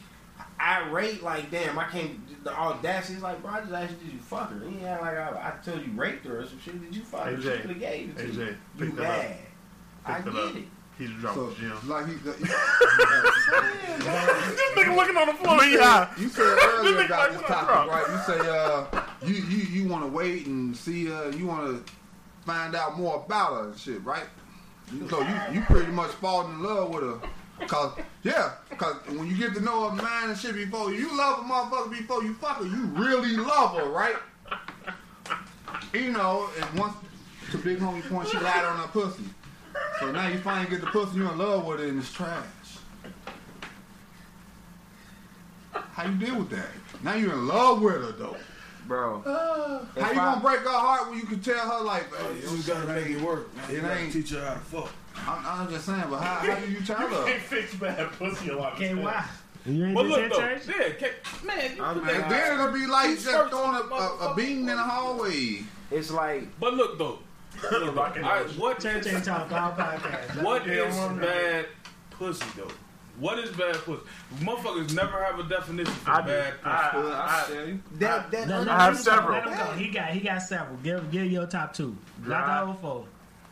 [0.59, 2.43] irate like, damn, I can't.
[2.43, 4.59] The audacity is like, bro, I just asked you, did you fuck her?
[4.67, 6.81] He ain't act like I, I told you raped her or some shit.
[6.81, 7.31] Did you fuck her?
[7.35, 8.55] AJ, She could have gave it to AJ, you.
[8.77, 8.95] pick
[10.05, 10.55] I Pick get that up.
[10.55, 10.63] it.
[10.97, 11.77] He's dropped so the gym.
[11.87, 12.13] like he.
[12.15, 12.35] This
[14.75, 16.09] nigga looking on the floor, he high.
[16.17, 17.87] You said earlier about this topic, bro?
[17.87, 18.05] right?
[18.09, 18.85] You say uh,
[19.25, 21.93] you you you want to wait and see uh, you want to
[22.45, 24.25] find out more about her and shit, right?
[25.09, 27.19] So you you pretty much falling in love with her.
[27.67, 27.91] Cause
[28.23, 31.41] yeah, cause when you get to know her mind and shit before you love a
[31.43, 34.15] motherfucker before you fuck her, you really love her, right?
[35.93, 36.93] You know, and once
[37.51, 39.23] to big homie point, she lied on her pussy.
[39.99, 42.43] So now you finally get the pussy, you're in love with it, and it's trash.
[45.71, 46.69] How you deal with that?
[47.03, 48.37] Now you're in love with her though.
[48.87, 49.23] Bro.
[49.25, 49.81] Ah.
[49.99, 52.05] How you I- gonna break her heart when you can tell her like,
[52.35, 53.65] You just gotta make it work, man.
[53.69, 54.89] It You gotta ain't- teach her how to fuck.
[55.27, 57.25] I'm, I'm just saying, but how, how do you tell You her?
[57.25, 58.73] can't fix bad pussy a lot.
[58.75, 59.25] Okay, why?
[59.65, 60.61] You ain't But look though, church?
[60.67, 62.15] yeah, ca- man, you I'm put mad.
[62.15, 64.77] that- And then it'll be like These just throwing a, a, a bean in the
[64.77, 65.63] hallway.
[65.91, 67.19] It's like But look though,
[67.71, 70.41] look, I- what Church ain't talk all podcast.
[70.43, 71.65] what Yeah, is one- bad
[72.11, 72.67] pussy though?
[73.19, 74.01] What is bad pussy?
[74.39, 76.65] Motherfuckers never have a definition for I bad pussy.
[76.75, 77.79] I- Well, I I- tell you.
[77.95, 78.31] that.
[78.31, 79.31] That No, no, I let have several.
[79.33, 79.71] Let him go.
[79.73, 80.77] He got he got several.
[80.77, 81.97] Give give your top two.
[82.25, 83.05] Not the whole four.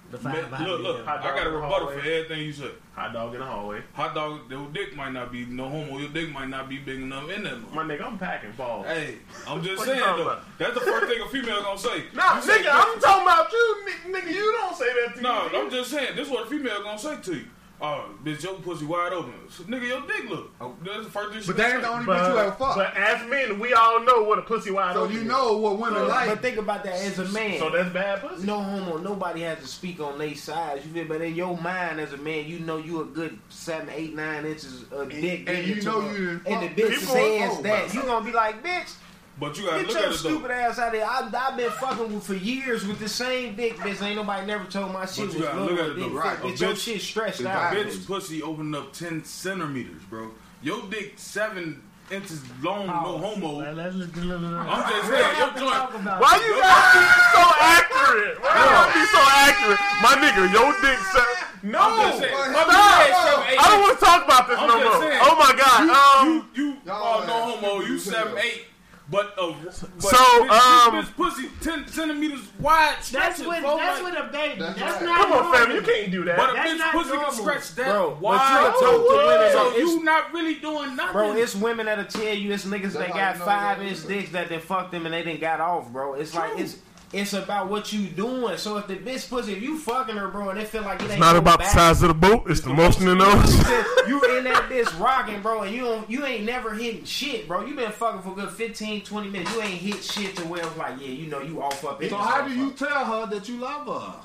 [0.09, 1.93] The five Man, look, look, Hot I got a rebuttal hallway.
[2.01, 2.71] for everything you said.
[2.95, 3.81] Hot dog in the hallway.
[3.93, 5.97] Hot dog, your dick might not be no homo.
[5.97, 7.73] Your dick might not be big enough in that.
[7.73, 8.85] My nigga, I'm packing balls.
[8.85, 10.21] Hey, I'm just saying though.
[10.21, 10.43] about?
[10.57, 12.03] That's the first thing a female gonna say.
[12.13, 14.33] Nah, You say nigga, I'm talking about you, nigga.
[14.33, 15.49] You don't say that to No, me.
[15.51, 16.15] No, I'm just saying.
[16.15, 17.45] This is what a female gonna say to you.
[17.79, 19.33] Oh, bitch, your pussy wide open.
[19.49, 20.51] So, nigga, your dick look.
[20.59, 20.73] Oh.
[20.83, 21.93] That's the first thing she But that ain't the say.
[21.93, 22.75] only bitch you ever But, fuck.
[22.75, 25.57] but as men, we all know what a pussy wide So open So you know
[25.57, 26.29] what women But like.
[26.29, 27.59] But think about that as a man.
[27.59, 28.47] So that's bad pussy.
[28.47, 30.83] no homo, nobody has to speak on their size.
[30.87, 31.05] You feel?
[31.05, 34.45] But in your mind as a man, you know you a good seven, eight, nine
[34.47, 35.47] inches of dick.
[35.47, 38.91] and you know you and the bitch says that you gonna be like, bitch,
[39.39, 40.53] But you gotta get look your at it stupid though.
[40.55, 41.05] ass out of there.
[41.05, 44.01] I, I've been fucking with for years with the same dick, bitch.
[44.01, 46.11] Ain't nobody never told my shit But was you gotta look at it though, fit.
[46.13, 46.37] right.
[46.39, 47.73] Bitch, A your bitch- shit stretched If out.
[47.73, 50.31] I- Bitch, pussy opening up ten centimeters, bro.
[50.63, 53.59] Your dick seven inches long, no homo.
[53.59, 54.53] Well, let's look, look, look, look.
[54.65, 56.01] I'm just saying, your talk joint.
[56.01, 56.41] about Why that.
[56.41, 58.41] you gotta be so accurate?
[58.41, 59.81] Why you gotta be so accurate?
[60.01, 62.33] My nigga, your dick, se- No, I'm just saying.
[62.33, 63.61] Well, My hell man no.
[63.61, 65.01] I don't want to talk about this I'm no just more.
[65.03, 65.19] saying.
[65.21, 65.79] Oh my god.
[65.93, 67.85] Um, you, you, Y'all oh, no ass homo.
[67.85, 68.37] You as seven hell.
[68.45, 68.65] eight,
[69.09, 72.95] but uh, but So, this, um, this, this pussy ten centimeters wide.
[72.97, 73.61] That's stretching, what.
[73.61, 74.59] That's like- what a baby.
[74.59, 75.21] That's That's, not.
[75.21, 75.53] come on, normal.
[75.65, 75.71] fam.
[75.75, 76.37] You can't do that.
[76.37, 77.25] But a That's bitch pussy normal.
[77.31, 78.65] can stretch that Bro, but wide.
[78.65, 81.13] you talk to women, so you not really doing nothing.
[81.13, 84.49] Bro, it's women that'll tell you it's niggas that how got five inch dicks that
[84.49, 86.13] they fucked them and they didn't got off, bro.
[86.15, 86.77] It's like it's
[87.13, 88.57] it's about what you doing.
[88.57, 91.03] So if the bitch pussy, if you fucking her, bro, and it feel like it
[91.03, 92.49] ain't It's not no about the size of the boat.
[92.49, 93.55] It's the motion in you those.
[93.55, 97.47] just- you in that bitch rocking, bro, and you don't, you ain't never hitting shit,
[97.47, 97.65] bro.
[97.65, 99.53] You been fucking for a good 15, 20 minutes.
[99.55, 102.03] You ain't hit shit to where it's like, yeah, you know, you off up.
[102.03, 102.77] So how do you motherfucker.
[102.89, 104.19] tell her that you love her?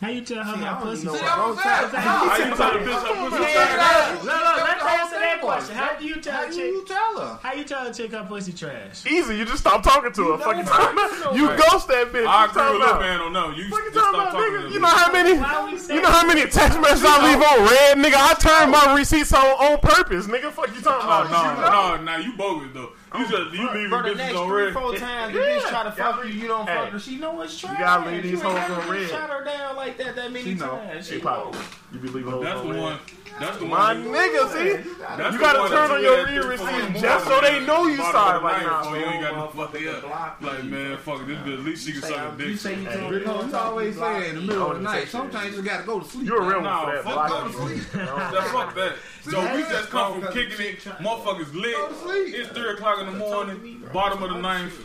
[0.00, 1.02] How you tell her See, I pussy?
[1.04, 1.64] even See, I'm saying.
[1.64, 5.74] How How you tell the bitch her pussy let's answer that question.
[5.74, 6.64] How do you tell How a do chick?
[6.66, 7.38] you tell her?
[7.42, 9.06] How you tell a chick her pussy trash?
[9.06, 9.36] Easy.
[9.38, 10.38] You just stop talking to her.
[10.38, 11.34] Fucking how- time.
[11.36, 12.26] you You ghost that bitch.
[12.26, 13.50] I You agree with Lil about- Man on no.
[13.52, 14.72] You Fucking just stop about, talking to nigga.
[14.72, 15.38] You know how many?
[15.38, 18.16] Why we say You know how many text messages I leave on red, nigga?
[18.20, 20.52] I turn my receipts on on purpose, nigga.
[20.52, 21.30] Fuck you talking Oh about?
[21.30, 22.92] no, You no, no, you bogus though.
[23.14, 24.72] You just you leaving Bro, the bitches next on three, red.
[24.74, 26.76] four times the bitch try to fuck you, you don't Hey.
[26.76, 26.98] fuck her.
[26.98, 27.78] She know it's trash.
[27.78, 29.08] gotta leave these hoes on even red.
[29.10, 30.66] Shot her down like that that many She know.
[30.70, 31.06] times.
[31.06, 31.52] She She probably.
[31.58, 31.64] know.
[31.92, 32.82] You be leaving hoes That's on the red.
[32.82, 32.98] one.
[33.38, 34.04] That's the My one.
[34.04, 34.90] nigga, see?
[34.98, 37.98] That's You gotta turn on your get rear three, receipt just so they know you
[37.98, 38.78] bottom sorry of the right now.
[38.82, 40.40] before You ain't got no Motherfucker fuck to up.
[40.42, 41.26] Like man, fuck.
[41.26, 42.58] This bitch, at least she can Say, suck a um, you dick.
[42.58, 42.96] say you Hey.
[42.98, 45.08] told Big her hoes to always block say in the middle of the night.
[45.08, 46.26] Sometimes you gotta go to sleep.
[46.26, 47.82] You're a real Nah, one fuck go to sleep.
[47.82, 48.92] Fuck that.
[49.26, 50.78] So we just come from kicking it.
[50.84, 51.74] Motherfuckers lit.
[51.74, 52.34] Go to sleep.
[52.34, 53.82] It's three o'clock in the morning.
[53.92, 54.78] Bottom of the ninth.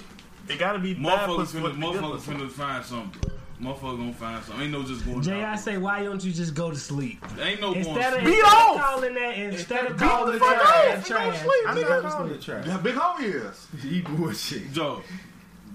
[0.50, 2.32] It gotta be Motherfuckers pussy finna, the motherfuckers pussy.
[2.32, 3.32] finna find something.
[3.62, 4.64] Motherfuckers gonna find something.
[4.64, 7.24] Ain't no just going Jay, I say, why don't you just go to sleep?
[7.40, 8.26] Ain't no going Instead of, sleep.
[8.26, 11.08] Beat instead of calling that, instead of calling the that fuck trash, off.
[11.08, 12.42] trash, sleep, I'm you not go to calling sleep.
[12.42, 12.66] it trash.
[12.68, 13.68] Yeah, big homie is.
[13.84, 14.72] He bullshit.
[14.74, 15.04] Joe,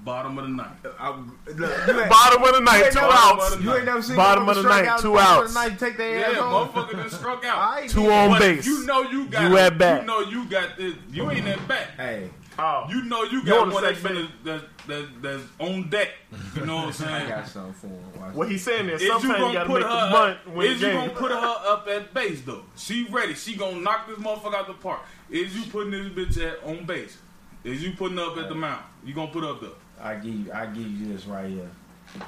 [0.05, 0.71] bottom of the night.
[0.99, 3.61] I'm- look, you ain't- Bottom of the night, two outs.
[3.61, 5.55] You ain't never seen Bottom of the night, out two bottom of outs.
[5.55, 6.69] the night, take their Yeah, ass home.
[6.69, 7.89] motherfucker done struck out.
[7.89, 8.67] Two on But base.
[8.67, 9.49] You know you got.
[9.51, 10.01] You at bat.
[10.01, 10.95] You know you got this.
[11.13, 11.89] You ain't at bat.
[11.97, 12.87] Hey, Oh.
[12.89, 15.91] You know you You got on the one that's, second finna, that, that, that's on
[15.91, 16.09] deck.
[16.55, 17.29] You know what I'm I saying?
[17.29, 18.35] got something for him.
[18.35, 20.13] What he's saying is Is sometimes you you, gonna gotta put make her the up?
[20.45, 22.65] bunt win Is you gonna put her up at base though?
[22.77, 23.35] She ready.
[23.35, 25.01] She gonna knock this motherfucker out the park.
[25.31, 27.19] Is you putting this bitch at on base?
[27.65, 28.85] Is you putting up at the uh, mound?
[29.05, 29.71] You gonna put up there?
[30.01, 31.69] I give you, I give you this right here.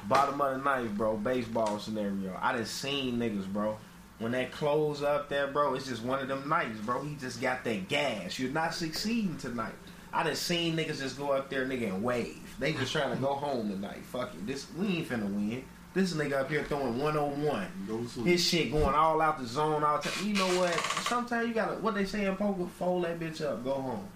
[0.08, 1.16] Bottom of the ninth, bro.
[1.16, 2.36] Baseball scenario.
[2.40, 3.78] I done seen niggas, bro.
[4.18, 7.02] When that close up there, bro, it's just one of them nights, bro.
[7.02, 8.38] He just got that gas.
[8.38, 9.74] You're not succeeding tonight.
[10.12, 12.54] I done seen niggas just go up there, nigga, and wave.
[12.58, 14.04] They just trying to go home tonight.
[14.04, 14.46] Fuck it.
[14.46, 15.64] This we ain't finna win.
[15.94, 17.66] This nigga up here throwing 101.
[17.88, 18.26] Go to sleep.
[18.26, 20.26] His shit going all out the zone, all time.
[20.26, 20.74] You know what?
[21.06, 24.08] Sometimes you gotta, what they say in poker, fold that bitch up, go home.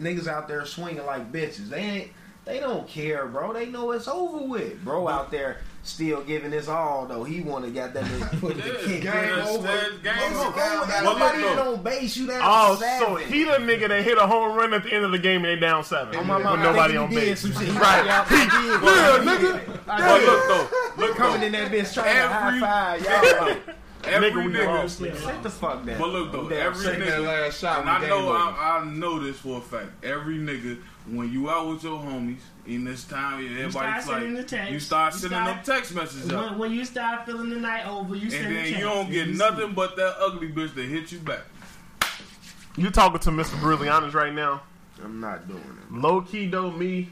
[0.00, 1.68] Niggas out there swinging like bitches.
[1.68, 2.12] They ain't,
[2.44, 3.52] they don't care, bro.
[3.52, 4.82] They know it's over with.
[4.84, 7.24] Bro out there still giving his all, though.
[7.24, 9.14] He wanna got that bitch put the kick game
[9.46, 9.62] over.
[9.62, 10.48] That's- Game It's over.
[10.48, 10.52] over.
[10.86, 11.54] But Ain't look, nobody though.
[11.54, 12.16] that on base.
[12.16, 13.06] You down Oh, seven.
[13.08, 15.44] so he the nigga that hit a home run at the end of the game
[15.44, 16.14] and they down seven.
[16.16, 17.40] On my with mama, nobody on think he did base.
[17.40, 17.74] some shit.
[17.74, 18.04] Right.
[18.04, 18.82] got out there, he did.
[18.82, 19.80] Yeah, nigga.
[19.86, 23.02] But look though, look Coming in that bitch trying to high five.
[23.04, 23.62] Y'all like,
[24.04, 24.66] Every Nigga, we nigga.
[24.66, 24.98] lost.
[24.98, 25.98] sit the fuck down.
[25.98, 27.00] But look though, down every seven.
[27.00, 27.26] Take that nigga.
[27.44, 27.80] last shot.
[27.80, 28.32] And I know.
[28.32, 29.90] I, I know this for a fact.
[30.02, 30.78] Every nigga,
[31.10, 32.38] when you out with your homies
[32.70, 34.72] in this time, everybody's start sending like, the text.
[34.72, 37.86] you start You sending start- them text messages When, when you start feeling the night
[37.86, 40.48] over, you and send a then you don't get and you nothing but that ugly
[40.48, 41.40] bitch that hit you back.
[42.76, 43.58] You're talking to Mr.
[43.60, 44.62] Brilliantis right now?
[45.02, 45.92] I'm not doing it.
[45.92, 47.08] Low key though, me,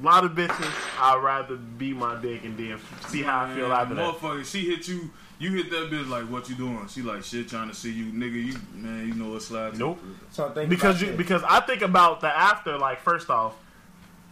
[0.00, 1.00] a lot of bitches.
[1.00, 2.78] I'd rather be my dick and then
[3.08, 4.14] see how I feel Man, after that.
[4.14, 5.10] Motherfucker, she hit you.
[5.38, 6.86] You hit that bitch like, what you doing?
[6.88, 8.44] She like, shit, trying to see you, nigga.
[8.44, 9.78] You man, you know what slides.
[9.78, 9.98] Nope.
[10.30, 12.76] So think Because you because I think about the after.
[12.76, 13.54] Like first off,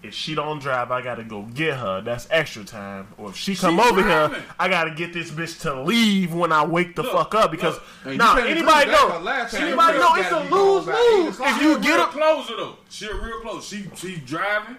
[0.03, 2.01] if she don't drive, I gotta go get her.
[2.01, 3.09] That's extra time.
[3.19, 4.35] Or if she come over driving.
[4.37, 7.51] here, I gotta get this bitch to leave when I wake the Look, fuck up.
[7.51, 7.83] Because look.
[8.05, 10.15] And now can't anybody agree with that, know, 'cause last time you anybody really know
[10.17, 11.41] it's a lose lose.
[11.41, 12.77] If you get real up, closer though.
[12.89, 13.67] She real close.
[13.69, 14.77] She she driving.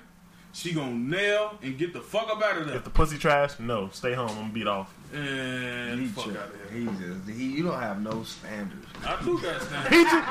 [0.51, 2.77] She gonna nail and get the fuck up out of there.
[2.77, 4.29] if the pussy trash, no, stay home.
[4.29, 4.91] I'm gonna beat off.
[5.13, 6.33] And He fuck chill.
[6.37, 6.79] out of here.
[6.79, 7.45] He just he.
[7.57, 8.85] You don't have no standards.
[9.05, 9.95] I do got standards.
[9.95, 10.27] He just,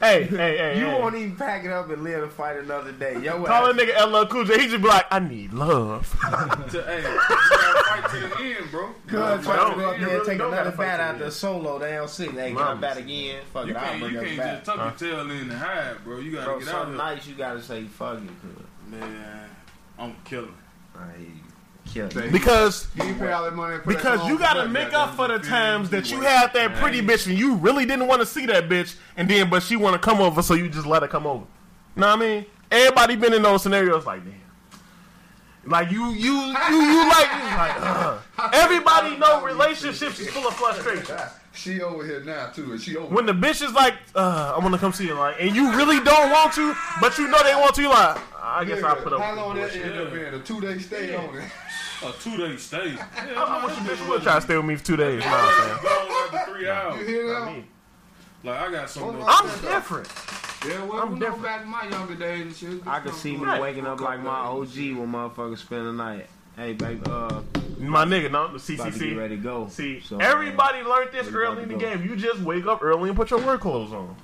[0.00, 1.00] hey, hey, hey, You hey.
[1.00, 3.18] won't even pack it up and live to fight another day.
[3.20, 4.60] Yo, Call that nigga LL Cool J.
[4.60, 6.08] He just be like, I need love.
[6.70, 8.94] to, hey, you gotta fight to the end, bro.
[9.06, 11.12] Good No, trying to go up you there and take another gotta bat to out
[11.14, 11.32] the the end.
[11.34, 12.32] solo down six.
[12.32, 12.80] Hey, can I Mamas.
[12.80, 13.40] bat again?
[13.52, 15.96] Fuck You it, I'll can't, bring you can't just tuck your tail in and hide,
[16.04, 16.18] bro.
[16.18, 16.96] You gotta Bro, get out some here.
[16.96, 18.90] nights you gotta say fuck it.
[18.90, 19.48] Man,
[19.98, 20.54] I'm killing.
[20.96, 21.41] I hear you.
[21.92, 22.30] Kill you.
[22.30, 25.28] Because He ain't pay all that money for because song you gotta make up for
[25.28, 28.46] the times that you had that pretty bitch and you really didn't want to see
[28.46, 31.08] that bitch and then but she want to come over so you just let her
[31.08, 31.44] come over.
[31.94, 32.46] Know what I mean?
[32.70, 34.40] Everybody been in those scenarios like damn.
[35.66, 38.18] Like you you you you like, you like uh.
[38.54, 41.16] everybody know relationships is full of frustration.
[41.54, 43.14] She over here now too, and she over.
[43.14, 45.76] When the bitch is like, uh, I want to come see you, like, and you
[45.76, 48.96] really don't want to, but you know they want to, you like, I guess I'll
[48.96, 50.24] put up How long that end up being?
[50.24, 51.44] A two day stay on it.
[52.04, 52.92] A two day stay.
[52.94, 53.06] Yeah,
[53.36, 55.22] I wish a bitch would try to stay with me for two days.
[55.24, 55.78] Nah, man.
[55.82, 56.94] Gone after three hours.
[56.96, 57.06] You hours.
[57.08, 57.56] hear Not that?
[57.56, 57.64] me.
[58.44, 59.12] Like I got something.
[59.20, 59.40] Hold else.
[59.42, 59.48] on.
[59.68, 60.08] I'm different.
[60.66, 61.42] Yeah, well, I'm we know different.
[61.42, 62.86] back in my younger days and shit.
[62.86, 63.60] I could see me Right.
[63.60, 66.26] waking up like my OG when motherfuckers spend the night.
[66.56, 67.40] Hey, baby, uh,
[67.78, 69.16] My nigga, no, the about to get CCC.
[69.18, 69.68] ready to go.
[69.70, 71.80] See, So, uh, everybody learned this where early in the go?
[71.80, 72.02] game.
[72.04, 74.14] You just wake up early and put your work clothes on.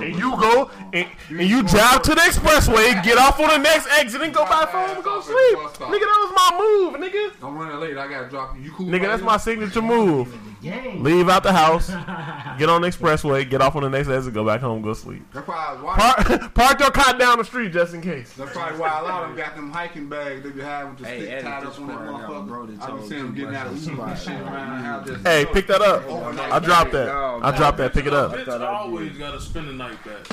[0.00, 3.86] And you go and, and you drive to the expressway, get off on the next
[3.98, 5.58] exit, and go back home and go sleep.
[5.58, 7.32] Nigga, that was my move, nigga.
[7.42, 7.96] I'm running late.
[7.96, 8.62] I gotta drop you.
[8.62, 8.86] You cool?
[8.86, 10.34] Nigga, that's my signature move.
[10.62, 11.02] Gang.
[11.02, 11.88] Leave out the house,
[12.58, 15.26] get on the expressway, get off on the next exit, go back home, go sleep.
[15.32, 16.24] That's why I was watching.
[16.24, 18.32] Park, park your cot down the street just in case.
[18.34, 21.04] That's probably why a lot of them got them hiking bags they be having to
[21.04, 22.62] Hey, stick edit tied up on that part motherfucker.
[22.62, 25.14] I be told seeing them getting out of about Uber and this shit around the
[25.14, 25.22] house.
[25.24, 26.04] Hey, pick that up.
[26.06, 26.52] overnight.
[26.52, 27.06] I dropped that.
[27.06, 27.92] Dog, I dropped that.
[27.92, 28.32] Pick it up.
[28.32, 30.24] Bitch always gotta spend the night back.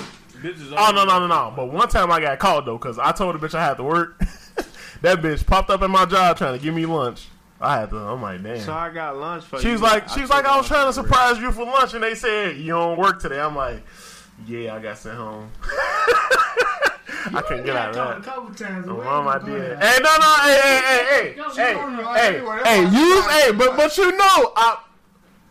[0.41, 0.73] Bitches.
[0.77, 1.53] Oh no no no no!
[1.53, 3.83] But one time I got called though because I told the bitch I had to
[3.83, 4.17] work.
[5.01, 7.27] that bitch popped up in my job trying to give me lunch.
[7.61, 7.97] I had to.
[7.97, 8.59] I'm like, damn.
[8.61, 9.73] So I got lunch for She you.
[9.73, 12.15] was like, she was like, I was trying to surprise you for lunch, and they
[12.15, 13.39] said you don't work today.
[13.39, 13.83] I'm like,
[14.47, 15.51] yeah, I got sent home.
[17.31, 18.23] I couldn't get out of A that.
[18.23, 18.87] couple times.
[18.87, 19.77] Mom, I did.
[19.79, 21.73] Hey, no, no, hey, hey, hey, hey, you hey,
[22.15, 24.77] hey, hey, use, hey, but but you know, I,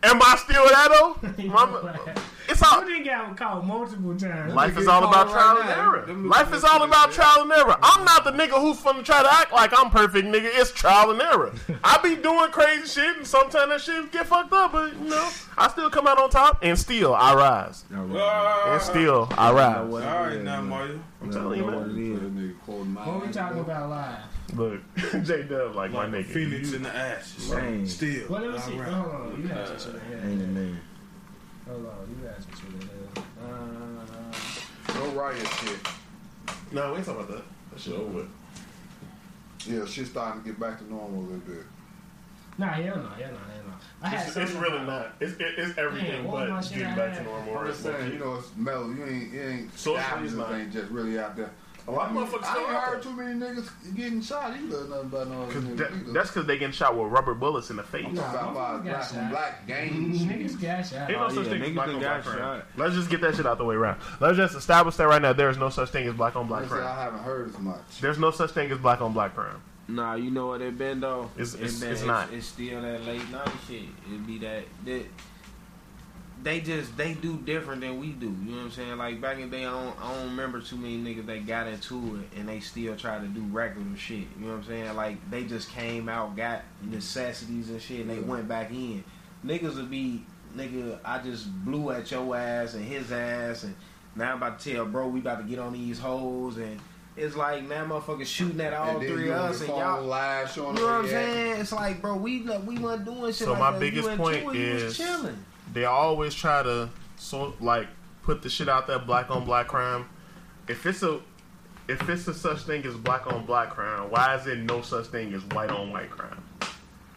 [0.05, 1.45] am I still that though?
[1.49, 1.95] Mama,
[2.61, 2.81] it's all.
[2.83, 4.55] You didn't get called multiple times.
[4.55, 5.61] Life is all about trial now.
[5.61, 6.07] and Them error.
[6.07, 7.15] little Life is bitches all and about shit.
[7.17, 7.77] trial and error.
[7.83, 10.49] I'm not the nigga who's finna try to act like I'm perfect, nigga.
[10.53, 11.53] It's trial and error.
[11.85, 15.29] I be doing crazy shit, and sometimes that shit get fucked up, but you know,
[15.57, 19.77] I still come out on top, and still I rise, Ah, and still I rise.
[19.77, 20.61] All right it is, now.
[20.63, 21.01] Mario.
[21.23, 21.99] I'm telling you, Know what man.
[21.99, 22.21] it is.
[22.21, 23.75] That nigga quoting my What we talking bro.
[23.75, 24.19] about live?
[24.55, 24.81] Look,
[25.25, 26.27] J Dub like my Like a nigga.
[26.27, 27.93] phoenix in the ashes.
[27.93, 28.29] Still.
[28.31, 28.73] Well, let me see.
[28.75, 28.89] All right.
[28.89, 29.43] Hold on.
[29.43, 30.43] You got some shit in Ain't here.
[30.43, 30.81] it, man?
[31.69, 32.09] Hold on.
[32.09, 33.23] You got some shit in.
[33.45, 35.79] Uh, No riot shit.
[36.73, 37.45] No, we ain't talking about that.
[37.73, 38.29] That shit over with.
[39.67, 41.65] Yeah, shit's starting to get back to normal a little bit.
[42.57, 43.03] nah, hell no.
[43.03, 43.27] Hell no.
[43.27, 43.33] Hell
[43.67, 43.73] no.
[44.03, 45.13] I had It's, it's something- really not.
[45.21, 47.25] It's it, it's everything Man, what my but shit getting I back to had?
[47.27, 47.59] normal.
[47.59, 48.89] I'm just saying, you know, it's mellow.
[48.91, 49.79] You ain't, it ain't.
[49.79, 50.53] Socially, Socially, it's not.
[50.55, 51.51] ain't just really out there.
[51.89, 54.21] Oh, a lot of I, mean, motherfuckers I still ain't heard too many niggas getting
[54.21, 54.85] shot either.
[54.85, 56.13] Nothing about no other 'Cause niggas that- either.
[56.13, 58.05] that's because they getting shot with rubber bullets in the face.
[58.07, 60.19] I'm talking about Nah, by got black on black gangs.
[60.23, 61.09] Niggas got shot.
[61.11, 62.39] Ain't no Oh, such yeah, thing as niggas black done on black crime.
[62.39, 62.67] shot.
[62.77, 64.01] Let's just get that shit out the way around.
[64.21, 65.33] Let's just establish that right now.
[65.33, 66.87] There is no such thing as black on black crime.
[66.87, 68.01] I haven't heard as much.
[68.03, 69.61] There's no such thing as black on black crime.
[69.91, 71.31] Nah, you know what it been though.
[71.37, 72.31] It's- It it's- been- it's not.
[72.31, 73.85] It's, still that late night shit.
[74.13, 75.07] It be that that
[76.43, 78.27] they just they do different than we do.
[78.27, 78.97] You know what I'm saying?
[78.99, 81.67] Like back in the day, I don't, I don't remember too many niggas that got
[81.67, 84.19] into it and they still try to do regular shit.
[84.39, 84.95] You know what I'm saying?
[84.97, 88.21] Like they just came out, got necessities and shit, and they Yeah.
[88.23, 89.03] went back in.
[89.45, 90.25] Niggas would be
[90.57, 90.99] nigga.
[91.05, 93.75] I just blew at your ass and his ass, and
[94.17, 96.79] now I'm about to tell bro we about to get on these hoes and.
[97.21, 100.83] It's like now motherfuckers shooting at all three of us and y'all live showing you
[100.83, 101.61] know what I'm saying?
[101.61, 103.39] It's like, bro, we we weren't doing shit.
[103.39, 103.81] So like my that.
[103.81, 105.45] biggest you point into it, you was is- chilling.
[105.73, 107.89] They always try to so like
[108.23, 110.07] put the shit out there black on black crime.
[110.69, 111.21] If it's a
[111.89, 115.07] if it's a such thing as black on black crime, why is there no such
[115.07, 116.43] thing as white on white crime?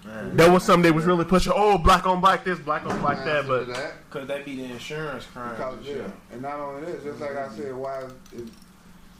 [0.04, 1.54] That was something they was really pushing.
[1.56, 3.94] Oh, black on black this, black on black that, but to that.
[4.10, 5.52] Cause they be the insurance crime.
[5.56, 6.12] Because, and yeah, shit.
[6.32, 8.04] and not only this, just like I said, why
[8.34, 8.50] is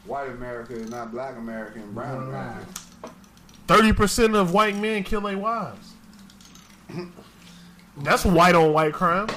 [0.06, 2.46] white America is not black America and brown Right.
[2.50, 2.66] America?
[3.68, 5.92] thirty percent of white men kill their wives.
[7.98, 9.28] That's white on white crime.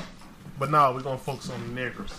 [0.58, 2.12] But no, we're gonna focus on the niggers.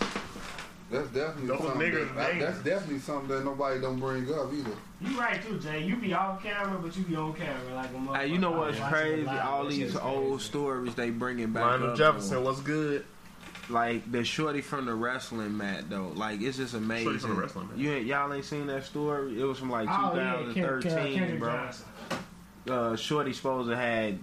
[0.90, 1.80] That's definitely Those something.
[1.80, 2.40] niggas That, name.
[2.42, 4.70] that's definitely something that nobody don't bring up either.
[5.00, 5.82] You right too, Jay.
[5.82, 8.16] You be off camera, but you be on camera like a motherfucker.
[8.18, 9.24] Hey, you know what's crazy?
[9.24, 10.44] live, All these shit's old crazy.
[10.44, 11.96] stories they bringing back Lionel up.
[11.96, 12.42] Jefferson, though.
[12.42, 13.04] what's good?
[13.68, 16.12] like the shorty from the wrestling mat though.
[16.14, 17.04] Like it's just amazing.
[17.06, 17.78] Shorty from the wrestling mat.
[17.78, 19.40] You ain't, y'all ain't seen that story?
[19.40, 21.52] It was from like Oh yeah, Ken- Ken- 2013, Kendrick bro.
[21.52, 21.84] Johnson.
[22.70, 24.20] Uh, shorty supposed to had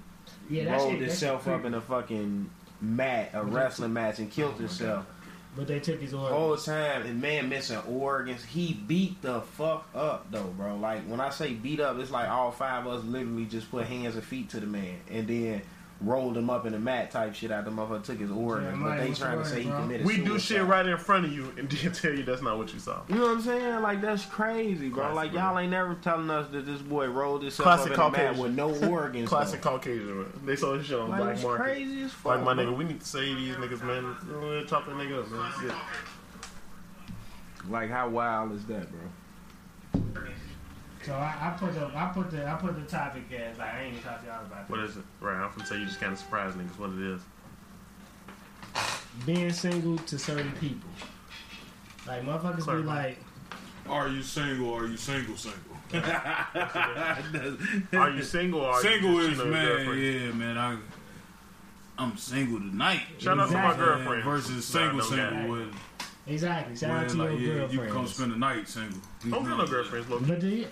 [0.49, 2.49] Yeah, that rolled shit, himself up in a fucking
[2.81, 5.05] mat, a wrestling match, and killed oh himself.
[5.55, 6.33] But they took his order.
[6.33, 8.43] whole time and man missing organs.
[8.43, 10.77] He beat the fuck up though, bro.
[10.77, 13.85] Like when I say beat up, it's like all five of us literally just put
[13.85, 15.61] hands and feet to the man and then
[16.03, 18.77] rolled him up in a mat type shit out the motherfucker took his organs.
[18.79, 21.25] Yeah, but they trying to the say he committed We do shit right in front
[21.25, 23.01] of you and then tell you that's not what you saw.
[23.07, 23.81] You know what I'm saying?
[23.81, 25.11] Like that's crazy, bro.
[25.11, 28.11] Classic, like y'all ain't never telling us that this boy rolled himself Classic up in
[28.11, 29.29] the mat with no organs.
[29.29, 29.71] Classic though.
[29.71, 30.17] Caucasian.
[30.19, 30.31] man.
[30.45, 31.63] They saw this shit on Like black it's market.
[31.63, 32.25] crazy as fuck.
[32.35, 32.65] Like my bro.
[32.65, 34.65] nigga, we need to save these niggas, man.
[34.67, 35.75] Chop that nigga up, man.
[37.69, 40.01] Like how wild is that, bro?
[41.03, 43.81] So I, I put the I put the I put the topic as like I
[43.83, 44.69] ain't even talked to y'all about That.
[44.69, 45.03] What is it?
[45.19, 47.21] Right, I'm gonna say you just kind of surprised niggas what it is.
[49.25, 50.89] being single to certain people.
[52.07, 52.95] Like motherfuckers be Clarify.
[53.05, 53.17] like,
[53.87, 54.73] Are you single?
[54.73, 55.35] Are you single?
[55.37, 55.59] Single.
[57.93, 59.85] Are you single or are single you is just cheating on your man.
[59.85, 60.01] girlfriend?
[60.01, 60.57] Yeah, man.
[60.57, 60.77] I
[61.97, 63.01] I'm single tonight.
[63.19, 64.23] Shout out to my girlfriend.
[64.23, 65.45] versus Nah, single no single guy.
[65.49, 65.73] with,
[66.27, 66.75] exactly.
[66.75, 68.99] Shout out to like your yeah, you can come spend the night single.
[69.25, 70.25] I don't got no girlfriends, look.
[70.27, 70.67] But do you,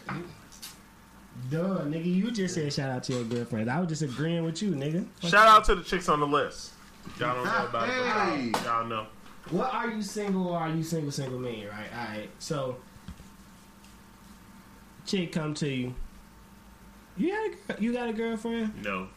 [1.49, 3.69] duh, nigga, you just said shout out to your girlfriend.
[3.69, 5.05] I was just agreeing with you, nigga.
[5.21, 6.71] Shout out to the chicks on the list.
[7.19, 8.45] Y'all don't know about Hey.
[8.47, 8.51] it.
[8.53, 9.07] but Y'all know.
[9.49, 11.87] What are you single or are you single single mean, right?
[11.97, 12.29] All right.
[12.39, 12.77] So,
[15.05, 15.93] chick come to you.
[17.17, 18.83] You got a girl- you got a girlfriend?
[18.83, 19.07] No.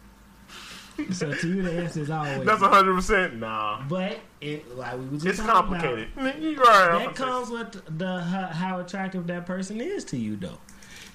[1.13, 2.45] So to you the answer is always.
[2.45, 3.83] That's hundred percent nah.
[3.89, 6.43] but it like we was It's just talking about, complicated.
[6.43, 6.89] You right.
[6.93, 10.59] I'm That gonna comes with the how, how attractive that person is to you, though.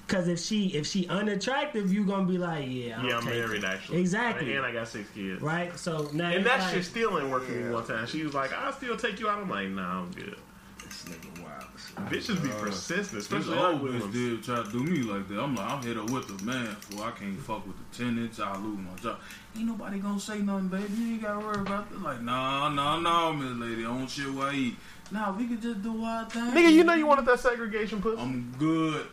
[0.06, 3.38] Because if she if she unattractive, you gonna be like, yeah, say- Yeah, I'm okay.
[3.38, 4.00] married actually.
[4.00, 4.54] Exactly.
[4.56, 5.40] And I got six kids.
[5.40, 5.78] right?
[5.78, 8.06] So now And that like, shit still ain't working for me one time.
[8.06, 9.38] She was like, I'll still take you out.
[9.40, 10.36] I'm like, nah, I'm good.
[10.84, 11.39] This nigga wild.
[11.96, 14.14] Bitches be uh, persistent, especially old ugly bitch ones.
[14.14, 15.40] did try to do me like that.
[15.40, 17.02] I'm like, I'm hit up with the man, fool.
[17.02, 18.40] I can't fuck with the tenants.
[18.40, 19.18] I lose my job.
[19.56, 20.92] Ain't nobody gonna say nothing, baby.
[20.94, 22.02] You ain't gotta worry about that.
[22.02, 23.84] Like, nah, nah, nah, Miss Lady.
[23.84, 24.76] I don't shit why I eat.
[25.12, 26.52] Nah, we could just do our thing.
[26.52, 28.20] Nigga, you know you wanted that segregation pussy?
[28.20, 29.06] I'm good.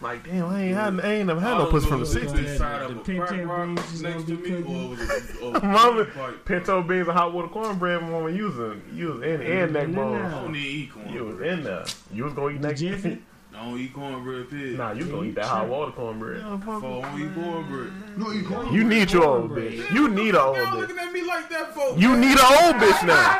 [0.00, 2.38] Like, damn, I ain't, had, I ain't never had no pussy from the 60s.
[2.38, 6.06] inside of a pinto beans next gonna me, or was it a, a Mama,
[6.46, 9.88] pinto beans and hot water cornbread, mama, you was, in, you was in, and neck
[9.88, 10.22] No, bone.
[10.22, 11.84] I don't need to eat You was in there.
[12.12, 13.12] You was gonna eat neck Jiffy?
[13.12, 13.18] I
[13.52, 14.78] don't eat cornbread pig.
[14.78, 16.40] Nah, you was gonna eat that hot water cornbread.
[16.42, 17.92] Fuck, don't eat cornbread.
[18.16, 18.72] No, you corn.
[18.72, 19.90] You need your old bitch.
[19.92, 20.72] You need a old bitch.
[20.80, 22.00] looking at me like that, folks.
[22.00, 23.38] You need an old bitch now.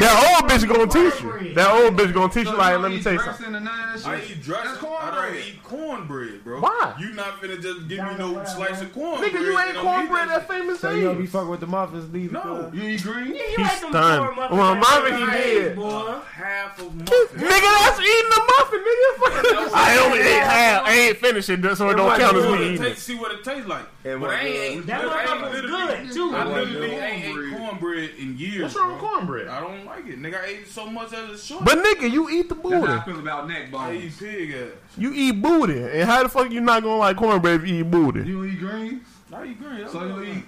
[0.00, 1.54] That old bitch gonna teach you.
[1.54, 2.56] That old bitch gonna teach you.
[2.56, 3.54] Like, let me tell you something.
[3.56, 4.64] I eat dressing.
[4.64, 5.34] That's I cornbread.
[5.34, 6.60] don't eat cornbread, bro.
[6.60, 6.94] Why?
[6.98, 9.32] You not finna just give me no nah, slice of cornbread.
[9.32, 11.30] Nigga, you ain't cornbread that famous So you don't be thing.
[11.32, 12.32] fucking with the muffins, neither?
[12.32, 12.70] No.
[12.72, 13.34] You eat green?
[13.34, 14.28] Yeah, you He's ate them stunned.
[14.28, 14.50] before, motherfucker.
[14.52, 15.76] Well, Marvin, he Right, did.
[15.76, 16.14] boy.
[16.32, 17.38] Half of muffin.
[17.38, 19.31] Nigga, that's eating the muffin, nigga.
[19.74, 20.82] I only ate half.
[20.86, 22.94] I ain't finished it, so it don't count as me it eating.
[22.94, 23.84] See what it tastes like.
[24.02, 24.78] But I ain't good.
[24.82, 24.86] ate.
[24.86, 26.34] That I ain't motherfucker was good, too.
[26.34, 28.62] I It wasn't literally ain't ate cornbread in years.
[28.62, 29.48] What's wrong with cornbread?
[29.48, 30.42] I don't like it, nigga.
[30.42, 31.64] I ate so much as a short.
[31.64, 32.76] But nigga, you eat the booty.
[32.76, 33.12] That's how I booty.
[33.12, 34.70] feel about neck I eat pig ass.
[34.96, 35.82] You eat booty.
[35.82, 38.20] And how the fuck you not gonna like cornbread if you eat booty?
[38.28, 39.02] You eat greens?
[39.32, 39.88] I eat green.
[39.88, 40.44] So you eat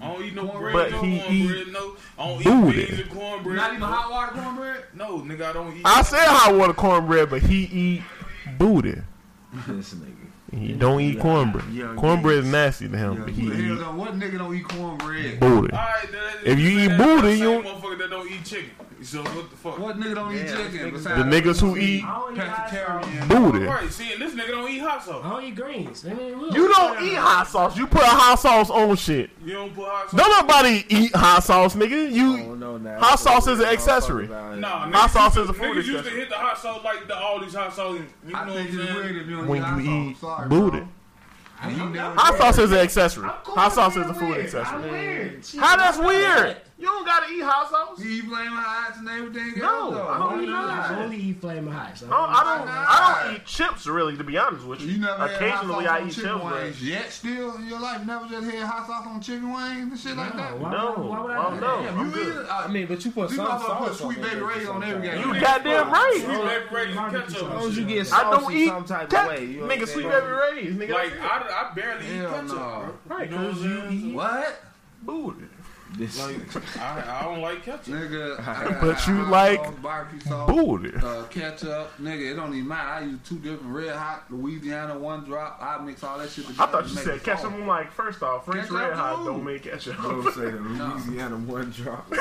[0.00, 1.96] I don't eat no Cornbread, But no he cornbread, eat no.
[2.18, 2.80] I don't booty.
[2.82, 3.56] eat beans and cornbread.
[3.56, 4.84] not even hot water cornbread?
[4.92, 5.82] No, nigga, I don't eat.
[5.84, 8.02] I said hot water cornbread, but he eat
[8.58, 8.96] booty.
[9.68, 10.14] This nigga.
[10.58, 11.64] He don't eat cornbread.
[11.72, 14.54] Yeah, Cornbread is nasty to him, Yeah, but Who he eat don't, what nigga don't
[14.54, 15.40] eat cornbread?
[15.40, 15.72] booty.
[15.72, 18.70] All right, that, If you eat that- booty, you don't- motherfucker that don't eat chicken.
[19.04, 19.78] So what the fuck?
[19.78, 20.70] What nigga don't eat chicken?
[20.72, 23.04] niggas- besides The niggas who eat I don't eat hot sauce.
[23.04, 23.28] pescatarian?
[23.52, 23.64] booty.
[23.66, 26.06] Right, see, this nigga don't eat hot I don't eat greens.
[26.06, 26.38] I mean.
[26.52, 27.76] You don't eat hot sauce.
[27.76, 29.30] You put a hot sauce on shit.
[29.44, 30.20] You don't put hot sauce.
[30.20, 32.10] Don't nobody eat hot sauce, nigga.
[32.10, 32.98] You don't know.
[32.98, 34.26] Hot sauce is an accessory.
[34.26, 36.20] Nah, Hot sauce is a to- food Niggas used to accessory.
[36.20, 37.98] hit the hot sauce like the, all these hot sauce.
[38.26, 39.16] You know I what think I'm it's weird saying?
[39.20, 40.78] if you don't when eat hot you eat Sorry, booty.
[40.78, 40.88] bro.
[41.62, 43.28] And you never Hot sauce is an accessory.
[43.28, 44.76] Hot sauce is a food accessory.
[44.84, 45.44] I'm weird.
[45.44, 46.56] Shit, How that's weird?
[46.76, 48.00] You don't gotta eat hot sauce.
[48.04, 50.08] You eat flaming hots and everything No, else, though.
[50.08, 50.98] I don't eat none of not?
[51.04, 51.96] Only eat flaming hot.
[51.96, 52.68] So I don't, I don't.
[52.68, 54.88] I don't eat chips really, to be honest with you.
[54.94, 57.54] You never Occasionally, had I hot eat sauce chips, on chicken but wings yet still
[57.56, 58.04] in your life?
[58.04, 60.58] Never just had hot sauce on chicken wings and shit like that?
[60.58, 61.82] why No, would I- why would I do no.
[61.84, 61.92] that?
[61.92, 62.26] I'm You good.
[62.26, 64.68] either, uh, I mean, but you put You some sauce put Sweet Baby that Ray's
[64.68, 65.24] on every sometimes.
[65.24, 65.34] game.
[65.34, 66.22] You goddamn right.
[66.24, 67.36] Sweet baby Ray's and ketchup.
[67.36, 67.88] As long as you shit.
[67.88, 69.44] get I don't saucy eat some type of way.
[69.44, 70.26] You know nigga sweet baby saying?
[70.26, 70.74] rays.
[70.74, 71.20] Nigga, Like.
[71.20, 73.30] I, I barely eat Hell ketchup, right?
[73.30, 74.60] What Cause you eat What?
[75.02, 75.44] booty.
[75.96, 77.84] This Like I, I don't like ketchup.
[77.94, 80.92] Nigga, I But got you hot like sauce, barbecue sauce, Booty.
[80.96, 82.32] uh, ketchup, nigga.
[82.32, 82.88] It don't even matter.
[82.88, 85.58] I use two different red hot Louisiana one drop.
[85.62, 86.62] I mix all that shit together.
[86.62, 87.42] I thought you said ketchup.
[87.44, 87.52] sauce.
[87.52, 89.96] I'm like, first off, French Ketchup red hot don't make ketchup.
[90.02, 92.06] Don't say the Louisiana one drop.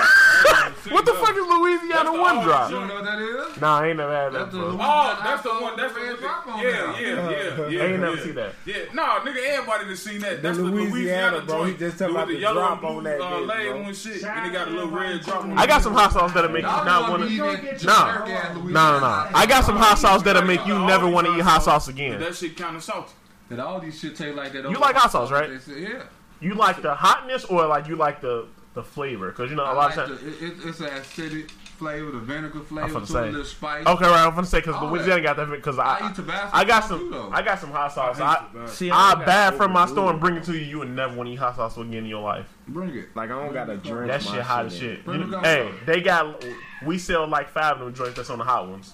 [0.91, 2.69] what the fuck is Louisiana That's one drop?
[2.69, 3.61] You don't know what that is?
[3.61, 4.39] Nah, I ain't never had that.
[4.39, 4.77] That's bro.
[4.79, 5.77] Oh, that's the one.
[5.77, 6.19] That's the Red one.
[6.19, 7.81] drop on Yeah, yeah, yeah, yeah.
[7.83, 8.23] I ain't never yeah.
[8.23, 8.53] seen that.
[8.65, 10.35] Yeah, nah, nigga, everybody done seen that.
[10.37, 11.79] The That's the Louisiana, Louisiana, bro, he joint.
[11.79, 13.81] just talking about the yellow drop on blue, that uh, bitch, label bro.
[13.83, 14.23] and shit.
[14.23, 15.67] And they got a little red drop on I it.
[15.67, 17.37] got some hot sauce that'll make you not wanna want eat
[17.79, 17.85] to.
[17.85, 18.25] that Nah.
[18.55, 19.27] No, no, no.
[19.33, 22.19] I got some hot sauce that'll make you never want to eat hot sauce again.
[22.19, 23.11] That shit kind of salty.
[23.49, 24.69] That all these shit taste like that.
[24.69, 25.49] You like hot sauce, right?
[25.67, 26.03] Yeah.
[26.39, 29.67] You like the hotness or like you like the the flavor because you know a
[29.67, 33.25] I lot like of times it, it's an acidic flavor, the vinegar flavor, to a
[33.25, 33.85] little spice.
[33.85, 34.25] Okay, right.
[34.25, 35.35] I'm gonna say because Louisiana that.
[35.35, 38.19] got that because I I, I, I got some too, I got some hot sauce.
[38.19, 40.65] I I, See, I bad from my store and bring it to you.
[40.65, 42.47] You would never want to eat hot sauce again in your life.
[42.67, 43.15] Bring it.
[43.15, 44.07] Like I don't got a drink.
[44.07, 44.99] That shit hot as shit.
[45.05, 46.43] You mm, hey, they got
[46.85, 48.93] we sell like five of them joints that's on the hot ones.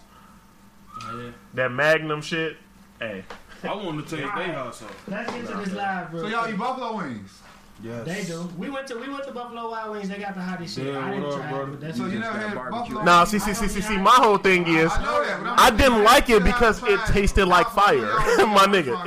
[1.01, 1.31] Oh, yeah.
[1.53, 2.57] That Magnum shit.
[2.99, 3.23] Hey.
[3.63, 4.89] I want to taste they hot sauce.
[5.07, 6.21] Let's get to this live, bro.
[6.21, 7.41] So y'all eat buffalo wings.
[7.81, 8.05] Yes.
[8.05, 8.49] They do.
[8.57, 10.09] We went to we went to Buffalo Wild Wings.
[10.09, 10.93] They got the hottest shit.
[10.95, 13.03] I didn't try it, but that's so you never had barbecue.
[13.03, 13.97] Nah, see, see, see, see, see.
[13.97, 18.01] My whole thing is, I, didn't like it because it tasted like fire,
[18.47, 19.05] my nigga.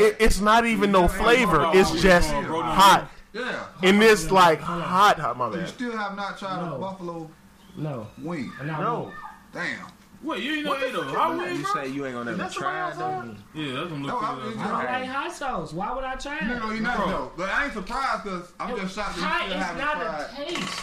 [0.00, 1.70] It, it's not even no flavor.
[1.74, 3.10] It's just hot.
[3.32, 3.66] Yeah.
[3.82, 5.36] And it's like hot, hot.
[5.36, 7.30] My man, You still have not tried a buffalo
[7.76, 8.52] no wing.
[8.64, 9.12] No.
[9.52, 9.86] Damn.
[10.26, 11.02] Wait, you ain't no eight though.
[11.04, 13.42] How weird, You say you ain't gonna ever try them?
[13.54, 14.18] Yeah, that's what I'm looking
[14.54, 14.66] just- at.
[14.66, 15.72] I don't like hot sauce.
[15.72, 16.42] Why would I try it?
[16.44, 17.32] No, you're not though.
[17.36, 19.96] But I ain't surprised because I'm just shocked that you Hot still is haven't not
[20.02, 20.56] a taste.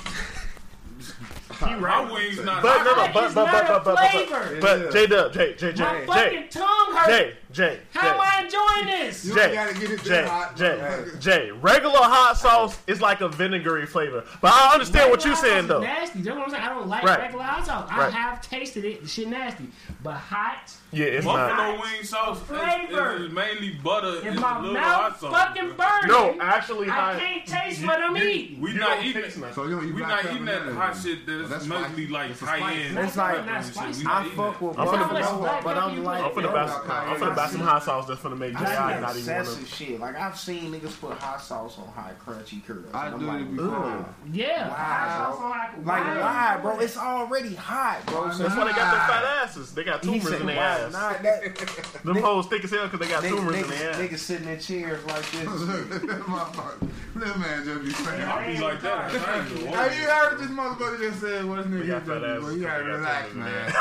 [1.59, 1.79] taste.
[1.81, 2.61] My wings not.
[2.63, 4.57] But no, no, Hot but is but but not but a but but flavor.
[4.61, 6.05] but J Dub, J J J My J.
[6.05, 7.07] fucking tongue hurt.
[7.07, 7.79] Jay, Jay.
[7.91, 9.23] How am I enjoying this?
[9.23, 11.51] You Jay, gotta get it Jay, hot, Jay, Jay.
[11.51, 14.23] Regular hot sauce is like a vinegary flavor.
[14.41, 15.81] But I understand regular what you're saying though.
[15.81, 16.19] Nasty.
[16.19, 16.63] You know what I'm saying?
[16.63, 17.19] I don't like right.
[17.19, 17.89] regular hot sauce.
[17.91, 18.07] Right.
[18.07, 19.03] I have tasted it.
[19.03, 19.67] The shit nasty.
[20.01, 20.73] But hot.
[20.91, 21.81] Yeah, it's Buffalo not.
[21.81, 23.15] wing sauce flavor.
[23.15, 24.27] Is, is mainly butter.
[24.27, 26.07] In my mouth, fucking burning.
[26.07, 28.61] No, actually, I hot, can't taste you, what I'm you, eating.
[28.61, 29.23] We not eating.
[29.53, 32.97] So you we not eating that hot shit that's mostly like high end.
[32.97, 36.49] It's like I fuck with buffalo, but I'm like I'm for the.
[36.49, 38.97] I'm for the best got some hot sauce that's gonna make J.I.
[38.97, 39.65] I not even wanna...
[39.65, 39.99] shit.
[39.99, 42.87] Like I've seen niggas put hot sauce on high crunchy curds.
[42.93, 44.05] I do like, it before.
[44.31, 45.73] Yeah.
[45.83, 46.79] Like, why, bro?
[46.79, 48.31] It's already hot, bro.
[48.31, 49.73] So that's why they got their fat asses.
[49.73, 50.93] They got tumors said, in their ass.
[50.93, 52.03] Not that.
[52.03, 53.97] Them hoes thick as hell because they got tumors in their ass.
[53.97, 56.89] Niggas sitting in chairs like this.
[57.15, 58.51] That man just be saying.
[58.51, 59.11] He's like that.
[59.11, 61.45] Have you heard this motherfucker just said?
[61.45, 62.55] what's this nigga?
[62.55, 63.73] You gotta relax, man.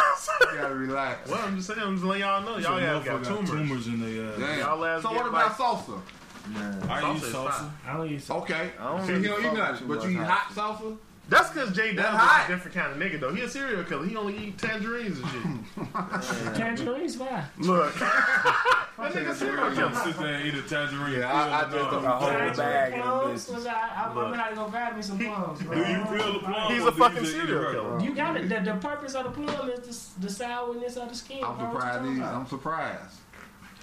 [0.52, 1.30] You gotta relax.
[1.30, 1.80] Well, I'm just saying.
[1.80, 2.59] I'm just letting y'all know.
[2.59, 4.02] Y'all have got tumors tumors in.
[4.02, 4.58] Uh, Damn.
[4.58, 6.00] Y'all so what about salsa?
[6.48, 6.90] Man.
[6.90, 7.70] I use eat salsa.
[7.86, 8.42] I don't eat salsa.
[8.42, 8.70] Okay.
[8.78, 10.96] I don't See, he don't eat nothing, but you eat hot salsa?
[11.28, 13.32] That's because Jay Dub is a different kind of nigga, though.
[13.32, 14.04] He a serial killer.
[14.04, 16.54] He only eat tangerines and shit.
[16.56, 17.16] tangerines?
[17.16, 17.44] Why?
[17.58, 17.94] Look.
[17.98, 19.94] that nigga serial killer.
[19.94, 21.20] Sit there and eat a tangerine.
[21.20, 23.66] Yeah, I, I just took a whole bag of this.
[23.66, 25.60] I, i'm gonna go grab me some plums.
[25.60, 26.74] Do you peel the plums?
[26.74, 28.00] He's a fucking serial killer.
[28.00, 28.48] You got it.
[28.48, 31.44] The, the purpose of the plum is the, the sourness of the skin.
[31.44, 32.22] I'm surprised.
[32.22, 33.21] I'm surprised.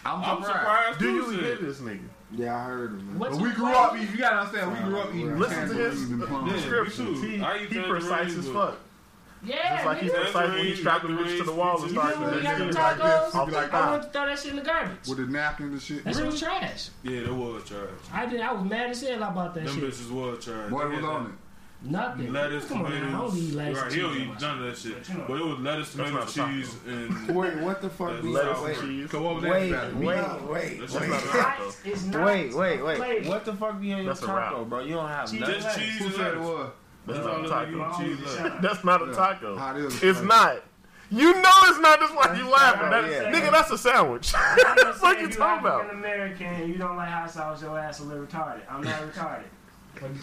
[0.05, 0.26] I'm surprised.
[0.26, 1.99] I'm surprised Do you hear this nigga?
[2.31, 3.07] Yeah, I heard him.
[3.07, 3.17] Man.
[3.17, 3.97] But we grew up.
[3.97, 4.73] You gotta understand.
[4.73, 5.39] We grew up eating.
[5.39, 6.09] Listen to his
[6.53, 7.15] description.
[7.15, 8.77] He, he precise as fuck.
[9.41, 11.91] Yeah, just like he's the type when he strapped the bitch to the wall and
[11.91, 13.34] started doing that tacos.
[13.34, 15.67] I'll be like, I want to throw that shit in the garbage with the napkin
[15.67, 16.03] and shit.
[16.03, 16.89] That shit was trash.
[17.03, 17.88] Yeah, that was trash.
[18.11, 18.41] I did.
[18.41, 19.65] I was mad as hell about that.
[19.65, 19.84] Them shit.
[19.85, 20.69] bitches was trash.
[20.71, 21.31] What was on it?
[21.81, 22.34] Nothing.
[22.34, 23.03] Lettuce, Come tomatoes.
[23.03, 23.81] On, I don't eat lettuce.
[23.81, 25.27] Right, he don't eat none of that shit.
[25.27, 28.22] But, it was lettuce, tomato, cheese, and wait, what the fuck?
[28.22, 29.10] We lettuce, wait, cheese.
[29.10, 30.18] Come over wait, there, wait, wait,
[30.49, 30.81] wait,
[32.14, 33.26] wait, wait, wait, wait.
[33.27, 34.81] What the fuck be on your taco, bro?
[34.81, 35.61] You don't have nothing.
[35.61, 36.72] Just cheese Who said it was?
[37.06, 38.61] That's not a taco.
[38.61, 39.88] That's not a taco.
[40.01, 40.64] It's not.
[41.11, 41.99] You know it's not.
[41.99, 42.89] That's why you laughing.
[42.91, 43.31] That, yeah.
[43.31, 44.31] Nigga, that's a sandwich.
[44.99, 45.85] what you talking about?
[45.85, 47.64] An American, you don't like hot sauce.
[47.64, 48.61] Your ass a little retarded.
[48.69, 49.45] I'm not retarded.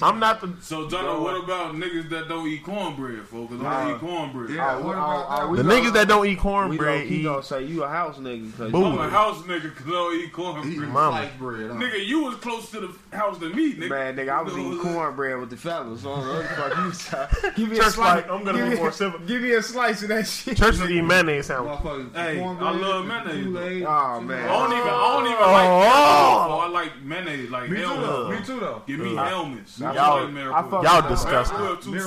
[0.00, 0.54] I'm not the.
[0.60, 3.52] So, Dunno, what about niggas that don't eat cornbread, folks?
[3.52, 4.50] Because I don't eat cornbread.
[4.50, 7.08] Yeah, oh, what oh, about oh, the niggas that don't eat cornbread?
[7.08, 8.56] You gonna say you a house nigga?
[8.56, 10.88] Cause I'm a house nigga because I don't eat cornbread.
[10.88, 11.30] Mama.
[11.38, 11.76] Bread, huh?
[11.76, 13.88] Nigga, you was close to the house than me, nigga.
[13.88, 16.02] Man, nigga, I was eating cornbread with the fellas.
[16.02, 18.24] So I Give me a slice.
[18.30, 19.20] I'm gonna be more simple.
[19.20, 20.56] Give me a slice of that shit.
[20.56, 21.78] Church is eating mayonnaise sandwich.
[22.14, 23.84] Hey, I love mayonnaise.
[23.86, 25.68] Oh man, I don't even, I don't even like.
[25.68, 27.50] Oh, I like mayonnaise.
[27.50, 28.30] Like me too though.
[28.30, 28.82] Me too though.
[28.86, 29.55] Give me uh, Hellman.
[29.56, 29.78] Owens.
[29.78, 30.82] Y'all, Miracle.
[30.82, 31.58] y'all disgusting.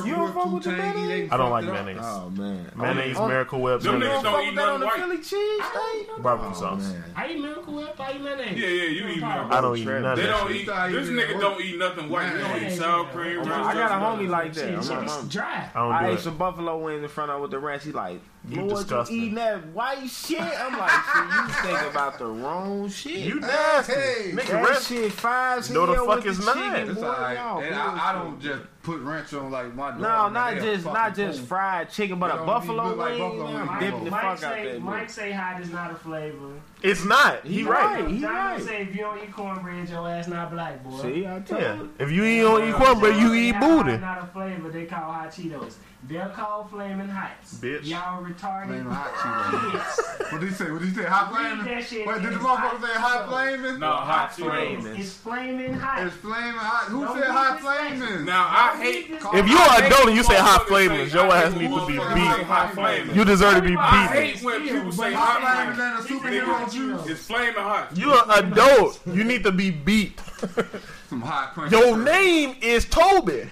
[0.05, 1.29] You don't fuck with the mayonnaise?
[1.31, 1.97] I don't like mayonnaise.
[2.01, 3.81] Oh man, mayonnaise, oh, Miracle Whip.
[3.81, 4.99] Them niggas don't eat nothing white.
[4.99, 6.23] Philly cheese thing.
[6.23, 6.93] Barbecue sauce.
[6.95, 7.99] Oh, I eat Miracle Whip.
[7.99, 8.57] I eat mayonnaise.
[8.57, 9.43] Yeah, yeah, you eat Miracle.
[9.43, 10.23] Whip, I don't eat nothing.
[10.23, 10.65] They don't eat.
[10.65, 12.33] This nigga don't eat nothing white.
[12.33, 13.41] They don't eat sour cream.
[13.41, 15.75] I got a homie like that.
[15.75, 17.83] I ate some buffalo wings in front of with the ranch.
[17.83, 18.21] He like.
[18.47, 19.15] You Lord, disgusting.
[19.15, 20.39] you eating that white shit?
[20.39, 23.19] I'm like, so you think about the wrong shit.
[23.19, 23.93] You nasty.
[23.93, 24.87] Hey, Nigga, that rest.
[24.87, 26.55] shit five No, the fuck is not.
[26.55, 27.63] Boy, right.
[27.63, 29.99] and I, I, don't just put ranch on like my dog.
[29.99, 32.97] No, not just not just fried chicken, but you a buffalo wing.
[32.97, 36.53] Like buffalo yeah, Mike, Mike, Mike, say, Mike say hot is not a flavor.
[36.81, 37.45] It's not.
[37.45, 38.01] He, he right.
[38.01, 38.09] right.
[38.09, 38.61] He Donald right.
[38.63, 41.01] say if you don't eat cornbread, your ass not black, boy.
[41.01, 41.75] See, I tell yeah.
[41.75, 41.93] you.
[41.99, 43.97] If you eat, don't eat cornbread, you eat booty.
[43.97, 44.69] Not a flavor.
[44.69, 45.75] They call hot Cheetos.
[46.03, 47.59] They're called Flaming Hots.
[47.59, 47.85] Bitch.
[47.85, 48.67] Y'all retarded.
[48.67, 50.31] Flaming Hot Kids.
[50.31, 50.71] what did he say?
[50.71, 51.03] What did he say?
[51.03, 51.65] Hot Flaming?
[51.65, 53.79] Wait, did the motherfucker say Hot Flaming?
[53.79, 54.95] No, Hot, hot Flaming.
[54.95, 56.07] It's Flaming Hot.
[56.07, 56.85] It's Flaming Hot.
[56.85, 58.25] Who said Hot Flaming?
[58.25, 59.09] Now, I hate...
[59.11, 63.15] If you're an adult and you say Hot Flaming, your ass needs to be beat.
[63.15, 63.77] You deserve to be beat.
[63.77, 67.11] I hate when people say Hot Flaming.
[67.11, 67.97] It's Flaming Hot.
[67.97, 68.99] You're an adult.
[69.05, 70.19] You need to be beat.
[71.09, 71.71] Some hot crunch.
[71.71, 73.49] Your name is Toby.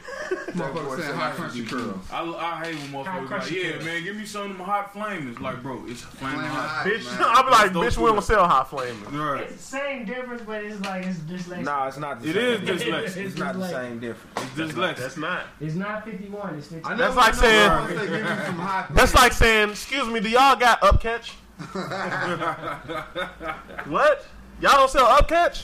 [0.52, 1.98] Motherfucker saying hot country curls.
[2.12, 3.86] I, I hate when motherfuckers like, crunchy yeah, curls.
[3.86, 5.40] man, give me some of them hot flamers.
[5.40, 6.70] Like, bro, it's flaming Flaming hot.
[6.70, 6.86] hot.
[6.86, 7.20] Bitch, man.
[7.36, 9.12] I'm like, bitch, we don't sell hot flamers.
[9.12, 9.42] Right.
[9.46, 11.64] It's the same difference, but it's like it's dyslexic.
[11.64, 12.70] No, it's not the It same.
[12.70, 13.18] is dyslexic.
[13.26, 14.50] It's not the same difference.
[14.56, 14.98] It's dyslexic.
[14.98, 15.44] That's not.
[15.60, 16.56] It's not 51.
[16.60, 16.98] It's 51.
[16.98, 20.30] That's like saying- once they give you some hot That's like saying, excuse me, do
[20.30, 21.32] y'all got upcatch?
[23.88, 24.26] what?
[24.62, 25.64] Y'all don't sell upcatch?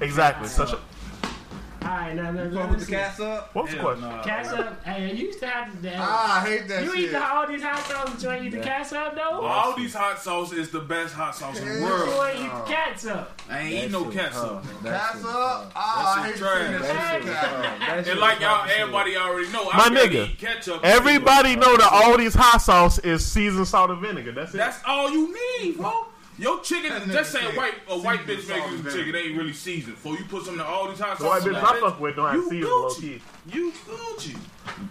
[0.00, 0.48] Exactly.
[0.48, 2.92] Such a, All right, now, now, Fuck now with let's the see.
[2.92, 3.54] cats up.
[3.54, 4.00] what was the question?
[4.08, 4.22] nah.
[4.24, 4.84] Cats up.
[4.84, 5.92] Hey, you used to have to.
[5.96, 7.00] Ah, I hate that you shit.
[7.04, 9.40] eat the, all these hot sauce, but you ain't eat the cats up though.
[9.42, 12.08] All these hot sauce is the best hot sauce in the world.
[12.08, 13.40] You ain't eat the cats up.
[13.48, 14.64] I ain't eating no That shit cats up.
[14.82, 15.22] That Cats up.
[15.22, 15.72] tough.
[15.76, 16.70] Ah, I That hate shit to see trash.
[16.70, 17.22] that That shit.
[17.22, 17.42] shit cat.
[17.44, 17.78] tough.
[17.78, 18.80] That shit And like y'all, tough shit.
[18.80, 19.70] everybody already know.
[19.72, 20.80] I My barely nigga, eat ketchup.
[20.84, 24.32] Everybody know that all these hot sauce is seasoned salt and vinegar.
[24.32, 24.56] That's it.
[24.56, 25.32] That's all you
[25.62, 26.06] need, bro.
[26.38, 29.14] Your chicken, That just nigga say said white a white bitch making and some chicken
[29.16, 29.94] ain't really seasoned.
[29.94, 32.26] Before you put some of all these hot the white bitch I fuck with don't
[32.26, 33.00] have You season low Gucci.
[33.00, 33.22] key.
[33.52, 34.36] You Gucci.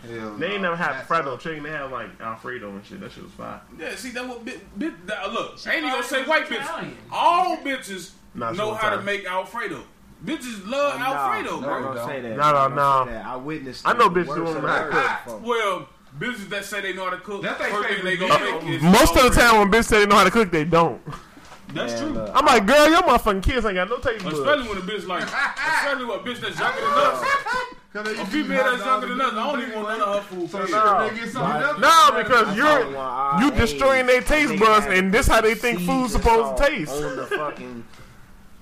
[0.09, 0.69] Hell They ain't no.
[0.71, 1.63] never had Cats Fredo chicken.
[1.63, 2.99] They have like Alfredo and shit.
[2.99, 3.61] That shit was fire.
[3.77, 5.59] Yeah, see that what bit, bit that, uh, look.
[5.67, 6.63] I ain't even gonna say white was bitches.
[6.63, 6.97] Italian.
[7.11, 9.83] All bitches Nah, know was how to make Alfredo.
[10.25, 11.79] Bitches love Alfredo, no, bro.
[11.81, 12.37] no, don't say that.
[12.37, 13.11] No, no, no.
[13.11, 13.87] I witnessed.
[13.87, 15.45] I know bitches worst who don't know how to cook.
[15.45, 18.39] Well, bitches that say they know how to cook, That's they first thing they gonna
[18.61, 20.65] make is Most of the time when bitches say they know how to cook, they
[20.65, 20.99] don't.
[21.75, 22.21] That's Man, true.
[22.21, 24.39] look, I'm like, girl, your motherfucking kids ain't got no taste buds.
[24.39, 27.25] Especially when a bitch like, especially when a bitch that's younger than us.
[27.95, 30.35] A used female that's younger than us, and I don't even want none of her
[30.35, 30.49] food.
[30.49, 30.67] So period.
[30.73, 31.07] shit, No.
[31.09, 31.79] they get something else.
[31.79, 35.89] No, because you're you uh, destroying their taste buds, and this how they think seeds
[35.89, 36.91] food's supposed to taste.
[36.91, 37.85] On the fucking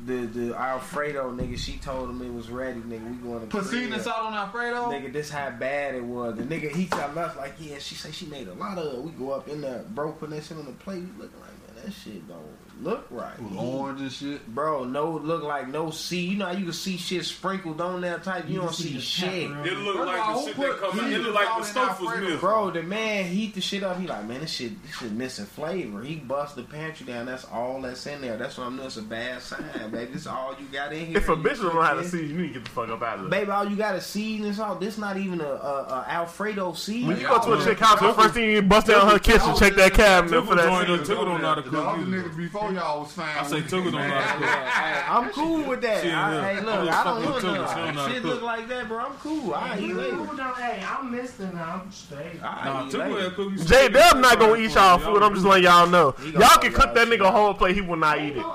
[0.06, 3.10] the the Alfredo nigga, she told him it was ready, nigga.
[3.10, 4.02] We going to Put seasoning crib.
[4.04, 4.92] salt on Alfredo.
[4.92, 6.36] Nigga, this how bad it was.
[6.36, 8.94] The nigga, he tell us like, yeah, she say she made a lot of.
[8.94, 9.02] it.
[9.02, 10.98] We go up in there, bro, putting that shit on the plate.
[11.18, 12.42] We looking like, man, that shit don't
[12.82, 13.40] look right.
[13.42, 14.48] With orange and shit.
[14.48, 16.22] Bro, no look like no see.
[16.22, 18.48] You know how you can see shit sprinkled on there type.
[18.48, 19.50] You, You don't see see shit.
[19.52, 19.68] pepper.
[19.68, 20.96] It looked First like of the shit put that come out.
[20.96, 22.28] It seasoning looked like the in stove was Alfredo?
[22.30, 22.40] milk.
[22.42, 24.00] Bro, the man heat the shit up.
[24.00, 26.02] He like, man, this shit, this shit missing flavor.
[26.02, 27.26] He bust the pantry down.
[27.28, 28.38] That's all that's in there.
[28.38, 28.88] That's what I'm doing.
[28.88, 30.14] It's a bad sign, baby.
[30.14, 31.18] This all you got in here.
[31.18, 32.10] If a bitch don't know how to cooking.
[32.12, 33.40] season, you need to get the fuck up out of there.
[33.40, 34.80] Baby, all you got is seasoning salt.
[34.80, 37.08] This all this not even a, a, a Alfredo season.
[37.08, 39.56] When you go to a chick house, the first thing you bust down her kitchen,
[39.56, 40.66] check that cabinet for that.
[40.88, 41.18] Joint season.
[41.18, 42.12] up, Tuka don't know how to The cook other either.
[42.30, 43.38] niggas before y'all was fine.
[43.38, 44.50] I say Tuka don't know how to cook.
[44.50, 46.06] Hey, I'm cool with that.
[46.06, 46.44] I, there.
[46.44, 47.94] hey, I'm look, I don't fucking want with She know none.
[47.96, 48.98] how to Shit look like that, bro.
[49.00, 49.54] I'm cool.
[49.54, 50.44] I eat later.
[50.56, 51.82] Hey, I'm Mister now.
[51.84, 52.44] I'm straight.
[52.44, 53.22] I Nah, eat Tuka later.
[53.24, 53.66] had cookies.
[53.66, 55.22] J Dub not gonna eat y'all food.
[55.24, 56.16] I'm just letting y'all know.
[56.34, 57.34] Y'all can cook that nigga out.
[57.34, 57.76] whole plate.
[57.76, 58.46] He will not I eat ain't it.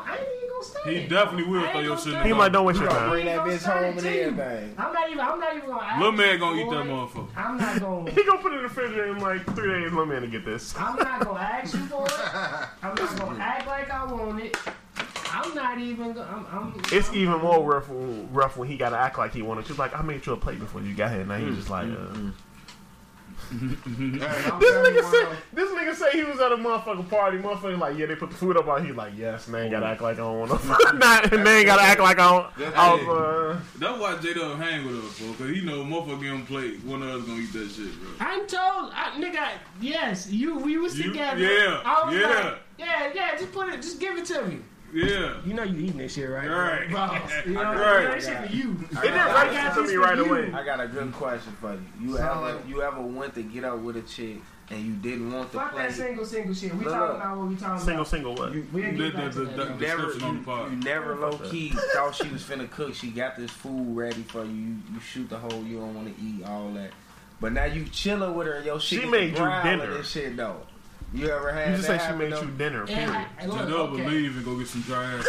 [0.84, 2.32] Gonna- I ain't even gonna stand He definitely will throw your shit in stand He
[2.32, 3.10] might don't waste your time.
[3.10, 4.74] bring that bitch home and Tell everything.
[4.78, 5.20] I'm not even.
[5.20, 5.82] I'm not even gonna.
[5.82, 7.28] ask Little man gonna eat that motherfucker.
[7.36, 8.10] I'm not gonna.
[8.18, 9.92] He gonna put it in the refrigerator in like three days.
[9.92, 10.74] Let me in to get this.
[10.78, 12.12] I'm not gonna ask you for it.
[12.82, 14.56] I'm not gonna act like I want it.
[15.30, 16.12] I'm not even.
[16.12, 16.74] Gonna, I'm.
[16.74, 17.86] I'm It's I'm, even more rough,
[18.32, 19.74] rough when he gotta act like he wanted to.
[19.74, 21.24] Like I made you a plate before you got here.
[21.24, 22.32] Now he's mm, just like, mm, uh, mm.
[23.48, 23.68] Mm-hmm.
[23.68, 24.20] Hey, mm-hmm.
[24.20, 24.58] mm-hmm.
[24.60, 27.38] this nigga one say, this nigga say he was at a motherfucking party.
[27.38, 28.84] Motherfucker like, yeah, they put the food up on.
[28.84, 30.92] He like, yes, they ain't gotta act like I don't want to.
[30.98, 32.76] Not, and they ain't gotta act like I don't.
[32.76, 35.32] I was, uh, That's why J Dub hang with us, bro.
[35.34, 36.84] Cause he know motherfucker get him plate.
[36.84, 38.10] One of us gonna eat that shit, bro.
[38.20, 39.48] I'm told, I, nigga.
[39.80, 40.58] Yes, you.
[40.58, 41.40] We was You- together.
[41.40, 42.28] yeah, I was yeah.
[42.28, 43.38] Like, yeah, yeah.
[43.38, 43.76] Just put it.
[43.82, 44.58] Just give it to me.
[44.92, 45.34] Yeah.
[45.44, 46.48] You know you eating this shit, right?
[46.48, 46.90] Right.
[46.90, 47.30] Boss.
[47.46, 48.20] You know, Right.
[48.20, 48.72] that shit for you.
[48.90, 50.52] it didn't register to me right away.
[50.52, 51.80] I got a good question for you.
[52.00, 54.38] You Sound ever like- you ever went to get out with a chick
[54.70, 55.86] and you didn't want to Fuck play?
[55.86, 56.74] that single, single shit.
[56.74, 56.94] We Look.
[56.94, 58.08] talking about what we talking Single, about.
[58.08, 58.54] single single what?
[58.54, 61.32] You, We'll The, get back the, to the, the never description you, you never low
[61.38, 62.94] key thought she was finna cook.
[62.94, 64.50] She got this food ready for you.
[64.52, 65.62] You, you shoot the hole.
[65.64, 66.90] You don't want to eat all that.
[67.40, 68.54] But now you chilling with her.
[68.54, 69.96] and Your shit She made you dinner.
[69.96, 70.60] and shit though.
[71.12, 71.70] You ever had?
[71.70, 72.42] You just that say she made though?
[72.42, 72.86] you dinner.
[72.86, 73.08] Period.
[73.08, 74.04] Yeah, I, J look, Dub okay.
[74.04, 75.24] will leave and go get some dry ass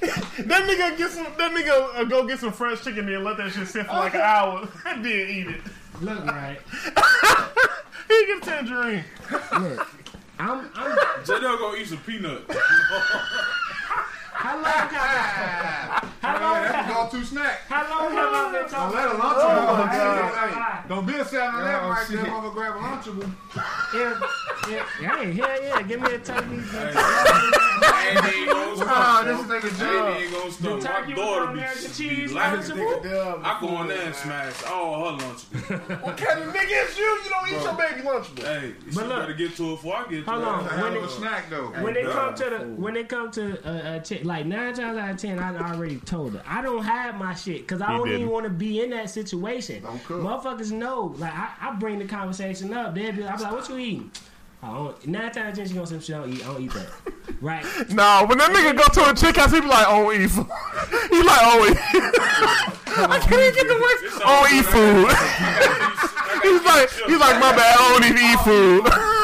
[0.00, 1.26] That nigga get some.
[1.38, 4.14] That nigga uh, go get some fresh chicken and let that shit sit for like
[4.14, 4.68] an hour.
[4.86, 5.60] and then eat it.
[6.00, 6.58] Look, right.
[8.08, 9.04] He get tangerine.
[9.30, 9.88] Look.
[10.38, 11.24] I'm, I'm, chicken.
[11.26, 12.42] J Dub gonna eat some peanut.
[14.40, 17.60] How long have I, how long That's have, the go-to snack.
[17.68, 19.68] how long have I been Don't let a about lunchable.
[19.68, 22.24] Oh, Hey, hey, Don't be a 7 Eleven Oh, right there.
[22.24, 22.30] shit.
[22.32, 23.30] Mother grab a lunchable.
[23.92, 26.60] if, if, hey, hell yeah, give me a turkey.
[26.72, 29.24] I ain't even gonna stop.
[29.24, 29.60] this bro.
[29.60, 30.18] nigga I Joe.
[30.20, 30.80] ain't gonna stop.
[30.80, 33.44] turkey My with daughter the be, cheese, lunchable.
[33.44, 36.02] I go in there and smash all her lunchables.
[36.02, 37.04] What kind of nigga is you?
[37.04, 38.44] You don't eat your baby lunchable.
[38.44, 39.18] hey, she But look.
[39.20, 40.48] better get to it before I get to Hold it.
[40.48, 40.62] on.
[40.64, 41.66] That's a hell When of a snack, though.
[41.82, 42.12] when it God.
[42.14, 45.16] come to the when they come to uh, uh chick, like nine times out of
[45.16, 48.20] ten, I already told her I don't have my shit because I You don't even
[48.20, 48.32] didn't.
[48.32, 49.82] want to be in that situation.
[49.82, 50.22] Don't cook.
[50.22, 51.14] Motherfuckers know.
[51.18, 52.94] Like I, I bring the conversation up.
[52.94, 54.10] They'll be, I be like, "What you eating?"
[54.62, 56.44] I don't, nine times out of ten, she gonna say, "Shit, I don't eat.
[56.44, 56.88] I don't eat that."
[57.40, 57.64] right?
[57.90, 60.28] Nah, when that nigga go to a chick house, he be like, oh, eat.
[60.30, 60.46] food."
[61.10, 61.76] he like, oh, eat.
[63.10, 64.00] I can't get the words.
[64.04, 65.10] It's I don't oh, eat food.
[66.46, 67.76] he's like, he's like, my bad.
[67.78, 69.19] I don't even eat food.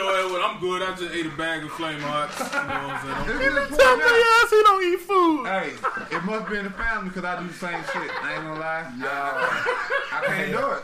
[0.00, 0.80] Hit your head with, I'm good.
[0.80, 2.38] I just ate a bag of flame hearts.
[2.40, 3.36] You know what I'm saying?
[3.36, 4.40] It's just Tell pointing me out.
[4.40, 5.44] ass he don't eat food.
[5.44, 8.08] Hey, it must be in the family because I do the same shit.
[8.08, 8.88] I ain't gonna lie.
[8.96, 10.82] I can't do it.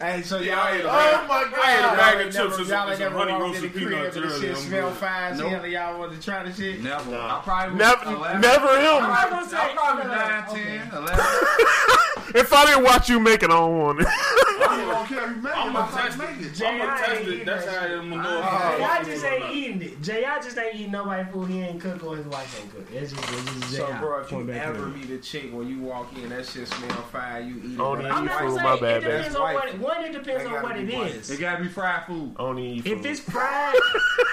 [0.00, 1.96] Hey, so Yeah, y'all I ate ain't a Oh my god, I ate a god.
[1.96, 3.68] bag y'all of ain't chips never, and y'all some, ain't some never honey roasted the
[3.78, 4.30] crib peanuts earlier.
[4.40, 4.98] shit I'm smell good.
[4.98, 5.36] fine.
[5.38, 5.50] Nope.
[5.52, 5.66] Nope.
[5.66, 6.82] y'all want to try the shit.
[6.84, 7.10] Never.
[7.10, 7.38] Nah.
[7.38, 8.40] I probably Never, 11.
[8.40, 9.02] never him.
[9.10, 10.78] I gonna was say- probably no, no, 9, okay.
[10.78, 11.24] 10, 11.
[12.34, 14.06] If I didn't watch you make it, I don't want it.
[14.06, 15.56] I don't care if you make it.
[15.56, 16.46] I'm I'm gonna gonna test make it.
[16.46, 16.54] it.
[16.54, 17.46] Jay, I'm gonna I test it.
[17.46, 17.86] That's how.
[17.86, 18.44] I'm gonna know if.
[18.44, 20.02] Jay, I I'm just ain't eating it.
[20.02, 22.86] Jay, I just ain't eating nobody food he ain't cook or his wife ain't cook.
[22.92, 23.76] It's just, it's just Jay.
[23.78, 26.90] So, bro, if you ever meet a chick when you walk in, that shit smell
[27.04, 27.80] fire, you eat it.
[27.80, 28.14] Oh, but yeah.
[28.14, 29.80] I'm not food, saying my it bad, depends on what food.
[29.88, 30.04] One.
[30.04, 31.10] It depends on what be it white.
[31.14, 31.30] is.
[31.30, 32.34] It gotta be fried food.
[32.38, 32.92] I don't eat food.
[32.98, 33.74] If it's fried,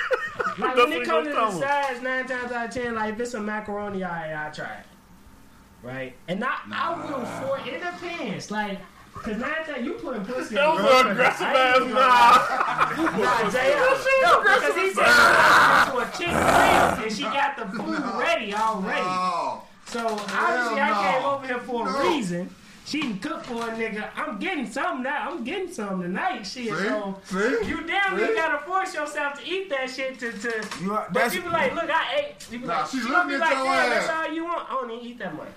[0.58, 1.62] like when it comes to tell the 'em.
[1.62, 4.86] size, nine times out of ten, like if it's a macaroni, I I try it,
[5.84, 6.14] right?
[6.28, 8.80] And I I will for it depends, like.
[9.16, 13.18] Cause nine times you putting pussy That was an aggressive ass nah.
[13.18, 13.74] Nah, Jay,
[14.24, 18.54] no, because he said he to a chick crib and she got the food ready
[18.54, 19.00] already.
[19.02, 19.64] Oh.
[19.86, 21.96] So obviously I came over here for No.
[21.96, 22.50] a reason.
[22.86, 24.10] She can cook for a nigga.
[24.16, 25.30] I'm getting something now.
[25.32, 26.44] I'm getting something tonight.
[26.44, 26.46] Shit.
[26.46, 26.70] See?
[26.70, 27.66] So See?
[27.68, 28.36] you damn near See?
[28.36, 30.68] gotta force yourself to eat that shit to to.
[30.84, 32.48] You are- But that's- you be like, look, I ate.
[32.52, 34.44] You be Nah, like, she she looking be at like, your damn, that's all you
[34.46, 34.70] want.
[34.70, 35.48] I don't even eat that much.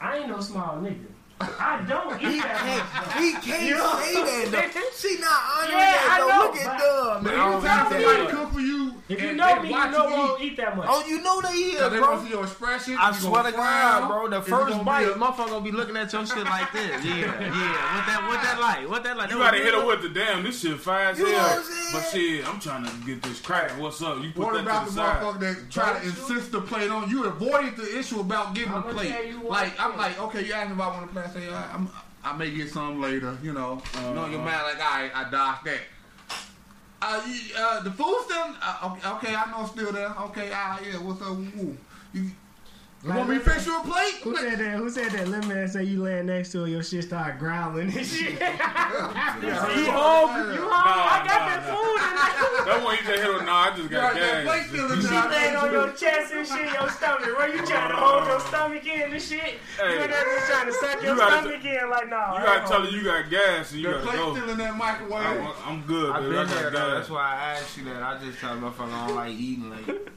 [0.00, 1.06] I ain't no small nigga.
[1.40, 2.66] I don't eat that
[3.06, 3.22] much.
[3.22, 4.00] He can't You know?
[4.00, 4.80] say that though.
[4.96, 6.28] She not honoring Yeah, that though.
[6.28, 7.34] know, Look at but- Dub, man.
[7.34, 8.30] I don't Anytime eat somebody that.
[8.30, 10.86] cook for you, If you know me, you know I don't eat that much.
[10.88, 12.08] Oh, you know they eat, Cause they bro.
[12.08, 12.96] want to see your expression.
[12.98, 14.28] I you swear gonna God, bro.
[14.30, 17.04] The first bite, be a- motherfucker gonna be looking at your shit like this.
[17.04, 17.96] Yeah, yeah.
[17.96, 18.88] What that, what that like?
[18.88, 19.30] What that like?
[19.30, 20.42] You gotta hit her with the damn.
[20.42, 21.48] This shit fire as You know hell.
[21.48, 21.88] what I'm saying?
[21.92, 23.72] But shit, I'm trying to get this crack.
[23.78, 24.22] What's up?
[24.22, 25.22] You put What that about to the the side.
[25.22, 27.24] motherfucker that try to insist the plate on you?
[27.24, 29.10] Avoided the issue about getting the plate.
[29.10, 31.22] tell you what Like I'm like, okay, you asking me if I want to play.
[31.24, 31.90] I say, I, I'm,
[32.24, 33.36] I may get some later.
[33.42, 34.08] You know, uh-huh.
[34.08, 35.80] you know, your man like, all right, I dodged that.
[37.06, 37.20] Uh,
[37.58, 40.08] uh, the food still, uh, okay, I know it's still there.
[40.08, 41.36] Okay, ah, yeah, what's up?
[42.14, 42.30] You,
[43.04, 44.14] you Like, want me to let me- fix you a plate?
[44.24, 44.76] Who said that?
[44.78, 45.28] Who said that?
[45.28, 48.32] Let me say you laying next to her, your shit start growling and shit.
[48.40, 50.54] you hungry?
[50.56, 51.04] You hungry?
[51.04, 51.74] I got nah, that nah.
[51.74, 52.14] food in
[52.64, 52.64] there.
[52.64, 53.44] That one you just hit her.
[53.44, 54.68] Nah, I just got Right, that plate gas.
[54.70, 55.28] still in She there.
[55.28, 57.36] laying on your chest and shit, your stomach.
[57.36, 59.60] Where you trying to hold your stomach in and shit?
[59.76, 59.84] Hey.
[59.84, 62.16] you in there just trying to suck your You gotta stomach in like, no.
[62.38, 64.34] You gotta tell her you got gas and you The gotta plate go.
[64.36, 65.26] still in that microwave.
[65.26, 66.16] I'm, I'm good, I've.
[66.16, 66.88] I been there got gas.
[67.04, 68.02] That's why I asked you that.
[68.02, 70.16] I just tell motherfucker I don't like eating late.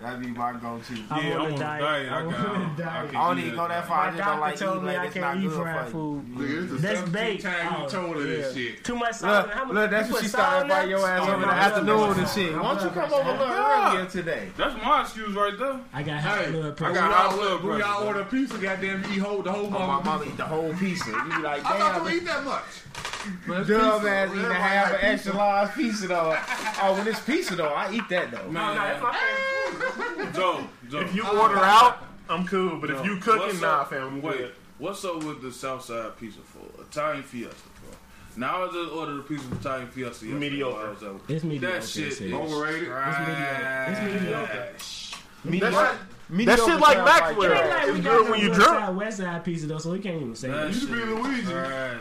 [0.00, 0.94] That'd be my go-to.
[1.10, 2.05] I'm Yeah, on I'm on a diet.
[2.08, 2.12] Diet.
[2.12, 3.98] I I'm got- on a I I don't even go that far.
[3.98, 4.98] I My just don't doctor like told eating me late.
[4.98, 6.24] I can't eat good fried food.
[6.26, 7.40] Nigga, oh, this is That's 17 bait.
[7.40, 8.36] time you told her yeah.
[8.36, 8.84] this shit.
[8.84, 9.48] Too much salt.
[9.48, 10.88] Look, look, that's you what put she salt started in by there?
[10.90, 12.52] your ass Oh, over the afternoon and shit.
[12.54, 14.48] My Why don't you come over a little earlier today?
[14.56, 15.80] That's my excuse right there.
[15.92, 17.80] I got Hey, high blood I got Who high y'all, blood who pressure.
[17.84, 20.04] y'all order a pizza, goddamn, you hold the whole Oh, my motherfucker.
[20.04, 21.10] mama eat the whole pizza.
[21.10, 22.06] You be like, I thought damn.
[22.12, 22.62] you eat that much.
[23.46, 24.10] But it's Dub pizza.
[24.14, 26.36] ass eating a half an extra large pizza though.
[26.82, 28.48] Oh, when it's pizza though, I eat that though.
[28.50, 30.34] No, no, that's my favorite.
[30.34, 31.00] Joe, Joe.
[31.00, 32.78] If you order out, I'm cool.
[32.80, 34.52] But if you cooking, What's nah, fam, I'm Wait, good.
[34.78, 37.54] what's up with the Southside Pizza for Italian Fiesta?
[37.54, 38.38] For?
[38.40, 40.26] Now I just ordered a piece of Italian Fiesta.
[40.26, 40.74] yesterday Mediocre.
[40.76, 41.20] while I was out.
[41.28, 42.20] It's mediocre, That shit sis.
[42.20, 42.88] is Overrated.
[42.88, 43.88] trash.
[43.90, 44.46] It's mediocre.
[44.52, 47.42] That shit, that shit like Maxwell.
[47.52, 48.98] It ain't like we got good when you West drunk.
[48.98, 50.68] West Side pizza though, so we can't even say That that.
[50.68, 51.48] used to be shit Luigi's.
[51.50, 51.98] Trash.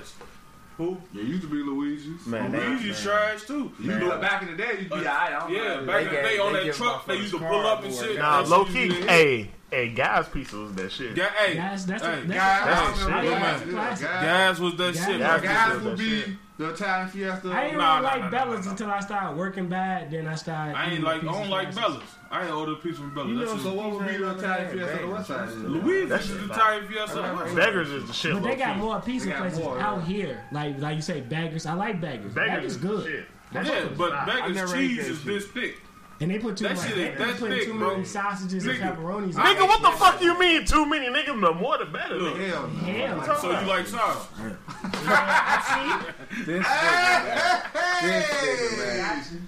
[0.77, 0.97] Who?
[1.13, 2.25] Yeah, used to be Luigi's.
[2.27, 3.71] Man, Luigi's trash too.
[3.79, 5.07] You know, back in the day, you'd be alright.
[5.33, 5.85] I don't Yeah, know.
[5.85, 8.17] back in the They day on that truck, they used to pull up and shit.
[8.17, 8.85] Nah, low key.
[8.85, 9.09] used to hit.
[9.09, 11.15] Hey, hey, guys, pizza was that shit.
[11.15, 12.99] Ga- hey, Guys, that's a, hey, that's Guys, a That's classic.
[12.99, 14.07] shit, Yeah, yeah, that's a yeah, classic.
[14.07, 14.21] guys.
[14.23, 15.19] Gas was that Gas- shit.
[15.19, 15.69] Gas man.
[15.71, 16.29] Guys would be shit.
[16.57, 17.49] the Italian Fiesta.
[17.49, 18.71] I ain't Nah, really nah, like nah, nah, Bella's nah.
[18.71, 20.11] until I started working bad.
[20.11, 20.75] Then I started.
[20.75, 21.73] I ain't like, I don't like.
[21.73, 22.03] Bella's.
[22.35, 23.29] I ain't ordered a pizza from Bella's.
[23.29, 25.49] You know, That's so what would be the Italian Fiesta on the west side?
[25.49, 26.53] Luigi's That is shit the.
[26.53, 27.51] Italian Fiesta.
[27.55, 28.33] Beggars is the shit.
[28.33, 28.81] But they got key.
[28.81, 30.05] more pizza got places more, out yeah.
[30.05, 30.43] here.
[30.51, 31.65] Like like you say, Beggars.
[31.65, 32.33] I like Beggars.
[32.33, 33.05] Beggars Beggars is good.
[33.05, 33.25] shit.
[33.53, 34.25] Yeah, but fire.
[34.25, 35.25] Becca's never ate cheese that is shit.
[35.27, 35.75] this thick.
[36.21, 36.87] And they put too That much.
[36.87, 37.91] shit They, they put thick, too bro.
[37.91, 38.95] many sausages and Nigga.
[38.95, 39.33] pepperonis.
[39.33, 40.63] Nigga, what the fuck you mean?
[40.65, 41.41] Too many niggas?
[41.41, 42.15] The more the better.
[42.15, 42.35] Look.
[42.37, 42.49] nigga.
[42.51, 43.19] Hell no.
[43.25, 44.27] Hell, So you like sauce?
[44.37, 46.13] I
[46.45, 47.61] This Hey!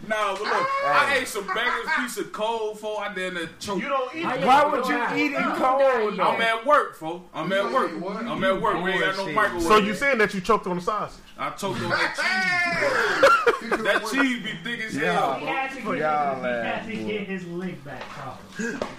[0.07, 3.81] Nah, but look, I ate some bangers piece of cold for I didn't choke.
[3.81, 4.25] You don't eat.
[4.25, 4.45] It.
[4.45, 6.23] Why would you eat it cold, know though?
[6.23, 7.23] I'm at work, fo.
[7.33, 7.91] I'm at work.
[7.93, 8.83] I'm at work.
[8.83, 9.63] We ain't got no microwave.
[9.63, 11.21] So you saying that you choked on the sausage?
[11.39, 13.83] I choked on that cheese.
[13.83, 15.33] That cheese be thick as hell.
[15.35, 18.01] He had to get, he Y'all had to get his lick back.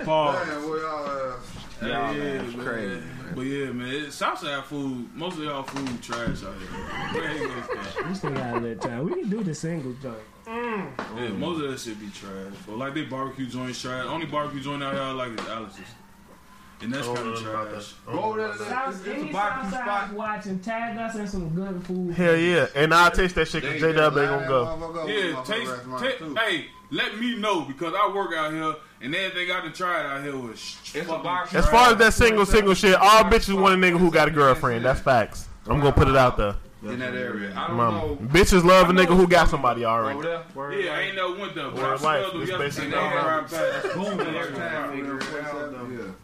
[0.04, 0.46] Pause.
[0.46, 1.36] Man, well, y'all,
[1.82, 2.64] Yeah, Y'all yeah, ass man.
[2.66, 3.02] crazy,
[3.34, 7.20] But yeah, man, Southside food, most of y'all food trash out here.
[7.20, 8.06] We ain't gonna stop.
[8.08, 9.04] We still got a little time.
[9.04, 10.16] We can do the single joint.
[10.46, 12.52] Yeah, most of that shit be trash.
[12.66, 14.04] But like they barbecue joints trash.
[14.06, 15.80] Only barbecue joint out here I like is Alice's.
[16.80, 17.94] And that's I don't kind of oh, know about trash.
[18.06, 18.12] that.
[18.12, 18.48] Go over there.
[18.48, 20.12] Oh, South, It's, it's a barbecue Southside spot.
[20.12, 22.14] watching, tag us in some good food.
[22.14, 24.46] Hell yeah, and I'll taste that shit They because ain't J Dub got ain't gonna
[24.48, 24.62] go.
[24.86, 25.70] line Yeah, taste.
[25.70, 26.34] restaurant, ta- too.
[26.36, 30.22] hey, let me know because I work out here, and everything I done tried out
[30.22, 31.58] here was It's a fucking barbecue.
[31.58, 34.30] As far as that single single shit, all bitches want a nigga who got a
[34.30, 34.84] girlfriend.
[34.84, 35.48] That's facts.
[35.66, 36.54] I'm gonna put it out there.
[36.82, 37.52] in that area.
[37.56, 37.98] I don't Mama.
[37.98, 38.16] know.
[38.16, 40.20] Bitches love a nigga who got somebody already.
[40.20, 42.00] Yeah, I ain't never went there, but I Word life.
[42.00, 42.58] smelled them yesterday.
[42.64, 43.94] basically when I all ride past.
[43.94, 46.16] Boom, Boom, every time.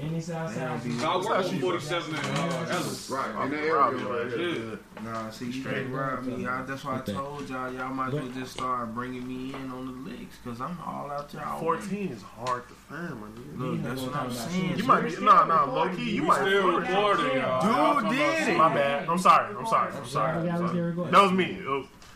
[0.00, 3.10] Any I work 47 and uh, Ellis.
[3.10, 4.38] Right, in that area right.
[4.38, 5.02] Yeah.
[5.02, 6.44] Nah, see, straight rob me.
[6.44, 9.70] Y'all, that's why I told y'all, y'all might as well just start bringing me in
[9.72, 11.44] on the licks, because I'm all out there.
[11.58, 13.26] 14 is hard to find, my.
[13.56, 14.78] Look, that's what I'm saying.
[14.78, 17.24] You might be, nah, nah, low key, you might still recording.
[17.26, 18.56] Dude did it.
[18.56, 19.08] My bad.
[19.08, 19.56] I'm sorry.
[19.56, 19.92] I'm sorry.
[19.94, 20.48] I'm sorry.
[20.48, 21.10] I'm sorry.
[21.10, 21.58] That was me.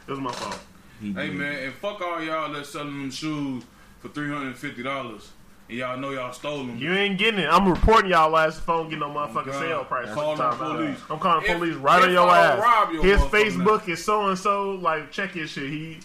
[0.09, 0.61] It was my fault.
[1.01, 3.65] Hey, man, and fuck all y'all that's selling them shoes
[3.99, 5.31] for $350
[5.73, 6.77] y'all know y'all stole them.
[6.79, 7.49] You ain't getting it.
[7.49, 9.61] I'm reporting y'all last phone getting no oh, motherfucking God.
[9.61, 10.13] sale price.
[10.13, 10.99] Call What you the police.
[11.11, 12.63] I'm calling If- police right if on your I don't ass.
[12.65, 14.71] rob your his motherfucking Facebook is so and so.
[14.73, 15.69] Like check his shit.
[15.71, 15.99] He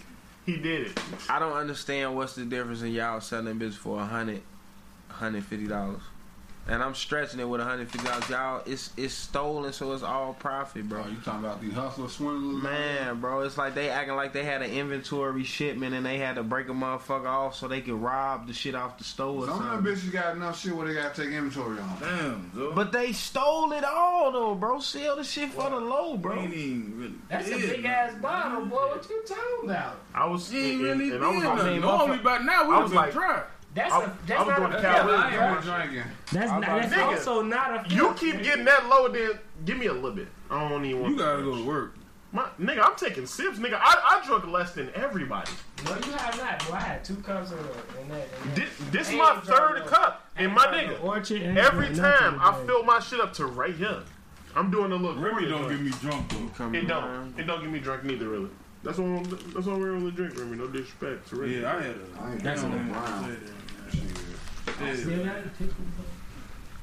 [0.46, 1.00] he did it.
[1.30, 4.42] I don't understand what's the difference in y'all selling bitch for a hundred,
[5.10, 6.02] hundred fifty dollars,
[6.70, 8.30] and I'm stretching it with a hundred fifty dollars.
[8.30, 11.02] Y'all, it's it's stolen, so it's all profit, bro.
[11.04, 12.64] Bro, you talking about these hustlers, swindlers?
[12.64, 16.36] Man, bro, it's like they acting like they had an inventory shipment and they had
[16.36, 19.48] to break a motherfucker off so they could rob the shit off the store or
[19.48, 20.10] Some of them something.
[20.10, 21.98] bitches got enough shit where they gotta take inventory on.
[22.00, 22.76] Damn, dude.
[22.76, 24.80] But they stole it all though, bro.
[24.80, 26.40] Sell the shit for the low, we bro.
[26.40, 27.14] ain't even really.
[27.30, 27.86] That's a big nothing.
[27.88, 28.76] ass bottle, boy.
[28.76, 29.98] What you talking about?
[30.14, 31.72] I was We ain't and, really and I was did nothing.
[31.74, 33.44] mean, Normally by now we was have like- been dry.
[33.78, 35.26] That's I- a I that's was not doing a the fair Cowboys line.
[35.26, 35.56] I game.
[35.56, 36.04] was drinking.
[36.34, 36.62] That's not.
[36.62, 37.94] That's Nigga, also not a.
[37.94, 39.08] you fair- keep getting that low.
[39.08, 39.32] Then
[39.66, 40.28] give me a little bit.
[40.50, 41.14] I don't even want.
[41.14, 41.94] You gotta go to work.
[42.34, 43.80] My, nigga, I'm taking sips, nigga.
[43.82, 45.50] I, I drunk less than everybody.
[45.86, 46.68] No, you have not.
[46.68, 48.02] Boy, I had two cups of in that.
[48.02, 48.56] In that.
[48.56, 51.00] This, this Ain't my third no- cup, and my nigga.
[51.02, 51.42] no Orchard.
[51.58, 52.66] Every time I today.
[52.68, 54.02] fill my shit up to right here.
[54.56, 55.22] I'm doing a little.
[55.22, 56.48] Remy don't get me drunk though.
[56.58, 57.32] Come It around.
[57.36, 57.40] don't.
[57.40, 58.50] It don't get me drunk neither, really.
[58.84, 59.22] That's all.
[59.54, 60.58] That's all we're really drink, Remy.
[60.58, 61.60] No disrespect to Remy.
[61.62, 62.22] Yeah, I had a.
[62.22, 63.06] I ain't That's got no enough.
[63.22, 63.38] brown.
[63.94, 65.58] Yeah, Still got it?
[65.58, 65.76] Tickle.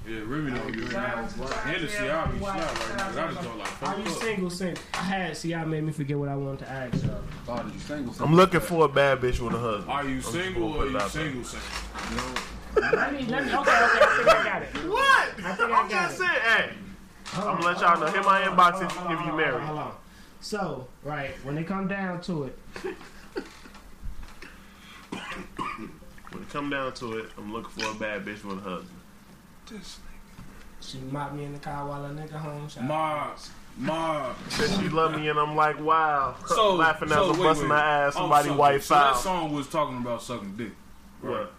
[0.08, 1.30] yeah, Remy don't get me Shout- drunk.
[1.50, 3.04] shout- Hennessy, I'll be shout- shot right shout- now.
[3.06, 4.22] 'cause I just don't like Are you up.
[4.22, 4.50] single?
[4.50, 4.82] Single?
[4.94, 5.36] I had.
[5.36, 7.22] See, y'all made me forget what I wanted to ask y'all.
[7.46, 8.14] Thought you single.
[8.20, 9.90] I'm looking for a bad bitch with a husband.
[9.90, 11.22] Are you I'm single or are you out there.
[11.24, 12.42] single single?
[12.76, 13.26] Let me.
[13.26, 13.52] Let me.
[13.54, 13.60] Okay.
[13.60, 13.70] Okay.
[13.70, 14.74] I think I got it.
[14.90, 15.28] What?
[15.44, 16.18] I think I I'm got just it.
[16.18, 16.70] saying, hey.
[17.28, 18.06] Hold I'm gonna let y'all know.
[18.06, 19.62] Hit my inbox if, on, if you hold married.
[19.62, 19.92] Hold on.
[20.40, 22.58] So, right when they come down to it,
[26.34, 28.98] When it come down to it, I'm looking for a bad bitch with a husband.
[29.70, 30.84] This nigga.
[30.84, 32.68] She mopped me in the car while a nigga home.
[32.68, 32.88] Shout out.
[32.88, 33.38] Mob,
[33.78, 34.36] mob.
[34.50, 36.34] She love me, and I'm like, wow.
[36.46, 38.16] So laughing so, as I'm busting my ass.
[38.16, 38.58] On Somebody something.
[38.58, 40.72] white So that song was talking about sucking dick.
[41.20, 41.52] What?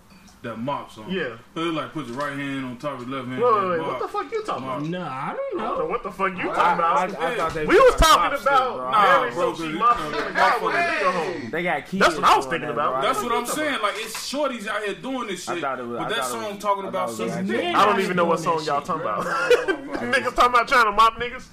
[0.46, 1.10] That mop song.
[1.10, 1.38] Yeah.
[1.56, 3.42] So it like put your right hand on top of your left hand.
[3.42, 3.80] Wait, wait, wait.
[3.88, 4.84] What the fuck you talking about?
[4.84, 5.86] No, I don't I don't know know.
[5.90, 7.16] what the fuck you I, talking I, about.
[7.20, 8.92] I thought they we was talking talking shit, about bro.
[8.92, 11.48] Nah, married bro, so she cause, you know, in the car hey.
[11.50, 12.00] They got kids.
[12.06, 12.94] That's what I was thinking that, about.
[12.94, 13.02] bro.
[13.02, 13.82] That's What what I'm saying.
[13.82, 15.56] Like it's shorties out here doing this shit.
[15.64, 17.64] was- but that song was- talking about thought it was sucking like- dick.
[17.74, 17.82] Yeah.
[17.82, 19.26] I don't even know what song y'all talking about.
[19.26, 21.48] niggas talking about trying to mop niggas.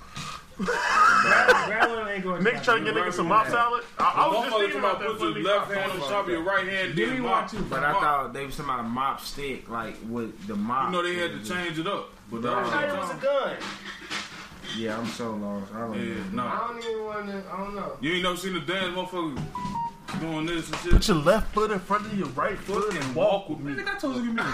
[0.58, 3.84] Grandma ain't going Niggas trying to get niggas some mop salad.
[3.98, 5.18] I, I was just Motherfucker thinking talking about about that.
[5.18, 6.94] put your left hand on top of your right hand.
[6.94, 7.52] Give then me mop.
[7.52, 7.66] one too.
[7.70, 10.86] But I thought they was talking about a mop stick, like with the mop.
[10.86, 12.10] You know they had to change it up.
[12.30, 13.56] But that I was thought it was a gun.
[14.76, 15.72] Yeah, I'm so lost.
[15.74, 16.44] I don't Yeah, know.
[16.46, 17.44] I don't even want to.
[17.52, 17.96] I don't know.
[18.00, 19.42] You ain't never seen the dance motherfucker
[20.20, 20.92] doing this and shit.
[20.92, 23.72] Put your left foot in front of your right foot and walk with me.
[23.74, 24.42] Nigga, I told you to give me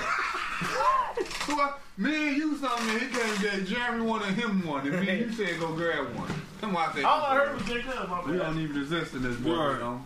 [1.49, 4.87] So I, me and you something, he came and gave Jeremy one and him one,
[4.87, 6.31] and me and you said go grab one.
[6.61, 7.05] That's why I said.
[7.05, 8.09] All I heard was J Dub.
[8.11, 9.73] my we don't even exist in this world, Right.
[9.79, 10.05] you know.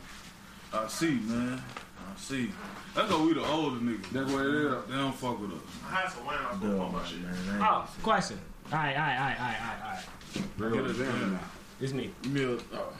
[0.72, 1.60] I see, man.
[1.98, 2.52] I see.
[2.94, 4.08] That's why we the older niggas.
[4.12, 4.84] That's what it is.
[4.88, 5.58] They don't fuck with us.
[5.90, 6.38] I had some wine.
[6.48, 7.20] I was gonna pump my shit.
[7.22, 7.34] Man.
[7.60, 8.38] Oh, question.
[8.70, 10.74] All right, all right, all right, all right, all right.
[10.76, 11.40] Real Get it, Jeremy now.
[11.80, 12.10] It's me.
[12.22, 12.92] Give me oh,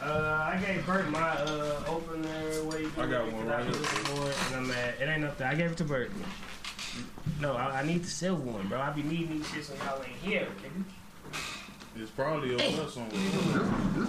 [0.00, 2.28] Uh, I gave Bert my uh opener
[2.64, 3.82] where you I got one right I was here.
[3.84, 5.46] looking for it, and I'm at, It ain't nothing.
[5.48, 6.10] I gave it to Bert.
[7.40, 8.80] No, I, I need the silver one, bro.
[8.80, 10.46] I be needing these shits when y'all ain't here.
[10.62, 12.02] nigga.
[12.02, 13.10] it's probably over there somewhere.
[13.12, 14.08] This,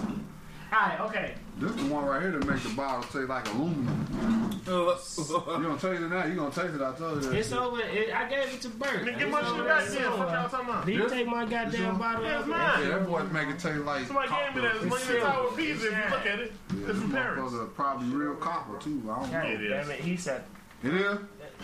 [0.72, 1.34] All right, okay.
[1.58, 4.50] this the one right here that makes the bottle taste like aluminum.
[4.66, 6.24] You gonna taste it now?
[6.24, 6.80] You gonna taste it?
[6.80, 7.28] I told you.
[7.30, 7.58] that It's shit.
[7.58, 7.80] over.
[7.80, 8.88] It, I gave it to Bert.
[9.04, 10.02] Nigga, It's get my over shit there back then.
[10.02, 10.86] Fuck y'all talking about.
[10.86, 12.24] Did you This- take my goddamn this bottle?
[12.24, 12.50] Yeah, of it's it?
[12.50, 12.82] mine.
[12.82, 14.06] Yeah, that boy make it taste like.
[14.06, 14.76] Somebody gave me that.
[14.76, 16.52] It's like the Tower of Pisa if you look at it.
[16.74, 17.40] Yeah, It's from Paris.
[17.40, 19.02] motherfucker probably real copper too.
[19.04, 19.38] I don't know.
[19.42, 19.70] God It is.
[19.86, 20.44] damn it, he said.
[20.82, 21.18] It is.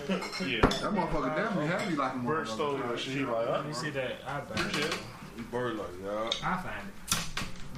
[0.09, 0.61] Yeah.
[0.61, 2.89] That motherfucker definitely had me like a Bert stole motherfucker.
[2.91, 3.13] that shit.
[3.15, 4.13] He like, Let me see that.
[4.27, 4.99] I found it.
[5.51, 6.31] Bird like, yeah.
[6.45, 6.95] I find it.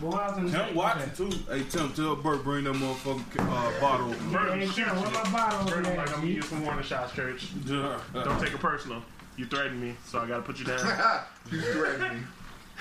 [0.00, 1.38] But what I was gonna Tim say- Watson too.
[1.50, 4.10] Hey Tim, tell Bert bring that motherfucking uh, bottle.
[4.10, 4.66] Okay.
[4.66, 6.32] Hey, Tim, where my bottle over Bert, like, I'm gonna G?
[6.34, 7.50] use some warning shots, church.
[7.66, 8.00] Yeah.
[8.12, 9.02] Don't take it personal.
[9.36, 10.78] You threatened me, so I gotta put you down.
[11.52, 12.26] you threatened me.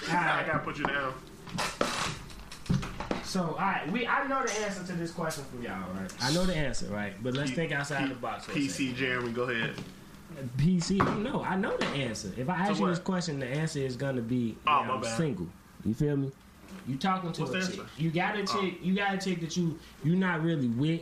[0.09, 1.13] I gotta put you down.
[3.32, 6.12] So, all right, we I know the answer to this question from y'all, right?
[6.22, 7.14] I know the answer, right?
[7.24, 8.44] But let's P- think outside P- the box.
[8.44, 9.74] For PC Jeremy, go ahead.
[10.58, 10.98] PC.
[11.24, 12.30] No, I know the answer.
[12.36, 15.16] If I ask you this question, the answer is gonna be Oh, yeah, I'm bad.
[15.16, 15.48] single.
[15.86, 16.32] You feel me?
[16.86, 17.86] You talking to What's a chick.
[17.98, 18.45] You got a oh.
[18.62, 18.80] chick.
[18.84, 20.99] You got a chick that you you not really with.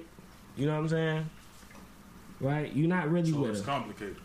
[0.55, 1.29] You know what I'm saying?
[2.39, 2.71] Right?
[2.75, 3.65] You're not really So with it's her.
[3.65, 4.17] complicated.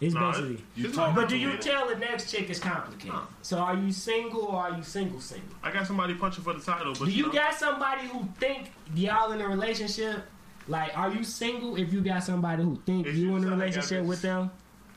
[0.00, 0.64] It's No, basically.
[0.76, 1.72] You It's talk, But do you complicated.
[1.76, 3.08] tell the next chick it's complicated?
[3.12, 3.22] No.
[3.42, 5.48] So are you single or are you single single?
[5.62, 8.70] I got somebody punching for the title, but Do you know, got somebody who think
[8.94, 10.22] y'all in a relationship?
[10.68, 13.50] Like, are you single if you got somebody who think If you you in a
[13.50, 14.50] relationship with them?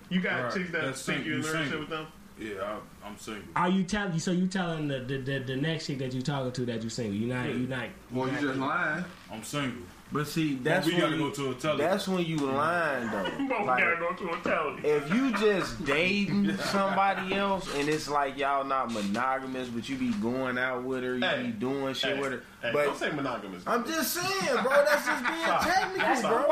[0.10, 0.54] you got Right.
[0.54, 2.08] chicks that That's think you in a relationship with them.
[2.40, 2.62] yeah,
[3.04, 3.44] I, I'm single.
[3.56, 4.20] Are you telling?
[4.20, 6.90] So you telling the the, the the next chick that you talking to that you
[6.90, 7.16] single?
[7.16, 7.56] You not Yeah.
[7.56, 7.86] you not.
[8.12, 9.06] Well, you just lying.
[9.32, 9.82] I'm single.
[10.14, 11.78] But see, that's we when gotta you, go to a tele.
[11.78, 13.22] that's when you lying though.
[13.66, 14.82] Like, gotta go to a tally.
[14.84, 20.12] if you just dating somebody else and it's like y'all not monogamous, but you be
[20.14, 22.44] going out with her, you Hey, be doing shit hey, with her.
[22.62, 23.64] Hey, but don't say monogamous.
[23.66, 26.44] I'm just saying, bro, that's just being technical, bro.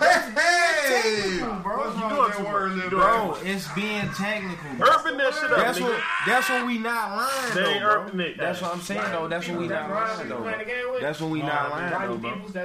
[0.00, 1.76] Hey, bro.
[1.78, 4.74] what's You wrong doing with too that word, Bro, it's being technical.
[4.78, 4.88] Bro.
[4.88, 5.82] Urban that shit up, That's nigga.
[5.84, 6.00] what.
[6.26, 8.32] That's when we not lying, They though, bro.
[8.36, 9.28] That's what I'm saying, though.
[9.28, 10.98] That's when we not lying, though.
[11.00, 12.16] That's when we not lying, though,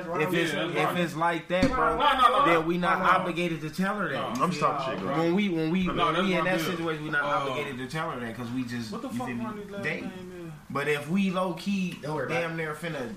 [0.04, 0.15] bro.
[0.20, 0.64] Peoples, that's right.
[0.66, 1.00] If it's Yeah, if right.
[1.00, 3.12] it's like that, bro, No, no, no, then we not no, no.
[3.12, 4.14] obligated to tell her that.
[4.38, 5.18] No, I'm feel talking shit, bro.
[5.18, 6.72] When we when we No, when we in that deal.
[6.72, 9.28] situation, we not Uh, obligated to tell her that because we just What the fuck
[9.28, 10.06] Ronnie's date.
[10.70, 13.16] But if we low key Don't damn near finna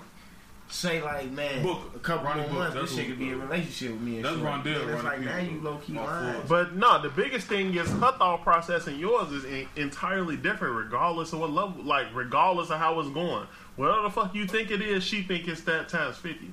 [0.70, 1.92] say like, man, Book.
[1.96, 4.16] a couple Ronnie more Book, months, that's this shit could be a relationship with me.
[4.16, 4.44] And That's shit.
[4.44, 6.42] Rondell, Then It's like now you low key lying.
[6.46, 10.74] But no, the biggest thing is her thought process and yours is en- entirely different,
[10.76, 13.46] regardless of what level, like regardless of how it's going.
[13.76, 16.52] Whatever the fuck you think it is, she think it's that times fifty.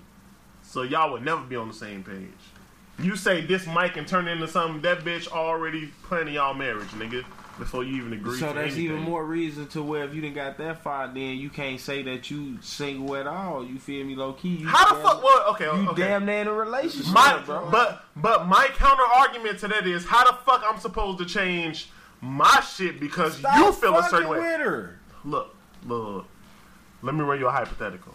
[0.75, 2.27] So y'all would never be on the same page.
[2.99, 7.23] You say this mic and turn into something that bitch already planning y'all marriage, nigga,
[7.57, 8.37] before you even agree.
[8.37, 8.83] So to that's anything.
[8.83, 12.01] even more reason to where if you didn't got that far, then you can't say
[12.03, 13.65] that you single at all.
[13.65, 14.49] You feel me, low key?
[14.49, 15.23] You How the fuck?
[15.23, 16.01] Well, okay, You okay.
[16.01, 17.69] damn near in a relationship, My, bro.
[17.71, 21.87] but but my counter argument to that is how the fuck I'm supposed to change
[22.19, 24.39] my shit because Stop you feel a certain way.
[24.41, 24.99] her.
[25.23, 26.25] Look, look.
[27.01, 28.13] Let me run you a hypothetical.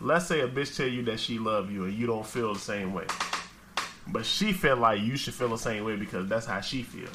[0.00, 2.60] Let's say a bitch tell you that she love you and you don't feel the
[2.60, 3.06] same way,
[4.06, 7.08] but she feel like you should feel the same way because that's how she feel.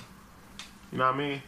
[0.92, 1.42] You know what I mean?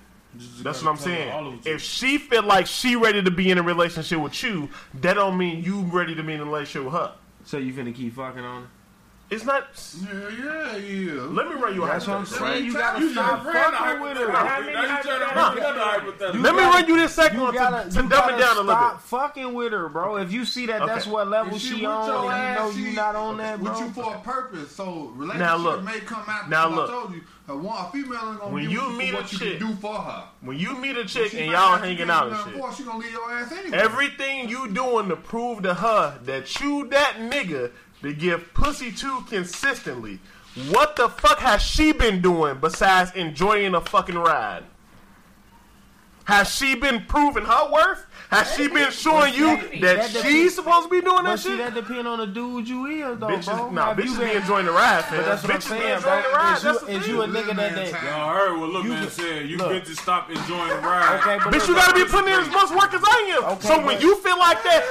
[0.61, 1.31] That's what I'm saying.
[1.31, 1.69] all of it.
[1.69, 4.69] If she feel like she ready to be in a relationship with you,
[5.01, 7.13] that don't mean you ready to be in a relationship with her.
[7.45, 8.67] So you finna keep fucking on her?
[9.33, 9.67] It's not.
[9.99, 11.21] Yeah, yeah, yeah.
[11.23, 12.47] Let me run you a That's what I'm hypothetical.
[12.47, 12.65] saying.
[12.65, 14.27] You gotta You stop just fucking with her.
[14.31, 15.53] Now you to Nah.
[15.55, 16.11] make another.
[16.19, 18.35] Let me gotta- run you this second You one gotta, to, to you dumb gotta
[18.35, 20.17] it down a little stop fucking with her, bro.
[20.17, 22.89] If you see that that's what level If she, with on, and you know she
[22.91, 23.79] you not on that, With bro.
[23.81, 25.83] you for a purpose, so relationship Now look.
[25.83, 26.49] may come out.
[26.49, 26.89] Now Now look.
[26.89, 29.15] I told you, a, one, a female ain't gonna When be you with meet for
[29.17, 30.23] a what you chick- can do for her.
[30.41, 32.83] When you meet a chick and y'all hanging out do and nothing shit, for She
[32.83, 33.77] gonna leave your ass anyway.
[33.77, 37.71] everything you doing to prove to her that you that nigga
[38.03, 40.19] to give pussy to consistently,
[40.69, 44.63] what the fuck has she been doing besides enjoying a fucking ride?
[46.25, 48.05] Has she been proving her worth?
[48.29, 51.39] Has she been showing you that That she's depends- supposed to be doing But that
[51.39, 51.57] see, shit?
[51.57, 53.69] that depend on the dude you is, though, Bitches, bro.
[53.71, 55.17] nah, Have you bitches been- be enjoying the ride, fam.
[55.17, 56.31] But that's what I'm saying, enjoying bro.
[56.31, 56.55] the ride.
[56.57, 57.89] Is you, That's the is you a nigga that they?
[57.91, 59.49] Y'all heard what Lil You Man can- said.
[59.49, 59.83] You look.
[59.83, 61.19] to stop enjoying the ride.
[61.19, 63.43] Okay, but Bitch, look, you gotta be putting in as much work as I am.
[63.57, 64.83] Okay, so when you feel like that,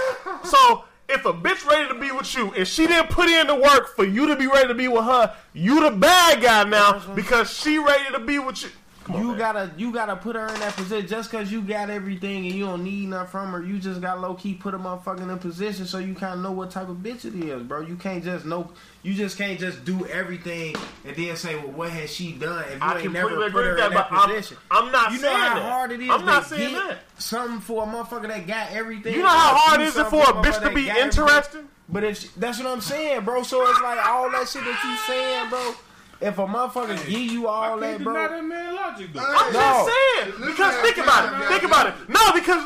[0.45, 3.55] so if a bitch ready to be with you and she didn't put in the
[3.55, 7.01] work for you to be ready to be with her, you the bad guy now
[7.15, 8.71] because she ready to be with you.
[9.09, 9.39] On, You man.
[9.39, 11.07] gotta, you gotta put her in that position.
[11.09, 14.21] Just cause you got everything and you don't need nothing from her, you just got
[14.21, 16.89] low key put a motherfucking in a position so you kind of know what type
[16.89, 17.81] of bitch it is, bro.
[17.81, 18.71] You can't just know,
[19.03, 20.75] you just can't just do everything
[21.05, 22.65] and then say, well, what has she done?
[22.65, 24.57] If you I ain't completely never agree put her that, in that but I'm, position,
[24.71, 25.63] I'm not you know how that.
[25.63, 26.11] hard it is.
[26.11, 26.99] I'm not to saying that.
[27.19, 29.15] Something for a motherfucker that got everything.
[29.15, 31.05] You know how hard is it for a motherfucker bitch to be got everything.
[31.25, 31.69] interesting?
[31.89, 33.43] But if she, that's what I'm saying, bro.
[33.43, 35.75] So it's like all that shit that you saying, bro.
[36.23, 38.15] If a motherfucker give you all I that, can't bro.
[38.15, 39.21] deny that man logic though.
[39.27, 39.59] I'm No.
[39.61, 41.49] just saying because think about it.
[41.49, 41.95] Think about it.
[42.09, 42.65] No, because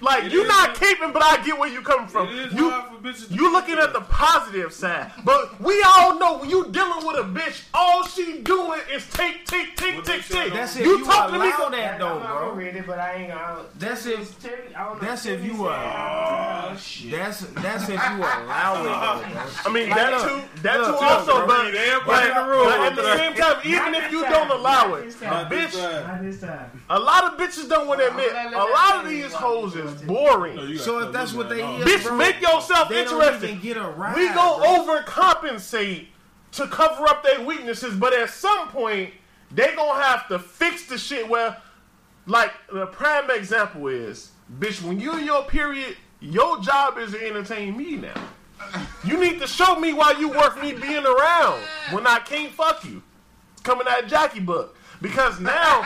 [0.00, 0.78] like It you're not hard.
[0.78, 2.28] caping, but I get where you coming from.
[2.28, 5.60] It is You hard for bitches to you be looking at the positive side, but
[5.60, 9.76] we all know when you dealing with a bitch, all she doing is take, take,
[9.76, 10.52] take, take, take.
[10.52, 11.46] That's if you you talk to me.
[11.50, 12.52] allow that though, I'm not bro.
[12.52, 13.62] read it, but I ain't gonna.
[13.78, 14.98] That's if Timmy, I.
[15.00, 17.10] That's if you said- are- ah, Oh shit.
[17.12, 19.66] that's that's if you allow it.
[19.66, 20.62] I mean Like, that look, too.
[20.62, 23.34] That look, too look, also, bro, but, read but, the room but at the same
[23.34, 25.30] time, even if you don't allow it, this time.
[25.30, 26.06] Not this bitch, time.
[26.06, 26.82] Not this time.
[26.90, 28.32] a lot of bitches don't want to admit.
[28.32, 30.56] let- let- A lot of these hoes let- is boring.
[30.56, 31.84] No, So if that's what they is.
[31.84, 33.50] Bitch, bro, make yourself they don't interesting.
[33.50, 34.16] even get a ride.
[34.16, 34.96] We go bro.
[35.00, 36.06] overcompensate
[36.52, 39.12] to cover up their weaknesses, but at some point,
[39.50, 41.56] they gonna have to fix the shit where,
[42.26, 47.26] like, the prime example is, bitch, when you in your period, your job is to
[47.26, 48.14] entertain me now.
[49.04, 52.84] You need to show me why you worth me being around when I can't fuck
[52.84, 53.02] you.
[53.52, 54.76] It's coming out of Jackie book.
[55.02, 55.82] Because now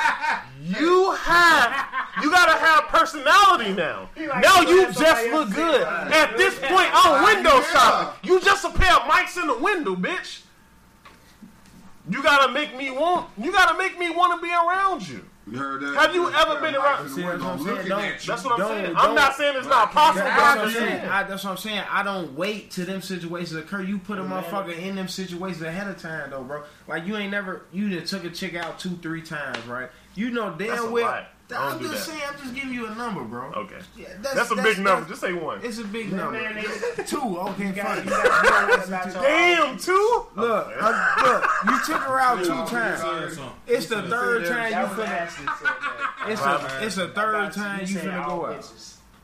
[0.62, 1.86] you have
[2.22, 4.10] you gotta have personality now.
[4.16, 5.82] like Now you just look else good.
[5.82, 8.28] say, At this point, I'm window shopping.
[8.28, 10.42] You just a pair of mics in the window, bitch.
[12.08, 13.28] You gotta make me want.
[13.38, 15.24] You gotta make me want to be around you.
[15.50, 15.94] You heard that?
[15.96, 17.88] Have you ever been around- See, that's what I'm saying.
[17.88, 18.86] Don't- That's what I'm Don't- saying.
[18.86, 20.24] don't- I'm not saying it's not possible.
[20.24, 20.88] That's but what I'm I'm saying.
[21.00, 21.08] saying.
[21.10, 21.82] I, that's what I'm saying.
[21.90, 23.80] I don't wait till them situations occur.
[23.82, 26.62] You put a motherfucker in them situations ahead of time, though, bro.
[26.86, 29.90] Like you ain't never you done took a chick out two, three times, right?
[30.14, 31.04] You know damn That's a well.
[31.04, 31.24] lot.
[31.52, 32.12] I I'm just that.
[32.12, 32.22] saying.
[32.32, 33.50] I'm just giving you a number, bro.
[33.52, 33.78] Okay.
[33.96, 35.08] Yeah, That's a big number.
[35.08, 35.58] Just say one.
[35.64, 36.32] It's a big number.
[36.40, 36.64] man,
[37.06, 37.18] Two.
[37.38, 38.04] Okay, You got, fine.
[38.04, 40.26] you got to know about your Damn, two.
[40.36, 41.44] Look, uh, look.
[41.64, 43.36] You took her out two times.
[43.66, 45.08] It's the third time you was finna.
[45.08, 46.26] Ashley said that.
[46.28, 48.72] It's a it's a third time you said finna all go out.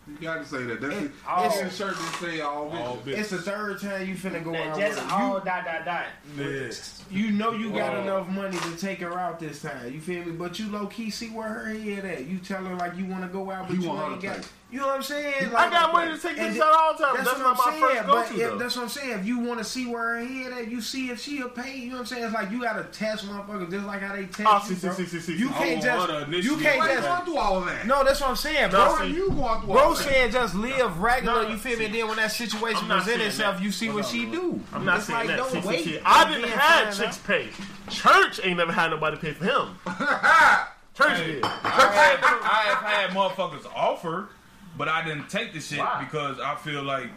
[0.09, 0.21] Bitches.
[0.21, 0.81] You got to say that.
[0.81, 1.11] That's It- it.
[1.27, 3.03] all- It's a shirt that say all All bitches.
[3.05, 3.19] bitches.
[3.19, 4.79] It's the third time you finna go That out.
[4.79, 5.45] Just with all her.
[5.45, 6.05] dot dot dot.
[6.37, 6.45] Yeah.
[6.45, 6.71] You,
[7.11, 8.03] you know you got Whoa.
[8.03, 9.93] enough money to take her out this time.
[9.93, 10.33] You feel me?
[10.33, 12.27] But you low key see where her head at.
[12.27, 14.21] You tell her like you want to go out, but You you, want her ain't
[14.21, 14.49] to got.
[14.77, 14.81] Take.
[14.81, 15.55] You know what I'm saying?
[15.57, 17.17] I got money to take this out all the time.
[17.17, 17.97] That's, That's, what not I'm my saying.
[17.97, 18.59] first But go-to if, though.
[18.59, 19.11] that's what I'm saying.
[19.21, 21.77] If you want to see where her head at, you see if she a pay.
[21.77, 22.25] You know what I'm saying?
[22.25, 24.69] It's like you gotta test motherfuckers just like how they test Oh, you.
[24.69, 24.97] see, see, bro.
[24.97, 26.11] see, see, see, You can't want just.
[26.11, 27.09] her to You initiate can't Why you just.
[27.09, 27.87] going through all of that?
[27.87, 28.81] No, that's what I'm saying, bro.
[28.93, 31.87] Why you going through all Bro saying just live regular, No, you feel me?
[31.87, 34.61] And then when that situation I'm not present saying itself, you see what she do.
[34.73, 35.37] I'm not saying that.
[35.39, 35.85] Don't See, see, wait.
[35.85, 35.99] see.
[36.05, 37.49] I didn't have chicks pay.
[37.91, 39.79] Church ain't never had nobody pay for him.
[40.95, 41.45] Church did.
[41.45, 44.29] I I have had motherfuckers offer,
[44.77, 46.05] but I didn't take the shit Why?
[46.05, 47.09] because I feel like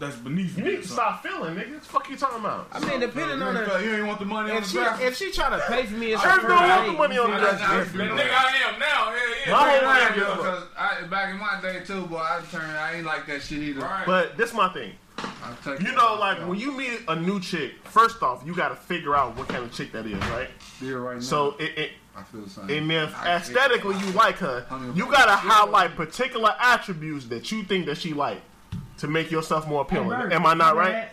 [0.00, 0.70] that's beneath You me.
[0.72, 1.70] need to stop feeling, nigga.
[1.74, 2.66] What the fuck you talking about?
[2.72, 3.80] I mean, depending You on ain't, her.
[3.84, 5.02] you ain't want the money on If the she draft.
[5.02, 6.98] if she try to pay for me, it's Church her don't first want the date.
[6.98, 7.60] money on the You draft.
[7.60, 7.76] feel me?
[7.78, 8.20] That's The different.
[8.20, 9.14] nigga I am now, hell
[9.46, 9.52] yeah.
[9.52, 10.02] My whole Right.
[10.08, 10.36] life, yo.
[10.36, 12.72] Because I, back in my day too, boy, I turned.
[12.76, 13.80] I ain't like that shit either.
[13.82, 14.04] Right.
[14.04, 14.94] But this my thing.
[15.18, 15.96] I take You that.
[15.96, 19.36] know, like when you meet a new chick, first off, you got to figure out
[19.36, 20.48] what kind of chick that is, right?
[20.76, 21.20] Still right now.
[21.20, 22.70] So it, it I feel the same.
[22.70, 24.64] and if I- aesthetically you like her,
[24.94, 28.40] you gotta highlight particular attributes that you think that she like
[28.98, 30.10] to make yourself more appealing.
[30.10, 31.08] Hey, Bert, Am I not you know right?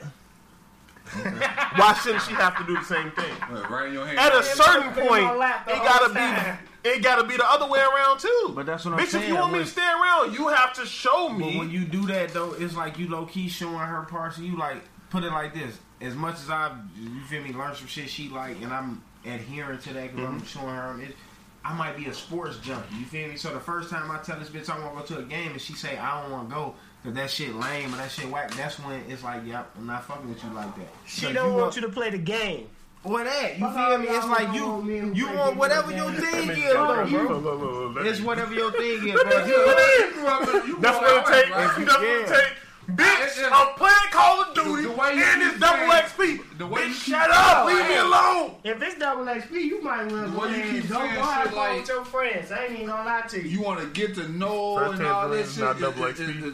[1.76, 3.32] Why shouldn't she have to do the same thing?
[3.49, 4.18] Right, right in your hand.
[4.19, 6.57] At a Yeah, certain point, on lap the it gotta time.
[6.84, 8.53] be it gotta be the other way around too.
[8.56, 9.10] But that's what I'm saying.
[9.23, 11.52] Bitch, if you want me to stay around, you have to show me.
[11.53, 14.38] But when you do that though, it's like you low key showing her parts.
[14.38, 14.78] And you like
[15.10, 18.30] put it like this: as much as I, you feel me, learn some shit she
[18.30, 20.45] like, and I'm adhering to that because I'm mm-hmm.
[20.45, 21.02] showing her.
[21.02, 21.15] It,
[21.64, 22.95] I might be a sports junkie.
[22.95, 23.35] You feel me?
[23.35, 25.52] So the first time I tell this bitch I want to go to a game,
[25.52, 28.30] and she say I don't want to go because that shit lame or that shit
[28.30, 28.52] whack.
[28.56, 30.88] That's when it's like, yep, I'm not fucking with you like that.
[31.06, 32.68] She don't want you to play the game.
[33.03, 34.07] Or that, you feel me?
[34.10, 37.03] It's like who want me you, you want whatever your thing is, bro.
[37.06, 40.11] You, it's whatever your thing is, bro.
[40.14, 41.45] grew up in- you That's what it that take.
[41.45, 41.76] way, right?
[41.77, 42.48] That's what it Yeah.
[42.87, 42.97] Take.
[42.97, 46.57] Bitch, It- it- I'm playing Call of Duty the way and it's double XP.
[46.57, 47.65] the way Bitch, keep shut up.
[47.67, 48.55] Leave me alone.
[48.63, 50.97] If it's double XP, you might well The go way you ahead and keep go
[50.99, 52.51] saying go have shit like- with your friends.
[52.51, 53.49] I ain't even gonna lie to you.
[53.49, 55.59] You want to get to know First and all ten that shit.
[55.63, 56.29] not It- double it- XP.
[56.29, 56.53] it- it-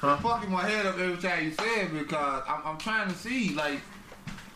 [0.00, 0.16] Huh?
[0.16, 3.54] fucking my head up every time you say it because I'm, I'm trying to see
[3.54, 3.80] like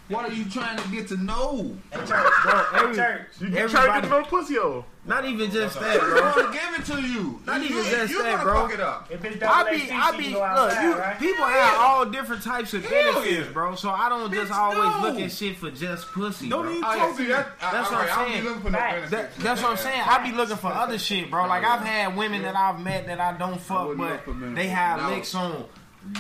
[0.09, 1.77] what are you trying to get to know?
[1.91, 3.27] Hey, church, Bro, every- church.
[3.41, 4.85] You get trying to Everybody- get no pussy on.
[5.07, 6.09] Not even just that, bro.
[6.17, 6.43] I bro.
[6.43, 7.39] want to give it to you.
[7.47, 8.63] Not you, even you, just you that, gonna bro.
[8.63, 9.07] fuck it up.
[9.11, 11.19] If it's I XP, be, I she be, look, outside, you, right?
[11.19, 13.53] people have all different types of Hell benefits, yeah.
[13.53, 13.75] bro.
[13.75, 15.01] So I don't just always no.
[15.03, 16.71] look at shit for just pussy, Don't bro.
[16.73, 17.29] even Oh, yeah, talk see, to you.
[17.35, 18.43] that, I, That's all what right, I'm saying.
[18.43, 19.11] be looking for no Facts.
[19.11, 19.37] benefits.
[19.37, 20.03] That, that's what I'm saying.
[20.07, 21.47] I be looking for other shit, bro.
[21.49, 24.33] Like I've had women that I've met that I don't fuck, wouldn't but look for
[24.33, 24.57] benefits.
[24.57, 25.11] they have No.
[25.11, 25.65] licks on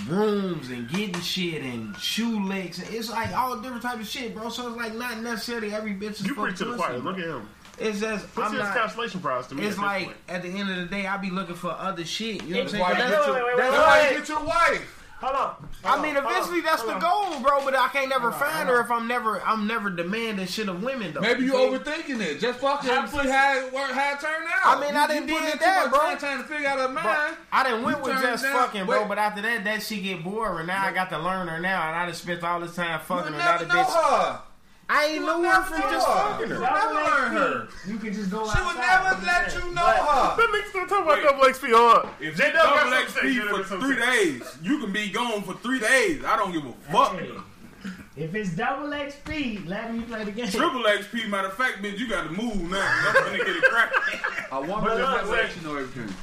[0.06, 2.78] rooms and getting shit and shoe licks.
[2.90, 4.48] It's like all different type of shit, bro.
[4.48, 6.98] So it's like not necessarily every bitch is You for preach to the pussy, choir.
[6.98, 7.48] Look at him.
[7.78, 8.74] It's just Pussy I'm is not.
[8.74, 9.64] cancellation prize to me.
[9.66, 10.16] It's at like point.
[10.28, 12.42] at the end of the day, I be looking for other shit.
[12.44, 12.82] You know what I'm That's saying?
[12.82, 14.28] why you But get that's- your, wait, wait, that's wait, that's why- why you get
[14.28, 15.00] your wife.
[15.20, 15.68] Hold on.
[15.86, 17.64] I mean, eventually that's the goal, bro.
[17.64, 21.14] But I can't never find her if I'm never, I'm never demanding shit of women,
[21.14, 21.20] though.
[21.22, 21.78] Maybe you feel me?
[21.78, 22.40] overthinking it.
[22.40, 24.76] Just fucking her and see how it work, how it turned out.
[24.76, 26.08] I mean, I You- done you put did in that, too much bro.
[26.10, 27.36] time Trying to figure out her Bro, mind.
[27.52, 28.98] I didn't went You with turned just down- fucking, bro.
[29.00, 29.08] wait.
[29.08, 30.66] But after that, that shit get boring.
[30.66, 33.32] Now I got to learn her now, and I done spent all this time fucking
[33.32, 33.38] would her.
[33.38, 34.40] Now never know bitch, her.
[34.88, 36.12] I ain't You know her from just her.
[36.14, 36.60] fucking You her.
[36.60, 37.68] would never learn her.
[37.86, 40.36] You can just go She would never let you know But- her.
[40.36, 41.22] That nigga still talking about Wait.
[41.24, 42.08] double XP hard.
[42.20, 45.10] If J you Dub got double something XP J for three days, you can be
[45.10, 46.24] gone for three days.
[46.24, 47.12] I don't give a fuck.
[47.18, 47.30] Hey,
[48.16, 50.48] If it's double XP, let me play the game.
[50.48, 52.86] Triple XP, matter of fact, bitch, you got to move now.
[53.08, 54.20] I'm gonna get it cracking.
[54.52, 55.36] A woman But just look, never wait.
[55.42, 56.14] let you know everything.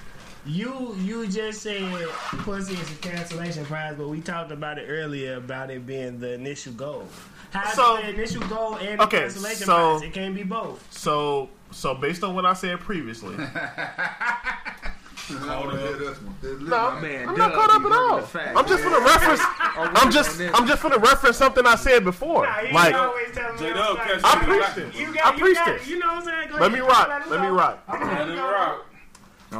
[0.46, 2.08] You you just said
[2.40, 6.34] pussy is a cancellation prize, but we talked about it earlier about it being the
[6.34, 7.08] initial goal.
[7.52, 10.02] How So- so, the initial goal and the Okay, cancellation so- prize?
[10.04, 10.86] It can't be both.
[10.92, 16.70] So, so based on what I said previously, I want to hear this one.
[16.70, 18.08] no, man, I'm Doug not caught up at all.
[18.08, 18.94] bringing the facts, I'm just man.
[18.94, 19.42] gonna reference.
[20.02, 22.46] I'm just, I'm just gonna reference something I said before.
[22.46, 24.96] Nah, Like, always tell me J I'm Dub I you preached it.
[25.00, 25.88] You I got, you preached it.
[25.88, 26.50] You know what I'm saying?
[26.50, 26.92] Go Let me ahead.
[26.92, 27.08] rock.
[27.08, 27.84] Let, Let me rock.
[27.88, 28.52] I'm Let gonna it go.
[28.52, 28.86] rock.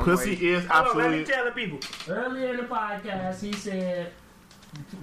[0.06, 1.34] Pussy is Hold on, let me absolutely.
[1.34, 1.80] tell the people.
[2.10, 4.12] Earlier in the podcast, he said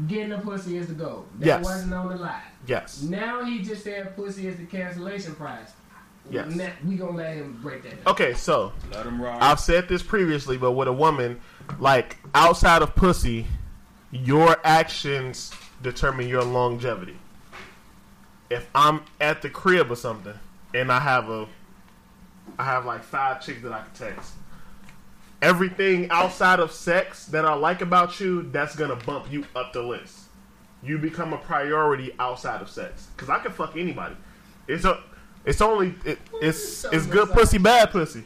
[0.07, 1.27] getting a pussy is the goal.
[1.39, 1.65] That Yes.
[1.65, 2.43] wasn't on the line.
[2.67, 3.03] Yes.
[3.03, 5.73] Now he just said pussy is the cancellation prize.
[6.31, 6.55] Yes.
[6.55, 8.13] Now, we gonna let him break that down.
[8.13, 9.41] Okay, so Let him rock.
[9.41, 11.41] I've said this previously, but with a woman,
[11.79, 13.47] like outside of pussy,
[14.11, 17.17] your actions determine your longevity.
[18.51, 20.35] If I'm at the crib or something,
[20.75, 21.47] and I have a,
[22.59, 24.33] I have like five chicks that I can text.
[25.41, 29.83] Everything outside of sex that I like about you, that's gonna bump you up the
[29.83, 30.19] list.
[30.83, 34.17] You become a priority outside of sex, because I can fuck anybody.
[34.67, 35.03] It's a,
[35.45, 38.25] it's only it, it's it's good pussy, bad pussy.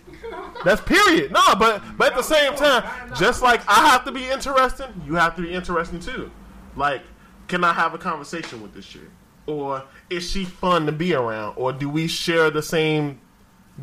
[0.64, 1.32] That's period.
[1.32, 2.84] No, but but at the same time,
[3.16, 6.30] just like I have to be interesting, you have to be interesting too.
[6.76, 7.02] Like,
[7.46, 9.02] can I have a conversation with this chick?
[9.46, 11.54] Or is she fun to be around?
[11.56, 13.20] Or do we share the same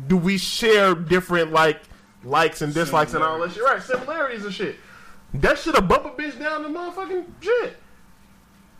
[0.06, 1.80] do we share different like
[2.24, 3.62] likes and dislikes and all that shit?
[3.62, 4.76] Right, similarities and shit.
[5.34, 7.76] That shit'll bump a bitch down the motherfucking shit.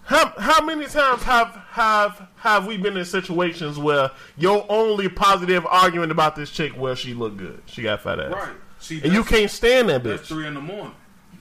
[0.02, 5.64] How, how many times have have have we been in situations where your only positive
[5.66, 8.48] argument about this chick where she look good, she got fat ass, Right.
[8.80, 10.20] See, and you can't stand that bitch.
[10.20, 10.94] three in the morning.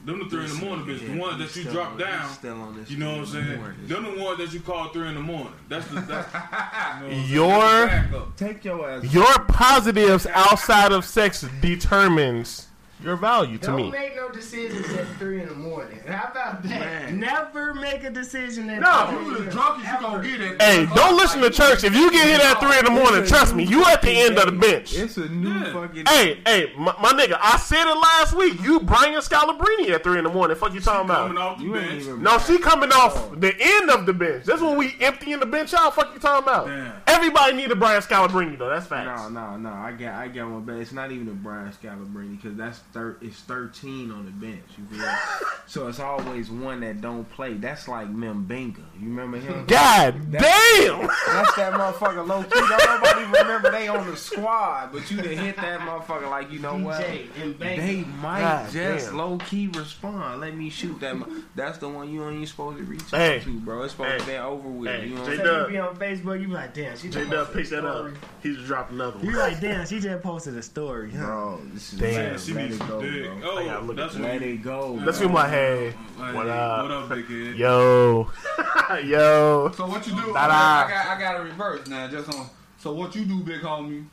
[0.10, 1.06] Them the three in the morning, bitch.
[1.06, 2.30] The ones that you drop on- down.
[2.30, 3.60] still on this You know what I'm three the saying?
[3.60, 3.88] morning.
[3.88, 5.54] Them the ones that you call three in the morning.
[5.68, 6.34] That's the that's
[7.30, 7.80] you know what saying?
[7.80, 8.36] Your- That's the backup.
[8.36, 9.14] Take your ass.
[9.14, 12.69] Your positives outside of sex determines
[13.04, 13.84] your value to me.
[13.84, 16.00] Don't make no decisions at three in the morning.
[16.08, 16.70] How about that?
[16.80, 17.20] Man.
[17.20, 19.08] Never make a decision at No.
[19.08, 20.02] three You in the the drunkest you Ever.
[20.02, 20.62] gonna get it.
[20.62, 21.84] Hey, don't listen to church.
[21.84, 24.38] If you get hit at three in the morning, trust me, you at the end
[24.38, 24.94] of the bench.
[24.96, 25.74] It's a new Yeah.
[25.74, 26.06] fucking.
[26.08, 28.62] Hey, hey, my, my nigga, I said it last week.
[28.62, 30.58] You Brian Scalabrine at three in the morning.
[30.58, 31.52] Fuck you talking Coming about?
[31.54, 32.02] off the You ain't bench.
[32.04, 32.24] even.
[32.24, 34.46] No, she coming off the end of the bench.
[34.46, 35.96] That's when we emptying the bench out.
[35.96, 36.68] Fuck you talking about?
[36.68, 36.92] Damn.
[37.08, 38.70] Everybody need a Brian Scalabrine though.
[38.70, 39.22] That's facts.
[39.24, 39.70] No, no, no.
[39.74, 43.18] I get, I get one, but it's not even a Brian Scalabrine because that's thir-
[43.22, 44.64] it's thirteen on the bench.
[44.78, 45.10] You feel?
[45.68, 47.54] so it's always one that don't play.
[47.54, 48.78] That's like Mbenga.
[49.00, 49.66] You remember him?
[49.68, 51.08] God damn!
[51.08, 52.50] That's that motherfucker low key.
[52.50, 52.70] Don't
[53.04, 56.78] nobody remember they on the squad, but you done hit that motherfucker like you know
[56.78, 57.02] what?
[57.02, 59.18] DJ and They might God just damn.
[59.18, 60.42] low key respond.
[60.42, 61.16] Let me shoot that.
[61.18, 63.38] mo- That's the one you ain't even supposed to reach Hey.
[63.38, 63.84] out to, bro.
[63.84, 64.18] It's supposed Hey.
[64.20, 64.90] to be over with.
[64.90, 65.62] Hey, you know what I'm So saying?
[65.66, 67.82] you be on Facebook, you be like, damn, she J just Dub posted pick a
[67.82, 68.08] that up.
[68.42, 69.38] He's He just dropped another You one.
[69.38, 71.12] like, damn, she just posted a story.
[71.12, 71.26] Huh?
[71.26, 72.14] Bro, this is Damn.
[72.14, 73.24] man, Man, she let be it go, big.
[73.42, 73.52] bro.
[73.52, 75.00] Oh, I gotta look that's at what Let it go.
[75.06, 75.30] That's bro.
[75.30, 76.82] my hey, Hey, what up?
[76.84, 77.56] What up, big head?
[77.56, 78.30] Yo,
[79.06, 79.72] yo.
[79.76, 80.34] So what you do?
[80.34, 80.86] Da-da.
[80.86, 82.08] I got I got a reverse now.
[82.08, 82.48] Just on.
[82.78, 84.06] So what you do, big homie?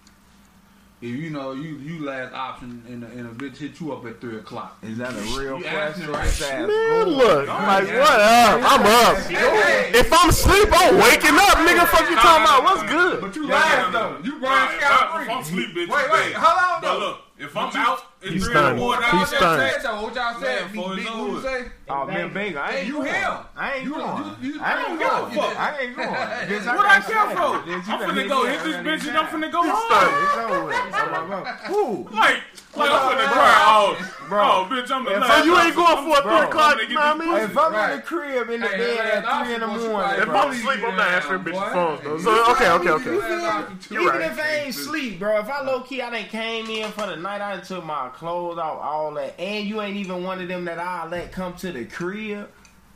[1.02, 4.06] If you know you you last option and a, and a bitch hit you up
[4.06, 4.78] at three o'clock.
[4.82, 5.68] Is that a real You question?
[5.74, 6.24] asking right.
[6.24, 7.12] Let's ask Man, Google.
[7.18, 8.00] look, like yeah.
[8.00, 8.60] what up?
[8.64, 8.80] I'm
[9.16, 9.22] up.
[9.26, 11.86] Hey, If I'm asleep, I'm waking up, nigga.
[11.88, 12.64] Fuck you talking about?
[12.64, 13.20] What's good?
[13.20, 14.24] But you Yeah, last no, though.
[14.24, 16.98] You Brian If Scott I- if I'm asleep, bitch, Wait, wait, hold on though.
[17.06, 18.78] look, if I'm out, it's He's three stunned.
[18.78, 19.04] morning.
[19.10, 20.02] He's y'all stunned.
[20.02, 21.64] what y'all said, Man, for big, his what you say?
[21.88, 22.56] Oh man, big.
[22.56, 23.06] I ain't You going.
[23.12, 23.32] him.
[23.56, 24.24] I ain't You, going.
[24.42, 25.32] you, you, I ain't going.
[25.34, 25.60] fuck.
[25.60, 26.08] I ain't going.
[26.50, 27.36] Bitch, What I got care for?
[27.36, 27.80] seven.
[27.82, 29.16] Bitch, I'm finna go hit this bitch and.
[29.18, 30.24] I'm finna go home.
[30.24, 30.76] It's over with.
[30.76, 31.50] I'm gonna go.
[31.72, 32.08] Who?
[32.16, 32.42] Like,
[32.76, 33.64] like I'm finna cry.
[33.68, 34.42] Oh, Bro.
[34.42, 35.26] oh, bitch, I'm the If.
[35.26, 37.50] So you ain't going for a three o'clock, you know what I mean?
[37.50, 39.78] If I'm in the crib in the Hey, bed man, at three in the I'm
[39.78, 40.28] supposed to morning, If.
[40.28, 41.72] I'm asleep, I'm not answering bitches' Boy.
[41.72, 42.18] phones though.
[42.18, 43.12] So okay, okay, okay.
[43.12, 44.20] You feel Even right.
[44.32, 45.38] if I ain't sleep, bro.
[45.38, 47.40] If I low key, I done came in for the night.
[47.40, 50.64] I done took my clothes off, all that, and you ain't even one of them
[50.64, 52.48] that I let come to the crib.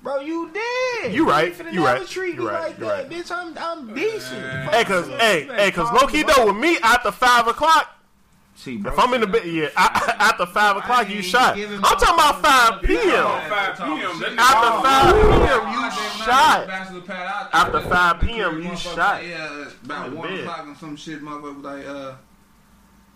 [0.02, 1.12] Bro, you did.
[1.14, 1.48] You right.
[1.48, 2.06] ain't finna You right.
[2.06, 2.68] Treat You me right.
[2.70, 3.10] like You that, right.
[3.10, 3.30] bitch.
[3.30, 4.42] I'm I'm decent.
[4.70, 7.98] Hey, cause hey, hey, cause low key though with me after five o'clock,
[8.54, 8.92] See, bro.
[8.94, 11.58] if I'm in the bed, yeah, I, after five o'clock you shot.
[11.58, 13.26] I'm talking about five p.m.
[13.50, 14.20] 5 p.m.
[14.20, 15.72] That nigga- After five p.m.
[15.74, 15.90] You
[16.24, 16.66] shot.
[16.66, 17.88] bachelor pad out After there.
[17.90, 18.62] 5 p.m.
[18.62, 19.20] you Motherfucker shot.
[19.20, 21.22] say, Yeah, about I'm in one o'clock and some shit.
[21.22, 22.14] Motherfucker was like, uh,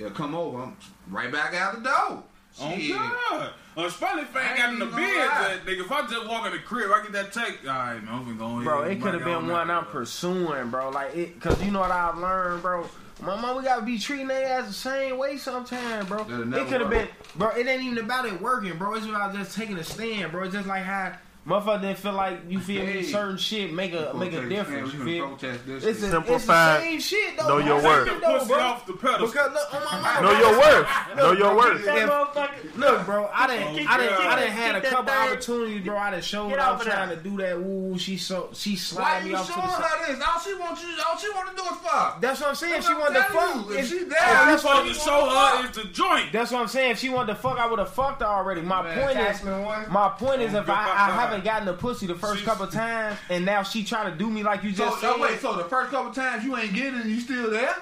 [0.05, 0.63] yeah, come over.
[0.63, 0.77] I'm
[1.09, 2.23] right back out the door.
[2.61, 2.95] Oh Shit.
[2.97, 3.51] God!
[3.77, 5.49] Uh, especially if I ain't I got ain't in the bed, gonna lie.
[5.57, 5.81] that nigga.
[5.81, 7.61] If I just walk in the crib, I get that take.
[7.69, 8.63] All right, man, I'm gonna go.
[8.65, 9.71] Bro, and it could have been on one.
[9.71, 10.91] I'm pursuing, bro.
[10.91, 12.87] Like it, cause you know what I've learned, bro.
[13.23, 16.21] My mom, we gotta be treating their ass the same way sometimes, bro.
[16.21, 17.49] It could have been, bro.
[17.51, 18.95] It ain't even about it working, bro.
[18.95, 20.45] It's about just taking a stand, bro.
[20.45, 21.17] It's just like how
[21.47, 22.95] Motherfucker didn't feel like you feel Hey.
[22.95, 23.03] me.
[23.03, 24.95] Certain shit make a make a difference.
[24.95, 25.25] You feel?
[25.27, 26.15] finna protest this It's, shit.
[26.15, 27.49] a, it's the same shit though.
[27.49, 27.67] know bro.
[27.67, 28.09] your Take worth.
[28.09, 28.59] it bro.
[28.61, 29.27] off the pedestal.
[29.27, 30.89] Because look, on my mama, Know your worth.
[31.17, 31.81] Know your worth.
[31.87, 35.97] If- Look, bro, I didn't, Oh, I didn't, I didn't had a couple opportunities, bro.
[35.97, 37.23] I done showed Get up off of trying that.
[37.23, 37.55] to do that.
[37.57, 39.85] Ooh, she so she Why slide me you off to showing the side.
[39.85, 40.25] her this?
[40.27, 42.21] All she wants you, all she want to do is fuck.
[42.21, 42.73] That's what I'm saying.
[42.73, 43.71] That's She what wanted to I'm fuck.
[43.73, 46.33] If If- she there, that's you what- supposed to show her is the joint.
[46.33, 46.91] That's what I'm saying.
[46.93, 48.63] If she wanted to fuck, I would have fucked her already.
[48.63, 52.41] My point is, my point is, if I, I haven't gotten the pussy the first
[52.41, 55.21] She's- couple times, and now she trying to do me like you just so said,
[55.21, 57.75] wait, so the first couple times you ain't getting you still there?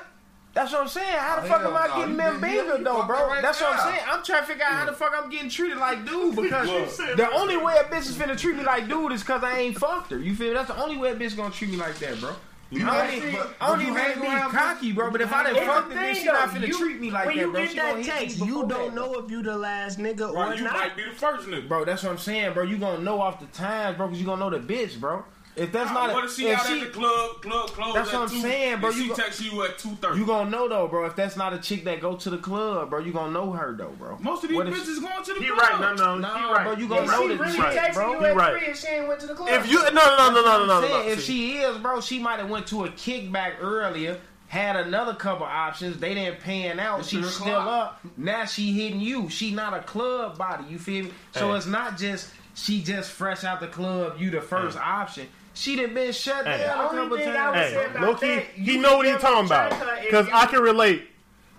[0.55, 1.17] that's what I'm saying.
[1.17, 1.97] How the Oh, fuck am I no.
[1.97, 3.27] getting been- bigger though, bro?
[3.29, 4.05] right that's what I'm saying.
[4.07, 7.17] I'm trying to figure out how the fuck I'm getting treated like dude because Look.
[7.17, 9.79] the only way a bitch is finna treat me like dude is because I ain't
[9.79, 10.19] fucked her.
[10.19, 10.55] You feel me?
[10.55, 12.35] That's the only way a bitch gonna treat me like that, bro.
[12.73, 15.11] You I don't even, I don't you even hang be around- cocky, bro.
[15.11, 16.59] But if I didn't fuck the the bitch, thing, she not though.
[16.61, 17.61] finna You- treat me like when that, you bro.
[17.61, 19.99] get She that gonna text, me you before don't that, know if you the last
[19.99, 20.73] nigga Right, or you not.
[20.75, 21.69] You might be the first nigga.
[21.69, 21.85] bro.
[21.85, 22.63] That's what I'm saying, bro.
[22.65, 25.23] You gonna know off the times, bro, because you gonna know the bitch, bro.
[25.55, 28.09] If that's not, a, what if she out she- at the club, club closed That's
[28.09, 28.89] at what I'm two, saying, bro.
[28.91, 30.19] You she go- text you at two thirty.
[30.19, 31.05] You gonna know though, bro.
[31.05, 33.75] If that's not a chick that go to the club, bro, you gonna know her
[33.77, 34.17] though, bro.
[34.23, 35.43] Most of these What if- bitches going to the club.
[35.43, 35.59] He club.
[35.81, 35.81] right.
[35.81, 36.19] No, no.
[36.19, 36.65] Nah, he right.
[36.65, 38.13] bro, you gonna If know she that really chick, texting bro.
[38.21, 38.59] you at right.
[38.59, 39.49] three and she ain't went to the club.
[39.51, 40.89] If you no no no no no no no.
[40.89, 41.07] No.
[41.09, 44.19] if she is, bro, she might have went to a kickback earlier,
[44.49, 45.99] had another couple options.
[45.99, 47.01] They didn't pan out.
[47.01, 47.99] It's She's still o'clock.
[48.05, 48.07] up.
[48.17, 49.29] Now she hitting you.
[49.29, 50.65] She not a club body.
[50.71, 51.13] You feel me?
[51.33, 51.59] So Hey.
[51.59, 54.17] it's not just she just fresh out the club.
[54.19, 55.27] You the first option.
[55.55, 56.59] She done been shut Hey.
[56.65, 57.55] down a only couple thing times.
[57.57, 59.83] would hey, say about low key, that, he you know what he talking about track
[59.83, 61.09] her if because I can relate.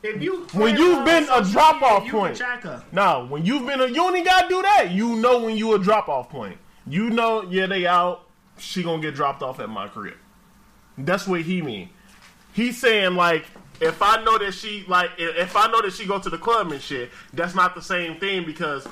[0.02, 2.36] If you When you've been a drop off point.
[2.38, 2.84] can track her.
[2.92, 4.92] No, when you've been a, you only gotta do that.
[4.92, 6.58] You know when you a drop off point.
[6.88, 8.28] You know, yeah, they out.
[8.58, 10.16] She gonna get dropped off at my crib.
[10.98, 11.90] That's what he mean.
[12.52, 13.46] He's saying like,
[13.80, 16.38] if I know that she like, if if I know that she go to the
[16.38, 18.86] club and shit, that's not the same thing because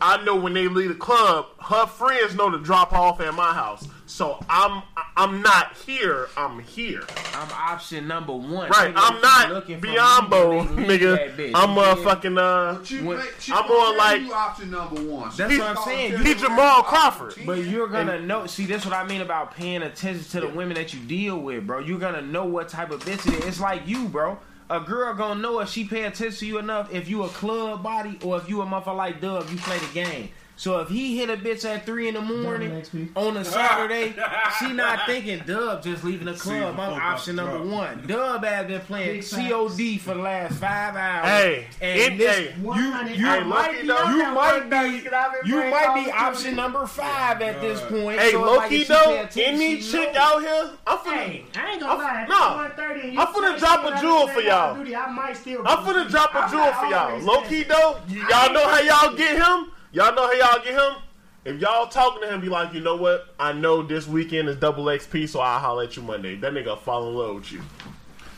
[0.00, 3.52] I know when they leave the club, her friends know to drop off at my
[3.52, 3.86] house.
[4.06, 4.82] So I'm
[5.16, 6.28] I'm not here.
[6.36, 7.02] I'm here.
[7.34, 8.70] I'm option number one.
[8.70, 8.94] Right.
[8.94, 11.36] Nigga, I'm not you looking for me, Biyombo, then they leave that nigga.
[11.36, 11.52] bitch.
[11.54, 12.80] I'm You a feel fucking uh.
[12.86, 15.30] You When- she I'm gonna on, like- you option number one.
[15.36, 16.10] That's She what I'm saying.
[16.12, 17.34] tell You- you He Jamal option Crawford.
[17.44, 18.46] But you're gonna know.
[18.46, 21.66] See, that's what I mean about paying attention to the women that you deal with,
[21.66, 21.80] bro.
[21.80, 23.44] You're gonna know what type of bitch it is.
[23.44, 24.38] It's like you, bro.
[24.70, 27.82] A girl gonna know if she pay attention to you enough if you a club
[27.82, 30.28] body or if you a motherfucker like Dub, you play the game.
[30.58, 32.82] So if he hit a bitch at three in the morning
[33.14, 34.12] on a Saturday,
[34.58, 36.74] she not thinking Dub just leaving the club.
[36.80, 38.04] I'm option number one.
[38.08, 41.28] Dub has been playing COD for the last five hours.
[41.28, 43.16] Hey, and it- this, hey, you, 100.
[43.16, 46.04] you Hey, might be though, you might one day be 'cause I've been you might
[46.04, 48.18] be option number five at this point.
[48.18, 50.20] Hey, so low like, key if she pay though, any chick know.
[50.20, 52.10] out here, I'm finna, Hey, I ain't gonna lie.
[52.10, 52.34] I'm- If no.
[52.64, 54.70] it's 1:30 and you I'm finna text drop a jewel for y'all.
[54.72, 55.62] of Duty, I might still.
[55.68, 57.08] I'm finna drop a I'm jewel for y'all.
[57.10, 59.70] always Low key though, y'all know how y'all get him.
[59.92, 61.02] Y'all know how y'all get him.
[61.44, 63.34] If y'all talking to him, be like, you know what?
[63.40, 66.36] I know this weekend is double XP, so I'll holler at you Monday.
[66.36, 67.62] That nigga fall in love with you.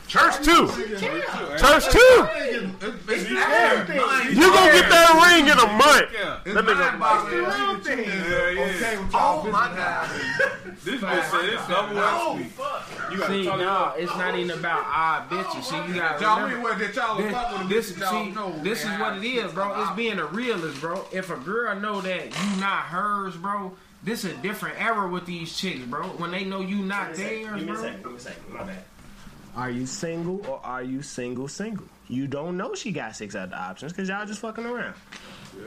[0.07, 0.67] Church too.
[0.67, 2.27] Church too.
[3.07, 3.35] It's You
[4.51, 6.11] gonna get that ring in a month.
[6.13, 6.39] Yeah.
[6.45, 7.43] It's That nigga- mind boggling.
[7.43, 7.99] Little that she thing.
[7.99, 8.61] is Yeah, yeah.
[8.61, 10.83] Okay Oh, my business.
[10.83, 12.49] This bitch said it's double XP.
[13.11, 13.93] You gotta See, tell no, her.
[13.97, 15.63] it's not even about odd bitches.
[15.63, 16.55] See, you gotta Y'all remember.
[16.55, 18.63] mean what that y'all This, fuck with this, bitch y'all see, know.
[18.63, 19.81] this is what how it shit is, bro.
[19.81, 21.05] It's being a realist, bro.
[21.11, 23.73] If a girl know that you not hers, bro,
[24.03, 26.03] this a different era with these chicks, bro.
[26.07, 27.75] When they know you not theirs, Give me a bro.
[27.81, 28.03] second.
[28.03, 28.53] Give me a second.
[28.53, 28.83] My bad.
[29.55, 31.85] Are you single or are you single single?
[32.07, 34.95] You don't know she got six other options because y'all just fucking around.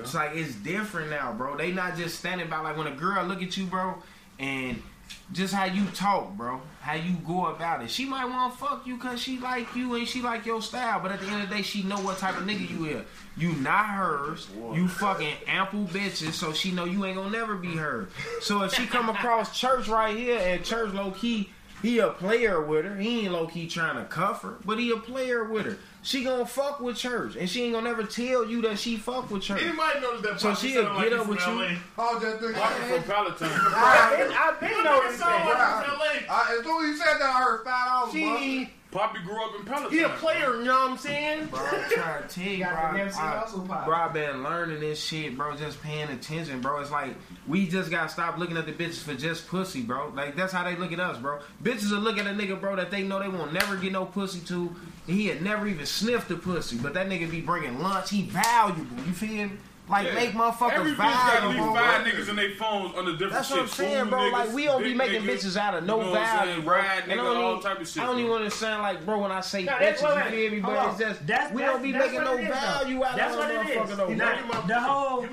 [0.01, 1.57] It's like it's different now, bro.
[1.57, 3.95] They not just standing by like when a girl look at you, bro,
[4.39, 4.83] and
[5.33, 7.91] just how you talk, bro, how you go about it.
[7.91, 11.01] She might want to fuck you cause she like you and she like your style,
[11.01, 13.05] but at the end of the day, she know what type of nigga you is.
[13.37, 14.49] You not hers.
[14.73, 18.09] You fucking ample bitches, so she know you ain't gonna never be her.
[18.41, 21.51] So if she come across church right here and church low key.
[21.83, 22.97] He a player with her.
[22.97, 25.79] He ain't low key trying to cuff her, but he a player with her.
[26.05, 29.31] She gonna fuck with church, and she ain't gonna never tell you that she fuck
[29.31, 29.63] with church.
[29.63, 30.39] Anybody notice that?
[30.41, 31.53] So she'll get like up with you.
[31.53, 31.69] LA?
[31.97, 32.53] How's that thing?
[32.53, 33.49] Walking from Palatine.
[33.51, 35.85] I've been, I've been noticing Sound like that.
[35.85, 36.35] he from LA.
[36.35, 38.13] Uh, as soon as he said that, I heard five dollars.
[38.13, 39.91] He, Poppy grew up in Palatine.
[39.99, 41.47] he a player, you know what I'm saying?
[41.47, 42.75] Bro, I'm trying to tell you, bro.
[42.75, 43.85] Got the Nipsey I, pop.
[43.87, 45.57] bro, I been learning this shit, bro.
[45.57, 46.81] Just paying attention, bro.
[46.81, 47.17] It's like
[47.49, 50.13] we just gotta stop looking at the bitches for just pussy, bro.
[50.15, 51.39] Like that's how they look at us, bro.
[51.63, 54.05] Bitches are looking at a nigga, bro, that they know they won't never get no
[54.05, 54.77] pussy to.
[55.07, 58.11] He had never even sniffed the pussy, but that nigga be bringing lunch.
[58.11, 58.97] He valuable.
[59.07, 59.53] You feel me?
[59.87, 60.15] Like yeah.
[60.15, 60.97] make motherfuckers Every vibe.
[60.97, 63.57] got at least five niggas in their phones under different That's shit.
[63.59, 64.19] what I'm saying, bro.
[64.21, 66.53] Niggas, like we don't be making niggas, bitches out of no you know value.
[66.53, 68.03] Saying, nigga, all type of shit.
[68.03, 70.03] I don't even want to sound like bro when I say no, bitches.
[70.03, 70.61] What, you feel me?
[70.61, 74.67] But it's just that's, we don't be making no value out that's of no motherfucker.
[74.67, 75.27] The whole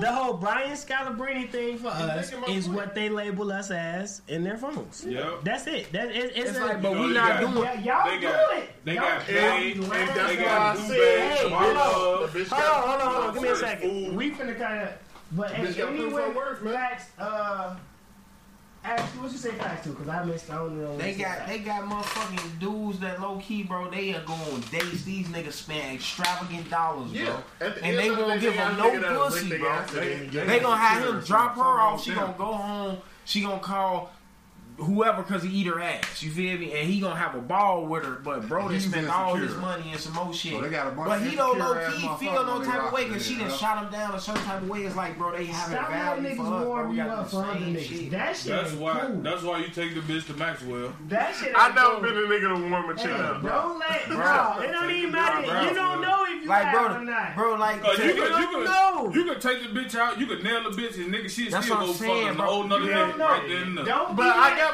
[0.00, 4.58] the whole Brian Scalabrine thing for us is what they label us as in their
[4.58, 5.04] phones.
[5.06, 5.44] Yep.
[5.44, 5.92] That's it.
[5.92, 6.32] That is.
[6.34, 7.84] it's like, but we not doing.
[7.84, 8.70] Y'all do it.
[8.84, 9.80] They got paid.
[9.80, 11.40] They got blue bags.
[11.42, 13.34] Hold on, hold on, hold on.
[13.34, 13.91] Give me a second.
[13.92, 14.12] Ooh.
[14.14, 14.92] We finna kind of,
[15.32, 16.74] but Bitch anyway, her man.
[16.74, 17.06] facts.
[17.18, 17.76] Uh,
[18.84, 19.90] Actually, what you say facts to?
[19.90, 20.50] Because I missed.
[20.50, 20.96] I don't know.
[20.98, 23.88] They got they got motherfucking dudes that low key, bro.
[23.88, 25.04] They are going dates.
[25.04, 27.40] These niggas spend extravagant dollars, yeah.
[27.60, 29.84] bro, the and they won't give them no pussy, bro.
[29.92, 32.02] They, they, they, they gonna have him drop her off.
[32.02, 32.98] She gonna go home.
[33.24, 34.11] She gonna call
[34.82, 36.22] whoever because he eat her ass.
[36.22, 36.72] You feel me?
[36.72, 38.20] And he gonna have a ball with her.
[38.22, 40.52] But bro, they spent all his money and some more shit.
[40.52, 43.84] So but he don't low key feel no type of way because she done shot
[43.84, 44.82] him down a certain type of way.
[44.82, 46.64] It's like bro, they having Stop value for us.
[46.64, 48.10] Bro, we got the same shit.
[48.10, 48.52] That shit.
[48.52, 49.00] That's why.
[49.06, 49.22] Cool.
[49.22, 50.92] That's why you take the bitch to Maxwell.
[51.08, 51.52] That shit.
[51.54, 53.42] I never been a nigga to warm a chick up.
[53.42, 54.62] Don't let bro.
[54.62, 55.68] It don't even matter.
[55.68, 57.04] You don't know if you like bro.
[57.34, 59.10] Bro, like uh, you can, you can know.
[59.12, 60.18] You can take the bitch out.
[60.18, 63.18] You can nail the bitch and nigga, she still go fucking the whole nother nigga
[63.18, 63.74] right then.
[63.84, 64.16] Don't.
[64.16, 64.71] But I got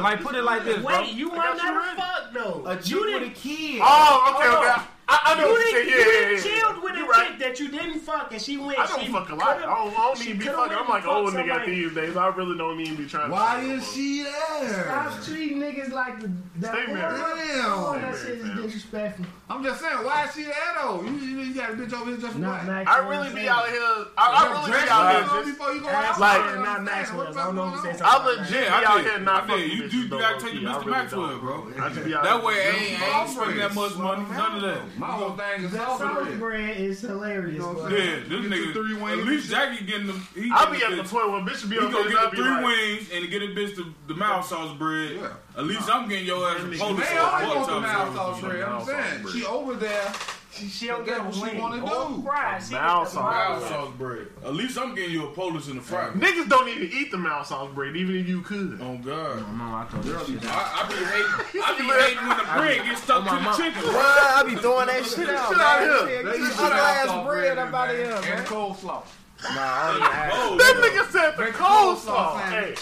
[0.00, 1.00] like, put it like this, bro.
[1.00, 2.64] Wait, you might not have fucked though.
[2.66, 3.80] A chick with a kid.
[3.82, 4.84] Oh, okay, okay.
[5.06, 5.98] I, I know you didn't get.
[5.98, 6.60] Yeah, yeah, yeah.
[6.60, 7.28] chilled with you a right.
[7.28, 8.78] chick that you didn't fuck, and she went.
[8.78, 9.58] I don't she fuck a lot.
[9.58, 10.76] I don't, I don't even be fucking.
[10.76, 12.16] I'm like old nigga at these days.
[12.16, 13.30] I really don't need to be trying.
[13.30, 14.84] Why to is she there?
[14.84, 16.30] Stop treating niggas like the.
[16.58, 17.18] Stay married.
[17.18, 17.64] Damn.
[17.66, 19.26] Oh, that shit is disrespectful.
[19.50, 21.04] I'm just saying, why is she that old?
[21.04, 22.64] You, you, you got a bitch over here just for what?
[22.64, 24.06] I really be out here.
[24.16, 25.52] I, I really be out here.
[25.52, 27.28] Before you go out, like, not Maxwell.
[27.28, 27.96] I don't know what I'm saying.
[28.02, 30.86] I legit be out here not fucking You do gotta take your Mr.
[30.86, 31.70] Maxwell, bro.
[31.70, 34.24] That way, I ain't spending that much money.
[34.30, 34.98] None of that.
[34.98, 37.62] My whole thing is salsa bread is hilarious.
[37.62, 39.18] Yeah, this nigga three wings.
[39.20, 40.26] At least Jackie getting them.
[40.52, 41.88] I'll be at the point when bitch be on.
[41.88, 45.16] He gonna get the three wings and get a bitch the mouth sauce bread.
[45.16, 45.32] Yeah.
[45.56, 48.40] At least I'm getting your ass a police Man, I want the to mouth off
[48.40, 48.62] her.
[48.64, 50.12] I'm saying she over there.
[50.52, 52.22] She, don't get what she want to do.
[52.22, 52.70] Fries.
[52.70, 54.28] Mouse sauce, sauce bread.
[54.44, 56.10] At least I'm getting you a Polish in the fry.
[56.10, 58.78] Niggas don't even eat the mouse sauce bread, even if you could.
[58.80, 59.40] Oh God.
[59.40, 60.16] No, no, I told you.
[60.44, 61.60] I, I be hating.
[61.60, 63.82] I be hating when the bread gets stuck to the chicken.
[63.82, 65.48] Bro, I be throwing that shit out.
[65.50, 66.22] Shit out here.
[66.22, 68.38] Get your ass bread up out of here, man.
[68.38, 69.04] And coleslaw.
[69.44, 72.40] Nah, that nigga said the coleslaw.
[72.48, 72.74] Hey,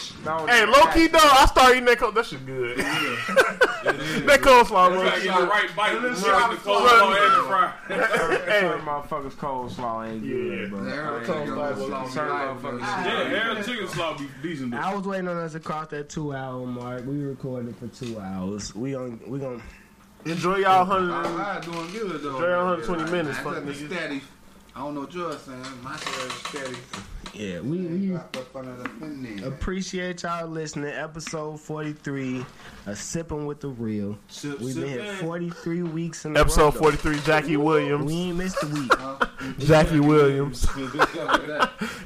[0.49, 2.15] hey low key though, I started eating that coleslaw.
[2.15, 2.79] That shit good.
[4.27, 5.95] that coleslaw was like the right bite.
[5.95, 6.09] Right, the
[6.57, 7.73] coleslaw and the fry.
[8.53, 10.87] Hey, motherfuckers, coleslaw ain't good, bro.
[10.87, 11.21] Yeah,
[13.51, 14.75] every chicken slaw be decent.
[14.75, 17.05] I was waiting on us to cross that two hour mark.
[17.07, 18.75] We recorded for two hours.
[18.75, 19.63] We on we gonna.
[20.25, 21.13] Enjoy y'all hundred.
[21.67, 24.23] Enjoy y'all hundred twenty minutes, fuck niggas.
[24.75, 25.63] I don't know what you're saying.
[25.83, 27.12] My share is steady.
[27.35, 30.91] Yeah, we, we appreciate y'all listening.
[30.91, 32.45] Episode 43,
[32.87, 34.19] a sipping with the real.
[34.29, 38.05] Sip, We've been here 43 weeks in Episode 43, Jackie Williams.
[38.05, 38.93] We ain't missed a week.
[39.59, 40.67] Jackie Williams.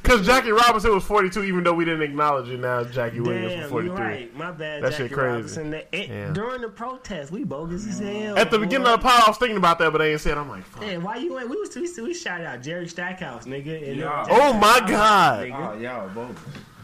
[0.02, 2.60] Because Jackie Robinson was 42, even though we didn't acknowledge it.
[2.60, 3.96] Now Jackie Damn, Williams was 43.
[3.98, 4.36] Right.
[4.36, 5.58] My bad, that Jackie shit crazy.
[5.58, 5.74] Robinson.
[5.74, 6.32] It, yeah.
[6.32, 8.38] During the protest, we bogus as hell.
[8.38, 8.64] At the boy.
[8.66, 10.38] beginning of the pod, I was thinking about that, but they ain't said.
[10.38, 10.84] I'm like, fuck.
[10.84, 11.50] Hey, why you ain't?
[11.50, 13.96] We, was, we, we shouted out Jerry Stackhouse, nigga.
[13.96, 14.08] Yeah.
[14.08, 15.05] Uh, oh, my God.
[15.06, 15.50] God.
[15.52, 16.36] Oh, y'all both.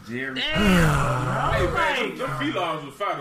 [0.07, 0.39] Jerry.
[0.39, 3.17] Hey, man, Filas was fat,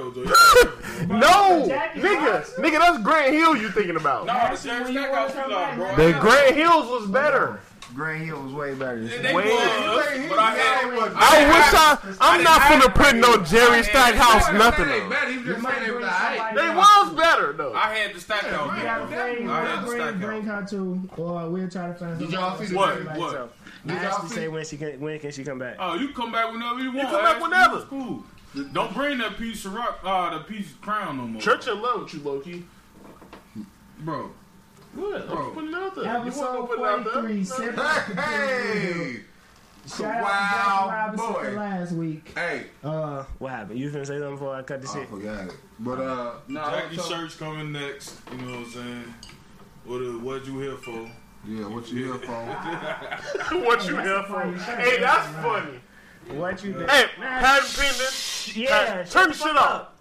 [1.09, 2.45] no, nigga.
[2.57, 4.27] Nigga, that's Grant Hill you thinking about.
[4.27, 5.97] No, the Jerry Stackhouse Filas, bro.
[5.97, 7.61] The Grant Hills was better.
[7.95, 9.03] Grant Hill was way better.
[9.03, 10.29] Way, better.
[10.29, 12.17] But I, had, I, wish I.
[12.21, 14.89] I'm not gonna put no Jerry Stackhouse nothing.
[14.89, 15.03] They,
[16.55, 17.75] they was better though.
[17.75, 18.71] I had the Stackhouse.
[18.71, 19.89] I had the Stackhouse.
[19.89, 22.19] Bring, bring her to, we're trying to find.
[22.19, 23.17] Did y'all see what?
[23.17, 23.53] What?
[23.89, 25.77] I asked you say when she can when can she come back?
[25.79, 27.09] Oh, you come back whenever you want.
[27.11, 27.77] You come back whenever.
[27.79, 28.25] It's cool.
[28.73, 31.41] Don't bring that piece of rock, uh, the piece of crown no more.
[31.41, 32.65] Church in love with you, Loki.
[34.01, 34.31] Bro.
[34.95, 35.27] What?
[35.27, 35.37] Bro.
[35.39, 36.05] I'm putting out there.
[36.05, 37.05] You want to put it out
[38.15, 38.25] there?
[38.25, 39.21] Hey!
[39.87, 41.55] Shout wow, boy.
[41.57, 42.31] Last week.
[42.37, 42.67] Hey.
[42.85, 43.81] Uh, what happened?
[43.81, 45.03] You finna say something before I cut this shit?
[45.03, 45.57] I forgot it.
[45.81, 48.21] But, uh, Jackie Church coming next.
[48.31, 49.15] You know what I'm saying?
[49.85, 51.11] What, uh, what you here for?
[51.47, 52.33] Yeah, what you here for?
[53.59, 54.43] what you here for?
[54.77, 55.81] Hey, that's funny.
[56.31, 56.73] What you?
[56.73, 56.89] Been?
[56.89, 58.63] Hey, and pending.
[58.63, 59.93] Yeah, turn the shit up.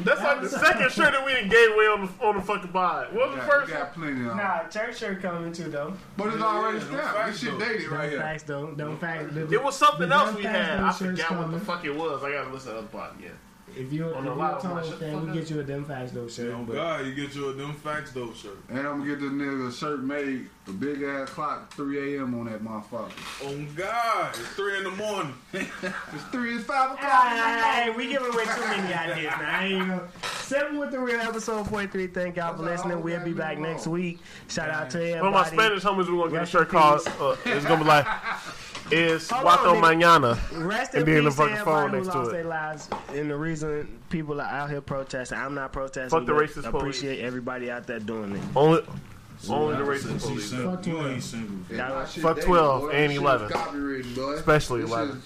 [0.00, 2.72] That's like the second shirt that we didn't gave away on the, on the fucking
[2.72, 3.14] pod.
[3.14, 3.66] What was the first?
[3.66, 4.36] We got plenty of.
[4.36, 5.94] Nah, church shirt coming too though.
[6.16, 7.26] But it's already yeah.
[7.26, 8.18] This shit dated don't here.
[8.18, 9.36] Facts though, don't facts.
[9.36, 10.80] It was something else we had.
[10.80, 12.24] I forgot what the fuck it was.
[12.24, 13.28] I gotta listen to the other Yeah
[13.76, 15.34] we up.
[15.34, 16.54] get you a them facts though shirt.
[16.54, 18.58] Oh God, you get you a them facts though shirt.
[18.68, 22.34] And I'm gonna get this nigga a shirt made, a big ass clock, 3 a.m.
[22.38, 23.12] on that motherfucker.
[23.44, 25.34] Oh God, it's three in the morning.
[25.52, 27.28] It's 3, it's 5 o'clock.
[27.28, 30.00] Hey, we giving away too many ideas, man.
[30.00, 30.00] I
[30.46, 32.06] Seven with the real episode 43.
[32.08, 33.04] Thank y'all for That's all listening.
[33.04, 34.20] we We'll be back next week.
[34.48, 35.26] Shout out to One everybody.
[35.26, 37.00] of my Spanish homies, we're gonna get a shirt in called.
[37.20, 38.06] Uh, it's gonna be like,
[38.90, 39.82] "Is Hold Guato on.
[39.82, 42.46] Mañana." Rest and in be in the fucking phone next to it.
[42.46, 42.88] lives.
[43.12, 46.10] And the reason people are out here protesting, I'm not protesting.
[46.10, 46.96] Fuck the but racist police.
[46.98, 48.42] Appreciate everybody out there doing it.
[48.54, 48.82] Only,
[49.48, 50.52] only the racist police.
[50.52, 51.70] Fuck twelve.
[51.70, 52.88] Yeah, Fuck 12 boy.
[52.90, 53.46] and 11.
[53.48, 54.32] is Copywritten, boy.
[54.34, 55.22] Especially 11.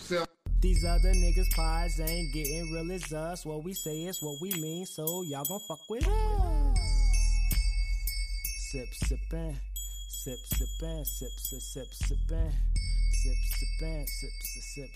[0.60, 3.46] These other niggas' pies ain't getting real as us.
[3.46, 6.78] What we say is what we mean, so y'all gon' fuck with us.
[8.70, 9.56] Sip, sippin',
[10.08, 12.52] sip, sippin', sip, sip, sip, sippin',
[13.20, 14.90] sip, sippin', sip, sip, sip,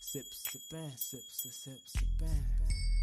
[0.00, 2.93] sip, sippin', sip, sip, sip, sippin'.